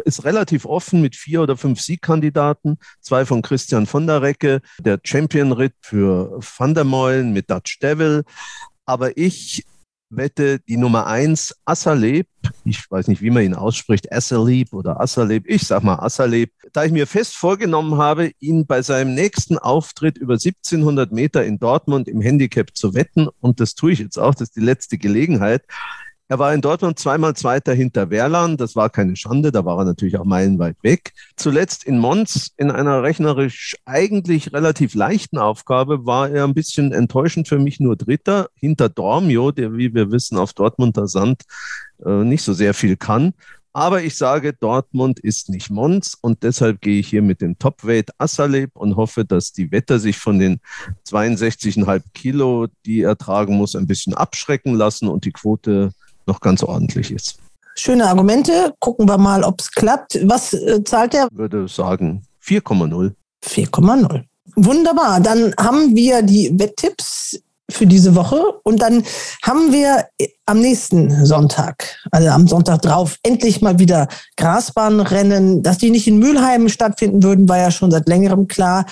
ist 0.05 0.25
relativ 0.25 0.65
offen 0.65 1.01
mit 1.01 1.15
vier 1.15 1.41
oder 1.41 1.57
fünf 1.57 1.81
Siegkandidaten. 1.81 2.77
Zwei 2.99 3.25
von 3.25 3.41
Christian 3.41 3.87
von 3.87 4.07
der 4.07 4.21
Recke, 4.21 4.61
der 4.79 4.99
Champion-Ritt 5.03 5.73
für 5.81 6.39
Van 6.57 6.75
der 6.75 6.83
Meulen 6.83 7.33
mit 7.33 7.49
Dutch 7.49 7.79
Devil. 7.79 8.23
Aber 8.85 9.17
ich 9.17 9.63
wette 10.11 10.59
die 10.59 10.77
Nummer 10.77 11.07
eins 11.07 11.55
Assaleb, 11.65 12.27
ich 12.65 12.89
weiß 12.89 13.07
nicht, 13.07 13.21
wie 13.21 13.29
man 13.29 13.43
ihn 13.43 13.53
ausspricht, 13.53 14.11
Assaleb 14.11 14.73
oder 14.73 14.99
Assaleb, 14.99 15.45
ich 15.47 15.63
sag 15.63 15.83
mal 15.83 15.95
Assaleb, 15.95 16.51
da 16.73 16.83
ich 16.83 16.91
mir 16.91 17.07
fest 17.07 17.35
vorgenommen 17.35 17.97
habe, 17.97 18.31
ihn 18.39 18.65
bei 18.65 18.81
seinem 18.81 19.13
nächsten 19.13 19.57
Auftritt 19.57 20.17
über 20.17 20.33
1700 20.33 21.11
Meter 21.11 21.45
in 21.45 21.59
Dortmund 21.59 22.07
im 22.07 22.21
Handicap 22.21 22.75
zu 22.75 22.93
wetten 22.93 23.29
und 23.39 23.59
das 23.59 23.75
tue 23.75 23.93
ich 23.93 23.99
jetzt 23.99 24.17
auch, 24.17 24.33
das 24.33 24.49
ist 24.49 24.55
die 24.55 24.61
letzte 24.61 24.97
Gelegenheit, 24.97 25.63
er 26.31 26.39
war 26.39 26.53
in 26.53 26.61
Dortmund 26.61 26.97
zweimal 26.97 27.35
Zweiter 27.35 27.73
hinter 27.73 28.09
Werlan. 28.09 28.55
Das 28.55 28.77
war 28.77 28.89
keine 28.89 29.17
Schande. 29.17 29.51
Da 29.51 29.65
war 29.65 29.79
er 29.79 29.83
natürlich 29.83 30.17
auch 30.17 30.23
meilenweit 30.23 30.77
weg. 30.81 31.11
Zuletzt 31.35 31.83
in 31.83 31.99
Mons 31.99 32.53
in 32.55 32.71
einer 32.71 33.03
rechnerisch 33.03 33.75
eigentlich 33.83 34.53
relativ 34.53 34.95
leichten 34.95 35.37
Aufgabe 35.37 36.05
war 36.05 36.29
er 36.29 36.45
ein 36.45 36.53
bisschen 36.53 36.93
enttäuschend 36.93 37.49
für 37.49 37.59
mich 37.59 37.81
nur 37.81 37.97
Dritter 37.97 38.47
hinter 38.53 38.87
Dormio, 38.87 39.51
der, 39.51 39.75
wie 39.75 39.93
wir 39.93 40.09
wissen, 40.13 40.37
auf 40.37 40.53
Dortmunder 40.53 41.09
Sand 41.09 41.41
äh, 42.05 42.23
nicht 42.23 42.43
so 42.43 42.53
sehr 42.53 42.73
viel 42.73 42.95
kann. 42.95 43.33
Aber 43.73 44.01
ich 44.01 44.15
sage, 44.15 44.53
Dortmund 44.53 45.19
ist 45.19 45.49
nicht 45.49 45.69
Mons 45.69 46.17
und 46.21 46.43
deshalb 46.43 46.79
gehe 46.79 47.01
ich 47.01 47.09
hier 47.09 47.21
mit 47.21 47.41
dem 47.41 47.59
Topweight 47.59 48.09
Assaleb 48.17 48.71
und 48.75 48.95
hoffe, 48.95 49.25
dass 49.25 49.51
die 49.51 49.73
Wetter 49.73 49.99
sich 49.99 50.17
von 50.17 50.39
den 50.39 50.61
62,5 51.09 52.03
Kilo, 52.13 52.67
die 52.85 53.01
er 53.01 53.17
tragen 53.17 53.57
muss, 53.57 53.75
ein 53.75 53.87
bisschen 53.87 54.13
abschrecken 54.13 54.75
lassen 54.75 55.09
und 55.09 55.25
die 55.25 55.33
Quote 55.33 55.91
noch 56.25 56.39
ganz 56.39 56.63
ordentlich 56.63 57.11
ist. 57.11 57.37
Schöne 57.75 58.07
Argumente. 58.07 58.73
Gucken 58.79 59.07
wir 59.07 59.17
mal, 59.17 59.43
ob 59.43 59.61
es 59.61 59.71
klappt. 59.71 60.19
Was 60.23 60.53
äh, 60.53 60.83
zahlt 60.83 61.13
er? 61.13 61.27
Ich 61.31 61.37
würde 61.37 61.67
sagen 61.67 62.23
4,0. 62.43 63.13
4,0. 63.45 64.23
Wunderbar. 64.55 65.19
Dann 65.19 65.53
haben 65.57 65.95
wir 65.95 66.21
die 66.21 66.51
Wetttipps 66.57 67.39
für 67.69 67.87
diese 67.87 68.15
Woche 68.15 68.41
und 68.63 68.81
dann 68.81 69.03
haben 69.43 69.71
wir 69.71 70.05
am 70.45 70.59
nächsten 70.59 71.25
Sonntag, 71.25 71.97
also 72.11 72.27
am 72.29 72.47
Sonntag 72.47 72.81
drauf, 72.81 73.17
endlich 73.23 73.61
mal 73.61 73.79
wieder 73.79 74.07
Grasbahnrennen. 74.35 75.63
Dass 75.63 75.77
die 75.77 75.89
nicht 75.89 76.07
in 76.07 76.19
Mülheim 76.19 76.67
stattfinden 76.67 77.23
würden, 77.23 77.47
war 77.47 77.57
ja 77.57 77.71
schon 77.71 77.91
seit 77.91 78.07
längerem 78.09 78.47
klar. 78.47 78.85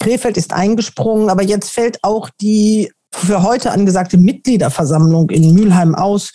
Krefeld 0.00 0.36
ist 0.36 0.52
eingesprungen, 0.52 1.28
aber 1.28 1.42
jetzt 1.42 1.70
fällt 1.70 2.02
auch 2.02 2.30
die 2.40 2.90
für 3.14 3.42
heute 3.42 3.70
angesagte 3.70 4.16
Mitgliederversammlung 4.16 5.28
in 5.30 5.52
Mülheim 5.52 5.94
aus 5.94 6.32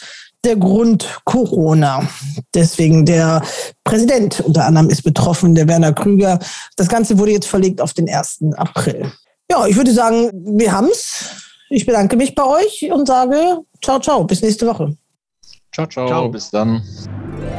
der 0.47 0.55
Grund 0.55 1.19
Corona. 1.25 2.07
Deswegen 2.53 3.05
der 3.05 3.41
Präsident 3.83 4.39
unter 4.39 4.65
anderem 4.65 4.89
ist 4.89 5.03
betroffen, 5.03 5.53
der 5.53 5.67
Werner 5.67 5.93
Krüger. 5.93 6.39
Das 6.77 6.87
Ganze 6.87 7.19
wurde 7.19 7.31
jetzt 7.31 7.47
verlegt 7.47 7.81
auf 7.81 7.93
den 7.93 8.09
1. 8.09 8.45
April. 8.55 9.11
Ja, 9.51 9.67
ich 9.67 9.75
würde 9.75 9.91
sagen, 9.91 10.31
wir 10.57 10.71
haben 10.71 10.87
es. 10.91 11.25
Ich 11.69 11.85
bedanke 11.85 12.15
mich 12.15 12.33
bei 12.33 12.45
euch 12.45 12.89
und 12.91 13.07
sage 13.07 13.59
ciao, 13.83 13.99
ciao, 13.99 14.23
bis 14.23 14.41
nächste 14.41 14.65
Woche. 14.67 14.95
Ciao, 15.73 15.85
ciao, 15.85 16.07
ciao. 16.07 16.29
bis 16.29 16.49
dann. 16.49 16.81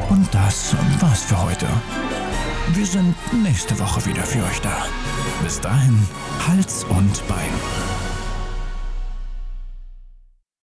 Und 0.09 0.27
das 0.31 0.75
war's 0.99 1.23
für 1.23 1.41
heute. 1.43 1.67
Wir 2.73 2.85
sind 2.85 3.15
nächste 3.43 3.79
Woche 3.79 4.03
wieder 4.07 4.23
für 4.23 4.43
euch 4.43 4.61
da. 4.61 4.85
Bis 5.43 5.61
dahin, 5.61 5.97
Hals 6.47 6.85
und 6.89 7.27
Bein. 7.27 7.53